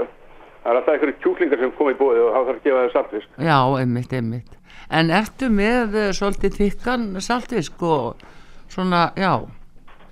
það 0.62 0.70
er 0.70 0.78
alltaf 0.80 0.94
einhverju 0.94 1.16
kjúklingar 1.24 1.60
sem 1.60 1.74
koma 1.76 1.92
í 1.92 1.98
bóði 1.98 2.22
og 2.24 2.30
það 2.32 2.46
þarf 2.48 2.54
að 2.54 2.64
gefa 2.64 2.84
þeir 2.86 2.94
saltfisk. 2.94 3.28
Já, 3.44 3.58
einmitt, 3.82 4.12
einmitt 4.16 4.54
En 4.88 5.10
ertu 5.12 5.50
með 5.52 5.96
uh, 6.00 6.06
svolítið 6.16 6.56
þykkan 6.62 7.04
saltfisk 7.20 7.82
og 7.84 8.22
svona, 8.72 9.10
já 9.20 9.34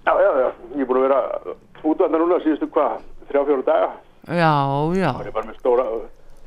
Já, 0.07 0.13
já, 0.21 0.31
já, 0.39 0.49
ég 0.77 0.85
er 0.85 0.87
búin 0.91 1.01
að 1.01 1.07
vera 1.09 1.21
útvandar 1.83 2.21
núna 2.23 2.37
síðustu 2.45 2.69
hvað, 2.77 3.01
þrjá, 3.31 3.41
fjóru 3.49 3.65
daga. 3.67 3.89
Já, 4.27 4.53
já, 4.99 5.11
Það 5.17 5.27
er 5.27 5.35
bara 5.37 5.47
með 5.51 5.59
stóra 5.61 5.85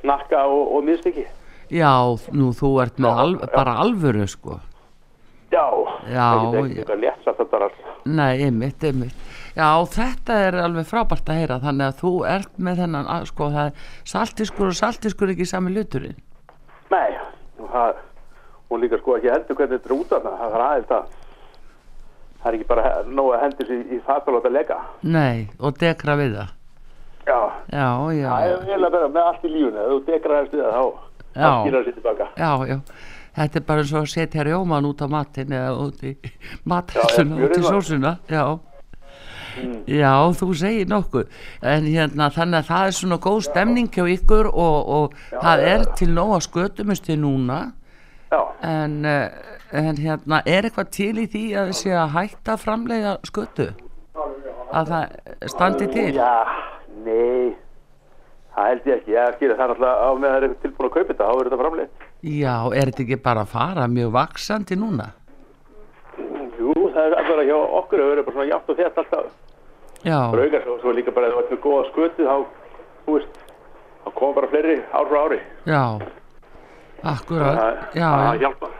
nakka 0.03 0.41
og, 0.47 0.63
og 0.75 0.83
miðstykki. 0.87 1.25
já, 1.71 1.91
nú 2.35 2.49
þú 2.55 2.71
ert 2.83 2.97
með 2.99 3.09
Já, 3.13 3.19
al, 3.23 3.33
já. 3.39 3.49
bara 3.55 3.75
alvöru 3.83 4.27
sko 4.27 4.59
Já, 5.49 5.63
Já, 6.09 6.25
það 6.29 6.55
er 6.55 6.65
ekki 6.65 6.79
eitthvað 6.83 6.99
létt 7.01 7.23
þetta 7.25 7.59
alls. 7.65 7.77
Nei, 8.05 8.43
einmitt, 8.45 8.83
einmitt. 8.85 9.15
Já, 9.57 9.69
þetta 9.95 10.35
er 10.45 10.57
alveg 10.61 10.85
frábært 10.85 11.29
að 11.33 11.39
heyra, 11.41 11.57
þannig 11.63 11.87
að 11.87 11.95
þú 12.03 12.11
ert 12.29 12.51
með 12.61 12.77
þennan, 12.83 13.07
að, 13.09 13.25
sko, 13.31 13.47
það 13.55 13.71
er 13.71 13.87
saltiskur 14.11 14.67
og 14.69 14.77
saltiskur 14.77 15.33
ekki 15.33 15.47
sami 15.49 15.73
luturinn. 15.73 16.19
Nei, 16.93 17.17
og 17.59 17.71
það, 17.73 17.97
hún 18.69 18.83
líka 18.85 18.99
sko 19.01 19.17
ekki 19.17 19.31
heldur 19.33 19.57
hvernig 19.57 19.79
þetta 19.81 19.89
er 19.89 19.97
út 19.97 20.13
af 20.19 20.23
það, 20.27 20.37
það 20.43 20.53
er 20.59 20.65
aðeins 20.67 20.91
það. 20.93 21.17
Það 22.39 22.51
er 22.53 22.59
ekki 22.59 22.69
bara 22.69 22.85
he- 22.85 23.03
nóg 23.17 23.33
að 23.35 23.43
hendur 23.47 23.71
sér 23.73 23.81
í 23.81 23.99
það 24.05 24.21
að 24.29 24.37
láta 24.37 24.53
lega. 24.53 24.79
Nei, 25.17 25.47
og 25.59 25.81
dekra 25.81 26.15
við 26.21 26.37
það. 26.37 26.53
Já, 27.69 27.87
Já, 28.09 28.17
já, 28.17 28.29
það 28.33 28.49
er 28.49 28.65
vel 28.71 28.85
að 28.87 28.91
vera 28.97 29.07
með 29.13 29.27
allt 29.29 29.43
í 29.45 29.49
lífunu, 29.53 29.79
ef 29.83 29.89
þú 29.93 29.99
dekrar 30.09 30.45
þess 30.45 30.53
við 30.55 30.63
það, 30.65 30.73
þá, 30.79 30.85
Já. 31.39 31.49
skýrar 31.61 31.83
sér 31.85 31.93
tilbaka. 31.99 32.27
já, 32.37 32.51
já. 32.73 32.79
Þetta 33.39 33.59
er 33.59 33.63
bara 33.67 33.83
eins 33.83 33.91
og 33.93 33.99
að 34.01 34.07
setja 34.09 34.43
rjóman 34.47 34.87
út 34.89 35.01
á 35.05 35.07
matinn 35.07 35.53
eða 35.53 35.75
út 35.85 36.01
í 36.03 36.15
Já, 36.17 36.81
já, 36.97 37.23
út 37.45 37.57
í 37.59 37.61
sósuna, 37.63 38.15
já. 38.29 38.43
Já, 39.89 40.13
þú 40.39 40.47
segir 40.55 40.87
nokkuð, 40.87 41.27
en 41.67 41.87
hérna 41.89 42.29
þannig 42.31 42.61
að 42.61 42.67
það 42.69 42.87
er 42.89 42.95
svona 42.95 43.17
góð 43.19 43.39
stemning 43.49 43.89
hjá 43.91 44.05
ykkur 44.13 44.47
og, 44.53 44.89
og 44.97 45.15
það 45.33 45.63
er 45.73 45.83
til 45.99 46.09
nóga 46.15 46.39
skötumusti 46.45 47.17
núna 47.19 47.59
Já, 48.29 48.39
En, 48.61 48.99
uh, 49.05 49.29
en 49.73 49.97
hérna, 49.97 50.41
er 50.45 50.67
eitthvað 50.67 50.89
til 50.93 51.13
í 51.17 51.25
því 51.33 51.43
að 51.57 51.71
sé 51.79 51.93
að 51.97 52.11
hætta 52.13 52.53
að 52.55 52.61
framleiða 52.65 53.13
skötu? 53.25 53.69
Að 54.69 54.91
það 54.93 55.49
standi 55.49 55.87
til? 55.95 56.11
já, 56.13 56.29
nei, 57.05 57.55
það 58.55 58.69
held 58.69 58.87
ég 58.89 58.95
ekki, 58.99 59.13
ég 59.15 59.35
skýra 59.37 59.57
það 59.59 59.71
náttúrulega 59.73 60.05
á 60.05 60.09
með 60.19 60.33
það 60.35 60.43
er 60.49 60.55
tilbúin 60.63 60.89
að 60.89 60.93
kaupa 60.95 61.09
þetta, 61.13 61.23
þá 61.29 61.33
verður 61.37 61.49
þetta 61.49 61.61
framleitt. 61.63 62.07
Já, 62.29 62.55
er 62.75 62.89
þetta 62.91 63.03
ekki 63.05 63.19
bara 63.27 63.43
að 63.45 63.51
fara 63.55 63.87
mjög 63.87 64.11
vaksandi 64.17 64.77
núna? 64.81 65.09
Jú, 66.59 66.73
það 66.93 67.13
er 67.15 67.29
bara 67.29 67.45
hjá 67.47 67.55
okkur, 67.79 68.01
það 68.03 68.09
verður 68.11 68.25
bara 68.27 68.35
svona 68.37 68.49
játt 68.49 68.71
og 68.73 68.79
þett 68.81 68.97
alltaf. 69.03 69.29
Já, 70.03 70.17
bara 70.31 70.47
auka 70.47 70.59
svo, 70.63 70.75
svo 70.83 70.91
líka 70.95 71.11
bara 71.15 71.27
ef 71.29 71.35
þú 71.35 71.39
ert 71.43 71.53
með 71.53 71.61
góða 71.65 71.85
skötu 71.91 72.27
þá, 72.27 72.35
þú 73.05 73.15
veist, 73.17 73.39
þá 74.03 74.09
koma 74.19 74.35
bara 74.39 74.49
fleiri 74.53 74.75
ár 74.95 75.09
frá 75.11 75.19
ári. 75.27 75.39
já, 75.67 75.83
akkurat, 77.03 77.55
Það, 77.59 77.79
já, 77.95 78.09
það 78.09 78.29
já, 78.33 78.39
hjálpar. 78.43 78.75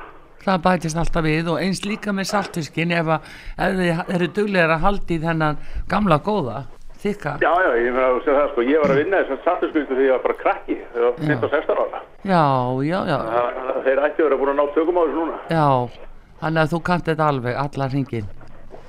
það 0.45 0.61
bætist 0.67 0.99
alltaf 1.03 1.23
við 1.27 1.49
og 1.53 1.59
eins 1.63 1.81
líka 1.85 2.13
með 2.15 2.29
saltiskin 2.33 2.91
ef, 2.95 3.11
að, 3.15 3.29
ef 3.67 3.77
þið 3.79 4.13
eru 4.17 4.29
duglegar 4.39 4.73
að 4.75 4.83
haldi 4.87 5.19
þennan 5.23 5.59
gamla 5.91 6.17
góða, 6.23 6.57
þykka. 7.03 7.31
Já, 7.43 7.51
já, 7.63 7.69
ég 7.79 7.93
meina 7.95 8.07
að 8.11 8.21
það 8.27 8.49
sko, 8.53 8.61
ég 8.69 8.81
var 8.83 8.91
að 8.93 8.99
vinna 9.03 9.17
þess 9.23 9.31
að 9.35 9.43
satturskustu 9.47 9.93
þegar 9.95 10.05
ég 10.05 10.11
var 10.15 10.23
bara 10.25 10.37
krakki, 10.43 10.75
þegar 10.93 11.05
ég 11.05 11.09
var 11.09 11.15
15 11.29 11.49
16 11.49 11.83
ára. 11.83 12.01
Já, 12.33 12.43
já, 12.89 12.99
já, 13.11 13.17
það- 13.29 13.83
Þeir 13.85 14.01
ætti 14.07 14.19
að 14.19 14.27
vera 14.29 14.39
búin 14.41 14.51
að 14.53 14.59
ná 14.59 14.65
tökum 14.75 14.99
á 14.99 15.01
þessu 15.05 15.19
núna. 15.19 15.37
já, 15.49 15.67
þannig 16.41 16.61
að 16.63 16.71
þú 16.73 16.79
kannt 16.89 17.05
þetta 17.09 17.27
alveg, 17.31 17.55
allar 17.63 17.89
hringin. 17.95 18.27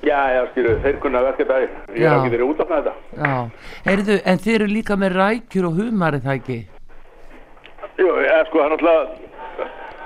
Já, 0.01 0.19
já, 0.33 0.41
skýru, 0.51 0.75
þeir 0.81 0.95
kunna 0.99 1.19
verka 1.21 1.43
þetta 1.45 1.57
Ég 1.93 2.05
er 2.09 2.17
ekki 2.17 2.29
þeirri 2.33 2.47
útafna 2.51 2.77
þetta. 2.81 2.93
Já, 3.21 3.49
heyrðu, 3.85 4.21
en 4.25 4.37
þið 4.41 4.55
eru 4.55 4.67
líka 4.67 4.95
með 4.97 5.11
rækjur 5.21 5.65
og 5.69 5.73
humari 5.77 6.19
það 6.23 6.35
ekki? 6.39 6.59
Jú, 8.01 8.07
ég, 8.25 8.47
sko, 8.47 8.61
hann 8.63 8.71
alltaf, 8.71 9.09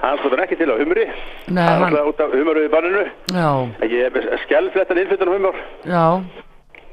hann 0.01 0.17
sko, 0.19 0.29
ekki 0.43 0.57
til 0.59 0.67
á 0.67 0.75
humri. 0.75 1.05
Nei, 1.47 1.63
hann 1.63 1.83
alltaf 1.87 2.09
út 2.11 2.19
af 2.25 2.33
humruði 2.35 2.69
banninu. 2.73 3.05
Já, 3.31 3.49
Ég 3.87 4.05
er 4.05 4.11
með 4.11 4.27
skellflettan 4.43 4.99
innflyttan 4.99 5.31
humor 5.31 5.55
já, 5.87 6.03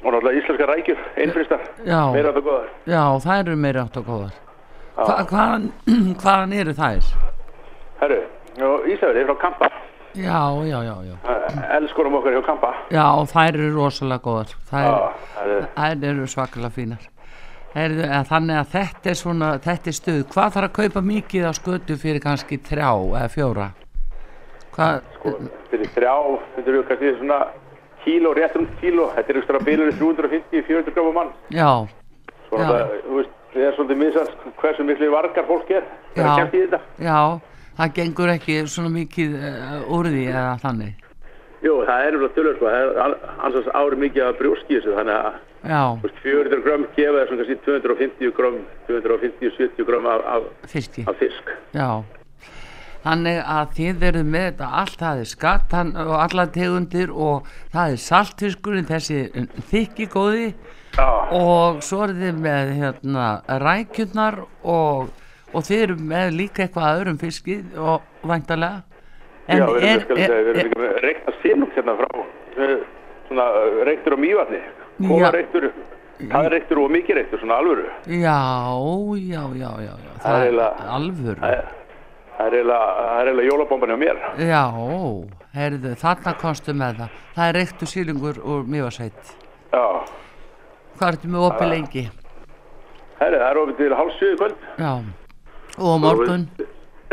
og 0.03 0.13
náttúrulega 0.13 0.39
íslenska 0.41 0.65
rækjur, 0.69 0.97
innfristar. 1.23 1.61
Já. 1.87 2.01
Meira 2.13 2.31
þetta 2.33 2.43
góðar. 2.47 2.67
já, 2.87 3.03
það 3.25 3.39
eru 3.43 3.55
meira 3.55 3.83
átt 3.87 3.97
og 4.01 4.05
góðar. 4.09 4.33
Hva, 4.97 5.15
hvaðan, 5.29 5.69
hvaðan 6.21 6.53
eru 6.53 6.73
þær? 6.77 7.07
Herru, 8.01 8.19
og 8.67 8.85
Ísafjörði 8.93 9.25
frá 9.29 9.35
Kampa. 9.45 9.69
Já, 10.13 10.41
já, 10.69 10.77
já, 10.85 10.93
já. 11.07 11.15
Elskurum 11.79 12.19
okkar 12.19 12.35
hjá 12.35 12.43
Kampa. 12.45 12.73
Já, 12.93 13.05
þær 13.31 13.55
eru 13.57 13.71
rosalega 13.77 14.21
góðar. 14.27 14.51
Þær, 14.69 14.83
Já, 14.85 15.25
það 15.33 15.53
er, 15.55 15.65
þær 15.79 16.05
eru 16.11 16.27
svakalega 16.29 16.75
fínar. 16.75 17.07
En 17.73 17.95
þannig 18.29 18.59
að 18.59 18.67
þetta 18.75 19.09
er 19.09 19.17
svona, 19.17 19.47
þetta 19.63 19.89
er 19.89 19.95
stuð. 19.97 20.19
Hvað 20.29 20.51
þarf 20.53 20.67
að 20.67 20.75
kaupa 20.77 21.01
mikið 21.07 21.47
á 21.49 21.51
skötu 21.57 21.95
fyrir 21.97 22.21
kannski 22.21 22.59
þrjá 22.61 22.91
eða 23.17 23.31
fjóra? 23.33 23.71
Hvað, 24.75 24.99
fyrir 25.71 25.89
þrjá, 25.95 26.13
þetta 26.53 26.69
eru 26.75 26.83
kannski 26.91 27.15
svona 27.17 27.39
kíló, 28.05 28.33
rétt 28.33 28.55
um 28.59 28.67
kíló. 28.81 29.09
Þetta 29.15 29.29
er 29.33 29.37
ekstra 29.41 29.59
bilur 29.65 29.91
350-400 29.91 30.93
gráma 30.95 31.11
mann. 31.13 31.31
já, 31.51 31.87
Svo 32.49 32.57
Já. 32.57 32.65
náttúrulega, 32.67 33.01
þú 33.07 33.15
veist, 33.21 33.29
Við 33.53 33.61
erum 33.61 33.75
svolítið 33.77 33.97
misast 33.97 34.31
hversu 34.57 34.83
miklu 34.83 35.11
vargar 35.13 35.45
fólk 35.45 35.69
er 35.69 35.83
þegar 36.15 36.25
Já. 36.25 36.35
kemst 36.39 36.53
í 36.57 36.61
þetta. 36.63 36.79
Já, 37.05 37.39
það 37.77 37.91
gengur 37.93 38.29
ekki 38.33 38.55
svona 38.67 38.89
mikið 38.89 39.35
uh, 39.37 39.93
úr 39.93 40.05
því 40.09 40.23
eða 40.31 40.55
þannig. 40.63 40.93
Jú, 41.63 41.75
það 41.85 42.05
er 42.07 42.15
umlað 42.17 42.33
tölur 42.33 42.55
sko, 42.57 42.65
það 42.65 42.81
er 42.81 42.97
al- 43.03 43.19
ansans 43.45 43.67
ári 43.77 43.95
mikið 44.01 44.23
að 44.25 44.37
brjóski 44.41 44.79
þessu, 44.79 44.95
þannig 44.97 45.19
að 45.19 45.37
Já, 45.69 45.81
þú 46.01 46.07
veist, 46.07 46.17
400 46.25 46.63
grömm 46.65 46.87
gefa 46.97 47.27
svona 47.27 47.43
kannski 47.43 47.59
250 47.69 48.33
grömm, 48.39 48.57
250-70 48.89 49.85
grömm 49.85 50.05
af, 50.09 50.25
af, 50.25 50.43
fiski. 50.73 51.05
af 51.07 51.15
fisk. 51.21 51.53
Já. 51.77 51.87
Þannig 53.03 53.39
að 53.51 53.71
þið 53.77 54.03
eruð 54.07 54.29
með 54.31 54.45
þetta 54.45 54.67
allt, 54.79 54.93
það 55.01 55.21
er 55.23 55.27
skattan 55.27 55.89
og 55.99 56.13
alla 56.23 56.45
tegundir 56.55 57.09
og 57.11 57.49
það 57.73 57.95
er 57.95 57.99
saltfiskurinn, 57.99 58.87
þessi 58.87 59.17
þykki 59.71 60.07
góði 60.13 60.45
Já, 60.93 61.07
og 61.35 61.81
svo 61.83 62.03
eru 62.05 62.15
þið 62.21 62.39
með 62.45 62.71
hérna 62.77 63.25
rækjurnar 63.65 64.39
og, 64.45 65.11
og 65.51 65.67
þið 65.67 65.83
eru 65.87 65.97
með 66.13 66.31
líka 66.37 66.63
eitthvað 66.67 67.01
öðrum 67.01 67.19
fiski 67.19 67.59
og 67.75 68.07
væntalega. 68.29 68.83
já, 69.49 69.65
við 69.67 69.89
erum, 69.89 70.23
er, 70.23 70.37
er, 70.37 70.61
líka 70.61 70.79
með 70.85 70.97
reikna 71.03 71.35
sinung 71.41 71.75
hérna 71.75 71.97
frá, 71.99 72.09
eh, 72.55 72.75
svona 73.27 73.49
eh, 73.65 73.79
reiktur 73.89 74.15
á 74.15 74.19
mývatni, 74.23 74.63
Já. 74.63 75.07
koma 75.09 75.35
reiktur, 75.35 75.71
það 76.23 76.41
er 76.45 76.51
reiktur 76.55 76.85
og 76.85 76.91
mikið 76.95 77.19
reiktur, 77.19 77.43
svona 77.43 77.59
alvöru. 77.59 77.87
Já, 78.07 78.39
já, 79.19 79.43
já, 79.59 79.71
já, 79.89 79.95
já, 80.07 80.19
Það 80.23 80.45
er 80.47 80.61
alvöru. 80.87 81.39
Það 81.41 81.57
er- 81.57 81.82
það 82.37 82.47
er 82.47 82.57
eiginlega, 82.59 83.45
jólabomban 83.49 83.89
hjá 83.93 83.97
mér. 84.01 84.19
Já, 84.47 84.63
heyrðu, 85.57 85.93
þarna 86.01 86.33
komstu 86.41 86.73
með 86.77 86.99
það. 87.03 87.17
Það 87.35 87.47
er 87.49 87.57
reyktu 87.59 87.85
sílingur 87.89 88.39
úr 88.43 88.63
mjögarsveit. 88.69 89.33
Já, 89.73 89.85
Hvað 90.93 91.09
ertu 91.15 91.27
með 91.33 91.45
opið 91.49 91.69
lengi? 91.73 92.03
herri, 93.19 93.37
það 93.39 93.49
er 93.49 93.57
ofið 93.63 93.77
til 93.79 93.93
hálf 93.97 94.15
sjöðu 94.19 94.37
kvöld. 94.41 94.55
Já, 94.77 94.91
og 95.79 95.89
á 95.89 95.97
morgun? 96.03 96.43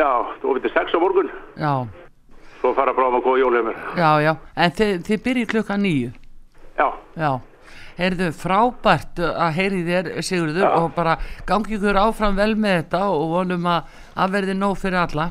Já, 0.01 0.11
ofið 0.43 0.63
til 0.67 0.73
sex 0.75 0.95
á 0.95 0.99
morgun, 1.01 1.31
Já, 1.57 1.73
svo 2.61 2.75
fara 2.77 2.93
á 2.93 2.97
að 2.97 3.23
góða 3.25 3.39
jól 3.41 3.55
hjá 3.57 3.63
mér. 3.69 3.79
já, 3.97 4.11
já, 4.27 4.33
en 4.57 4.71
þið, 4.71 4.93
þið 5.09 5.23
byrjið 5.25 5.49
klukkan 5.55 5.81
nýju. 5.85 6.11
Já, 6.79 6.89
Já, 7.17 7.31
heyrðu, 8.01 8.31
frábært 8.37 9.21
að 9.29 9.51
heyri 9.59 9.83
þér, 9.87 10.11
Sigurður, 10.25 10.65
Já. 10.67 10.71
og 10.81 10.95
bara 10.97 11.17
gangi 11.49 11.77
ykkur 11.77 12.01
áfram 12.01 12.39
vel 12.39 12.55
með 12.57 12.79
þetta 12.83 13.03
og 13.15 13.27
vonum 13.35 13.69
að 13.71 13.99
að 14.17 14.37
verði 14.39 14.57
nóg 14.59 14.79
fyrir 14.81 15.03
alla. 15.05 15.31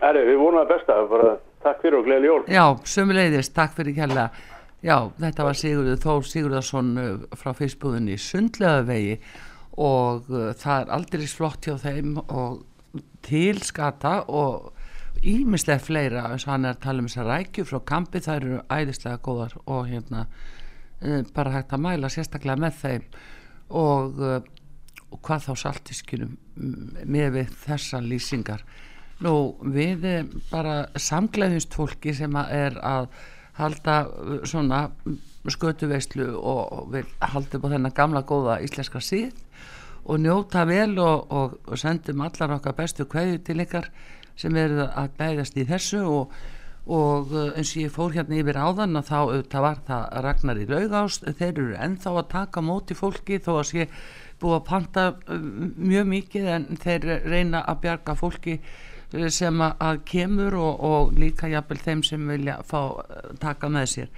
herri, 0.00 0.24
við 0.26 0.38
vonum 0.40 0.62
það 0.62 0.72
besta, 0.74 0.98
bara 1.10 1.34
takk 1.64 1.82
fyrir 1.84 1.98
og 1.98 2.06
gleðileg 2.08 2.30
jól. 2.30 2.42
Já, 2.48 2.64
sömuleiðis, 2.88 3.52
takk 3.52 3.74
fyrir 3.76 3.96
kærlega. 3.98 4.30
Já, 4.80 4.96
þetta 5.20 5.44
var 5.44 5.58
Sigurður 5.60 5.98
Þór 6.00 6.22
Sigurðarsson 6.24 6.90
uh, 6.96 7.08
frá 7.36 7.50
fyrstbúðinni 7.58 8.14
Sundlegaðvegi 8.16 9.18
og 9.76 10.30
uh, 10.32 10.46
það 10.56 10.86
er 10.86 10.92
aldrei 10.96 11.26
flott 11.28 11.68
hjá 11.68 11.74
þeim 11.82 12.14
og 12.22 12.62
til 13.26 13.60
skata 13.60 14.22
og 14.32 14.72
ímislega 15.20 15.84
fleira 15.84 16.22
eins 16.30 16.46
og 16.46 16.54
hann 16.54 16.64
er 16.64 16.78
að 16.78 16.80
tala 16.86 17.04
um 17.04 17.10
þessar 17.10 17.28
rækju 17.28 17.66
frá 17.68 17.78
kampi, 17.92 18.22
þær 18.24 18.38
eru 18.40 18.62
æðislega 18.72 19.20
góðar 19.20 19.58
og 19.66 19.84
hérna 19.90 20.24
bara 21.34 21.54
hægt 21.54 21.74
að 21.74 21.84
mæla 21.86 22.10
sérstaklega 22.12 22.60
með 22.60 22.78
þeim. 22.82 23.08
Og, 23.80 24.20
uh, 24.20 24.40
og 25.10 25.20
hvað 25.26 25.48
þá 25.48 25.52
saltiskinum 25.64 26.36
með 27.06 27.34
við 27.38 27.52
þessar 27.64 28.06
lýsingar. 28.06 28.64
Nú, 29.20 29.34
við 29.74 30.04
eh, 30.08 30.28
bara 30.48 30.86
samgleðust 30.96 31.74
fólki 31.76 32.14
sem 32.16 32.36
að 32.40 32.52
er 32.56 32.78
að 32.80 33.08
halda 33.58 33.96
svona 34.48 34.86
skötuveislu 35.50 36.30
og, 36.36 36.86
vil 36.94 37.04
halda 37.20 37.58
upp 37.58 37.66
á 37.68 37.72
þennan 37.74 37.96
gamla 37.96 38.22
góða 38.28 38.60
íslenska 38.64 39.00
síð 39.04 39.36
og 40.04 40.20
njóta 40.20 40.64
vel 40.68 40.94
og, 41.00 41.32
og, 41.32 41.58
sendum 41.80 42.24
allar 42.24 42.56
okkar 42.56 42.76
bestu 42.78 43.04
kveðju 43.08 43.42
til 43.44 43.60
ykkar 43.64 43.90
sem 44.40 44.56
eru 44.56 44.86
að 44.88 45.12
glæðast 45.18 45.60
í 45.60 45.66
þessu 45.68 46.00
og, 46.08 46.34
og 46.90 47.32
uh, 47.34 47.50
eins 47.54 47.72
og 47.74 47.82
ég 47.84 47.94
fór 47.94 48.14
hérna 48.16 48.38
yfir 48.40 48.58
áðan 48.58 48.98
að 48.98 49.08
þá 49.10 49.16
auðvitað 49.20 49.64
var 49.66 49.80
það 49.86 50.18
Ragnar 50.26 50.60
í 50.60 50.66
laugást 50.70 51.26
þeir 51.38 51.50
eru 51.50 51.78
ennþá 51.86 52.14
að 52.16 52.28
taka 52.34 52.64
móti 52.66 52.96
fólki 52.98 53.38
þó 53.42 53.52
að 53.60 53.66
sé 53.70 53.86
búið 54.40 54.56
að 54.56 54.66
panta 54.70 55.06
um, 55.30 55.70
mjög 55.76 56.10
mikið 56.14 56.50
en 56.56 56.68
þeir 56.82 57.08
reyna 57.28 57.62
að 57.68 57.80
bjarga 57.84 58.16
fólki 58.18 58.56
eh, 58.58 59.28
sem 59.30 59.62
að, 59.66 60.02
kemur 60.08 60.56
og, 60.58 60.84
og 60.90 61.14
líka 61.20 61.50
jafnvel 61.52 61.80
þeim 61.84 62.04
sem 62.08 62.26
vilja 62.34 62.58
fá 62.66 62.80
eh, 63.04 63.30
taka 63.42 63.70
með 63.70 63.88
sér. 63.94 64.10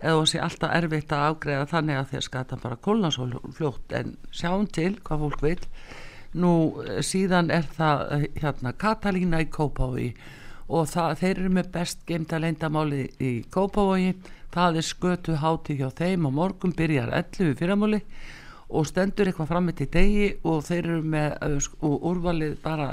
Eða 0.00 0.26
sé 0.26 0.40
alltaf 0.40 0.72
erfitt 0.74 1.12
að 1.12 1.26
afgreða 1.28 1.70
þannig 1.70 1.98
að 2.00 2.12
þeir 2.14 2.26
skata 2.26 2.60
bara 2.60 2.80
kólna 2.80 3.10
svo 3.12 3.26
fljótt 3.56 3.92
en 3.96 4.14
sjáum 4.32 4.64
til 4.72 4.94
hvað 5.04 5.26
fólk 5.26 5.44
vil 5.44 5.58
nú 6.38 6.52
eh, 6.84 7.00
síðan 7.02 7.50
er 7.54 7.66
það 7.74 8.04
eh, 8.14 8.26
hérna 8.42 8.74
Katalína 8.78 9.42
í 9.42 9.48
Kópavogi 9.50 10.10
og 10.70 10.86
það, 10.90 11.16
þeir 11.20 11.32
eru 11.32 11.52
með 11.56 11.70
best 11.74 12.04
geimta 12.06 12.38
leyndamáli 12.38 13.02
í 13.18 13.32
Kópavogi. 13.50 14.14
Það 14.50 14.80
er 14.80 14.86
skötu 14.86 15.36
háti 15.38 15.76
hjá 15.78 15.88
þeim 15.94 16.26
og 16.26 16.34
morgun 16.34 16.74
byrjar 16.74 17.12
11 17.14 17.56
fyrramáli 17.58 18.00
og 18.70 18.86
stendur 18.86 19.30
eitthvað 19.30 19.50
frammi 19.50 19.74
til 19.78 19.88
degi 19.90 20.26
og 20.46 20.64
þeir 20.66 20.84
eru 20.84 21.04
með 21.12 21.36
og 21.86 22.04
úrvalið 22.10 22.56
bara 22.62 22.92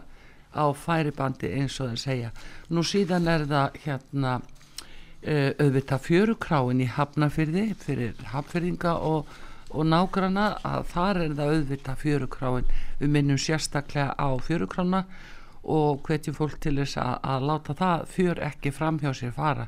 á 0.58 0.66
færibandi 0.74 1.52
eins 1.54 1.78
og 1.82 1.92
þeir 1.92 2.02
segja. 2.02 2.30
Nú 2.74 2.84
síðan 2.86 3.30
er 3.30 3.46
það 3.50 3.78
hérna 3.84 4.34
uh, 4.42 5.52
auðvitað 5.62 6.06
fjörukráin 6.08 6.82
í 6.82 6.90
Hafnafyrði 6.98 7.68
fyrir 7.82 8.18
Hafnfyrðinga 8.34 8.96
og, 9.06 9.30
og 9.70 9.90
nágrana 9.90 10.50
að 10.66 10.92
þar 10.94 11.24
er 11.26 11.38
það 11.38 11.56
auðvitað 11.56 12.04
fjörukráin 12.04 12.72
við 13.00 13.14
minnum 13.14 13.42
sérstaklega 13.42 14.14
á 14.18 14.30
fjörukrána 14.42 15.06
og 15.68 16.02
hvetjum 16.08 16.38
fólk 16.38 16.58
til 16.64 16.78
þess 16.80 17.00
að, 17.02 17.14
að 17.36 17.48
láta 17.52 17.78
það 17.78 18.08
fjör 18.16 18.42
ekki 18.48 18.72
fram 18.76 19.00
hjá 19.04 19.12
sér 19.18 19.36
fara. 19.36 19.68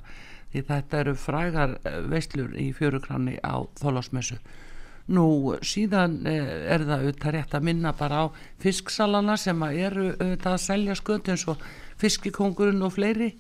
Því 0.50 0.64
þetta 0.72 1.04
eru 1.04 1.14
frægar 1.20 1.78
eh, 1.84 2.00
veislur 2.10 2.56
í 2.58 2.72
fjörukráni 2.74 3.38
á 3.46 3.62
Þólásmessu 3.78 4.40
Nú 5.10 5.56
síðan 5.66 6.20
eh, 6.30 6.50
er 6.70 6.84
það 6.86 7.04
auðvitað 7.04 7.34
rétt 7.34 7.54
að 7.58 7.64
minna 7.66 7.94
bara 7.98 8.22
á 8.22 8.26
fisksalana 8.62 9.38
sem 9.42 9.64
að 9.66 9.78
eru 9.88 10.04
auðvitað 10.12 10.52
að 10.54 10.66
selja 10.66 10.98
skötu 11.00 11.34
eins 11.34 11.46
og 11.50 11.64
fiskikongurinn 12.02 12.86
og 12.86 12.94
fleiri. 12.94 13.32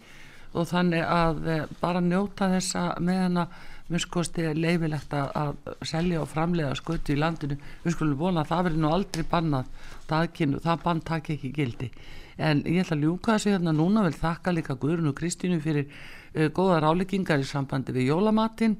Og 0.57 0.65
þannig 0.71 1.03
að 1.05 1.43
eh, 1.53 1.67
bara 1.81 2.01
njóta 2.01 2.49
þessa 2.55 2.85
með 3.05 3.21
hana 3.27 3.45
minnskosti 3.89 4.47
er 4.49 4.57
leifilegt 4.57 5.13
að, 5.13 5.29
að 5.37 5.85
selja 5.91 6.23
og 6.23 6.31
framlega 6.33 6.73
skötu 6.77 7.13
í 7.13 7.19
landinu. 7.21 7.59
Við 7.85 7.97
skulum 7.97 8.17
vona 8.17 8.41
að 8.41 8.53
það 8.53 8.65
verður 8.69 8.83
nú 8.85 8.93
aldrei 8.95 9.27
bannað. 9.29 9.69
Það, 10.09 10.41
það 10.65 10.83
bann 10.87 11.05
takk 11.05 11.33
ekki 11.35 11.53
gildi 11.53 11.91
en 12.39 12.63
ég 12.65 12.81
ætla 12.83 12.95
að 12.97 13.03
ljúka 13.05 13.35
þessu 13.35 13.53
hérna 13.53 13.73
núna 13.75 14.05
vil 14.05 14.15
þakka 14.15 14.53
líka 14.55 14.77
Guðrun 14.79 15.11
og 15.11 15.17
Kristínu 15.19 15.59
fyrir 15.63 15.89
uh, 15.89 16.47
góðar 16.55 16.87
áleggingar 16.89 17.43
í 17.43 17.47
sambandi 17.47 17.95
við 17.95 18.13
jólamatinn. 18.13 18.79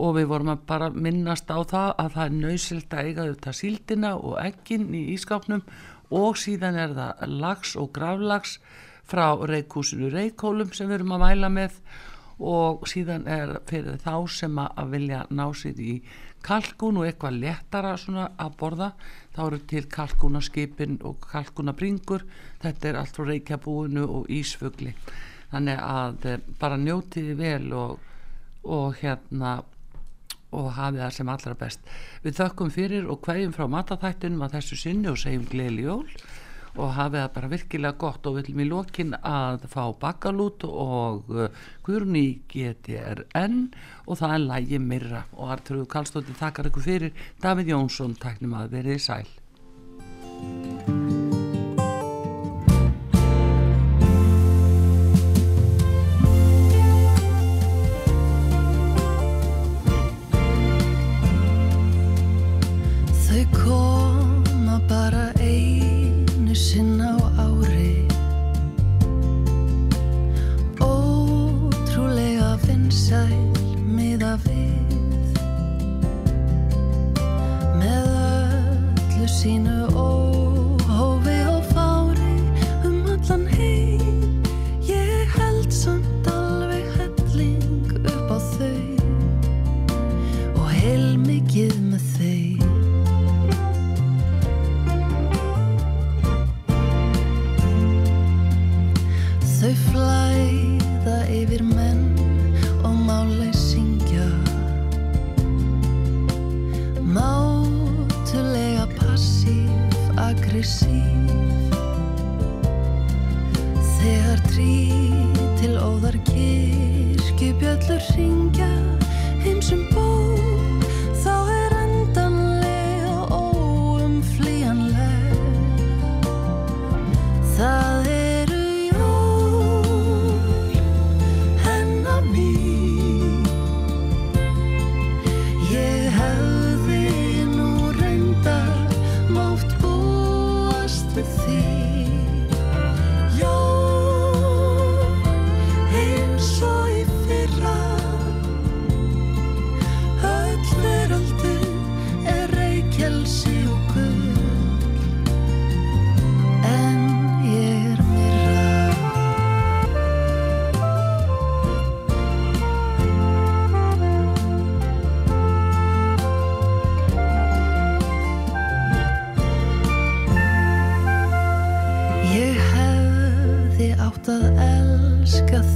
Og 0.00 0.14
við 0.16 0.30
vorum 0.30 0.54
að 0.54 0.62
bara 0.70 0.88
minnast 0.88 1.50
á 1.52 1.60
það 1.68 1.90
að 2.00 2.14
það 2.14 2.22
er 2.24 2.36
nöysilt 2.38 2.94
að 2.94 3.08
eiga 3.10 3.26
þetta 3.28 3.52
síldina 3.58 4.14
og 4.16 4.38
ekkin 4.40 4.86
í 4.96 5.02
ískapnum 5.12 5.66
og 6.12 6.38
síðan 6.40 6.78
er 6.80 6.94
það 6.96 7.36
lags 7.42 7.74
og 7.76 7.90
gravlags 7.92 8.56
frá 9.08 9.26
reikúsinu 9.36 10.08
reikólum 10.12 10.72
sem 10.72 10.88
við 10.88 11.02
erum 11.02 11.16
að 11.18 11.24
mæla 11.26 11.52
með. 11.52 11.76
Og 12.42 12.86
síðan 12.88 13.28
er 13.28 13.58
fyrir 13.68 14.00
þá 14.02 14.14
sem 14.32 14.56
að 14.64 14.94
vilja 14.96 15.26
ná 15.30 15.44
sér 15.54 15.78
í 15.78 15.98
kalkun 16.44 17.00
og 17.00 17.08
eitthvað 17.08 17.38
léttara 17.42 17.96
svona 18.00 18.28
að 18.40 18.56
borða 18.60 18.92
þá 19.34 19.42
eru 19.46 19.58
til 19.72 19.84
kalkunaskipin 19.92 21.00
og 21.08 21.26
kalkunabringur 21.30 22.24
þetta 22.62 22.88
er 22.90 23.00
allt 23.00 23.18
frá 23.18 23.28
reikjabúinu 23.30 24.06
og 24.06 24.30
ísfugli. 24.32 24.94
Þannig 25.52 25.84
að 25.84 26.26
eh, 26.30 26.40
bara 26.60 26.80
njótiði 26.80 27.36
vel 27.38 27.72
og, 27.76 27.98
og 28.64 28.98
hérna 29.00 29.60
og 30.52 30.68
hafið 30.76 31.00
það 31.00 31.14
sem 31.16 31.32
allra 31.32 31.54
best. 31.56 31.92
Við 32.24 32.38
þökkum 32.40 32.72
fyrir 32.72 33.08
og 33.08 33.22
hverjum 33.24 33.54
frá 33.56 33.64
mataþættunum 33.72 34.44
að 34.44 34.58
þessu 34.58 34.80
sinni 34.82 35.08
og 35.12 35.20
segjum 35.20 35.48
gleðli 35.48 35.86
jól 35.86 36.06
og 36.76 36.94
hafið 36.96 37.20
það 37.20 37.32
bara 37.36 37.50
virkilega 37.52 37.98
gott. 38.00 38.26
Og 38.26 38.36
við 38.36 38.50
viljum 38.50 38.64
í 38.64 38.68
lokin 38.70 39.16
að 39.18 39.66
fá 39.72 39.84
bakalút 40.02 40.66
og 40.68 41.32
uh, 41.32 41.48
Guðrunni 41.86 42.26
GTRN 42.52 43.58
og 44.06 44.20
það 44.20 44.36
er 44.36 44.46
lægi 44.46 44.82
Mirra 44.82 45.24
og 45.36 45.56
Artur 45.56 45.84
Kallstóttir 45.86 46.38
þakkar 46.40 46.72
ykkur 46.72 46.88
fyrir. 46.88 47.26
Davíð 47.42 47.74
Jónsson 47.74 48.16
taknum 48.20 48.56
að 48.60 48.78
verið 48.78 49.04
sæl 49.08 49.26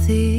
decir. 0.07 0.36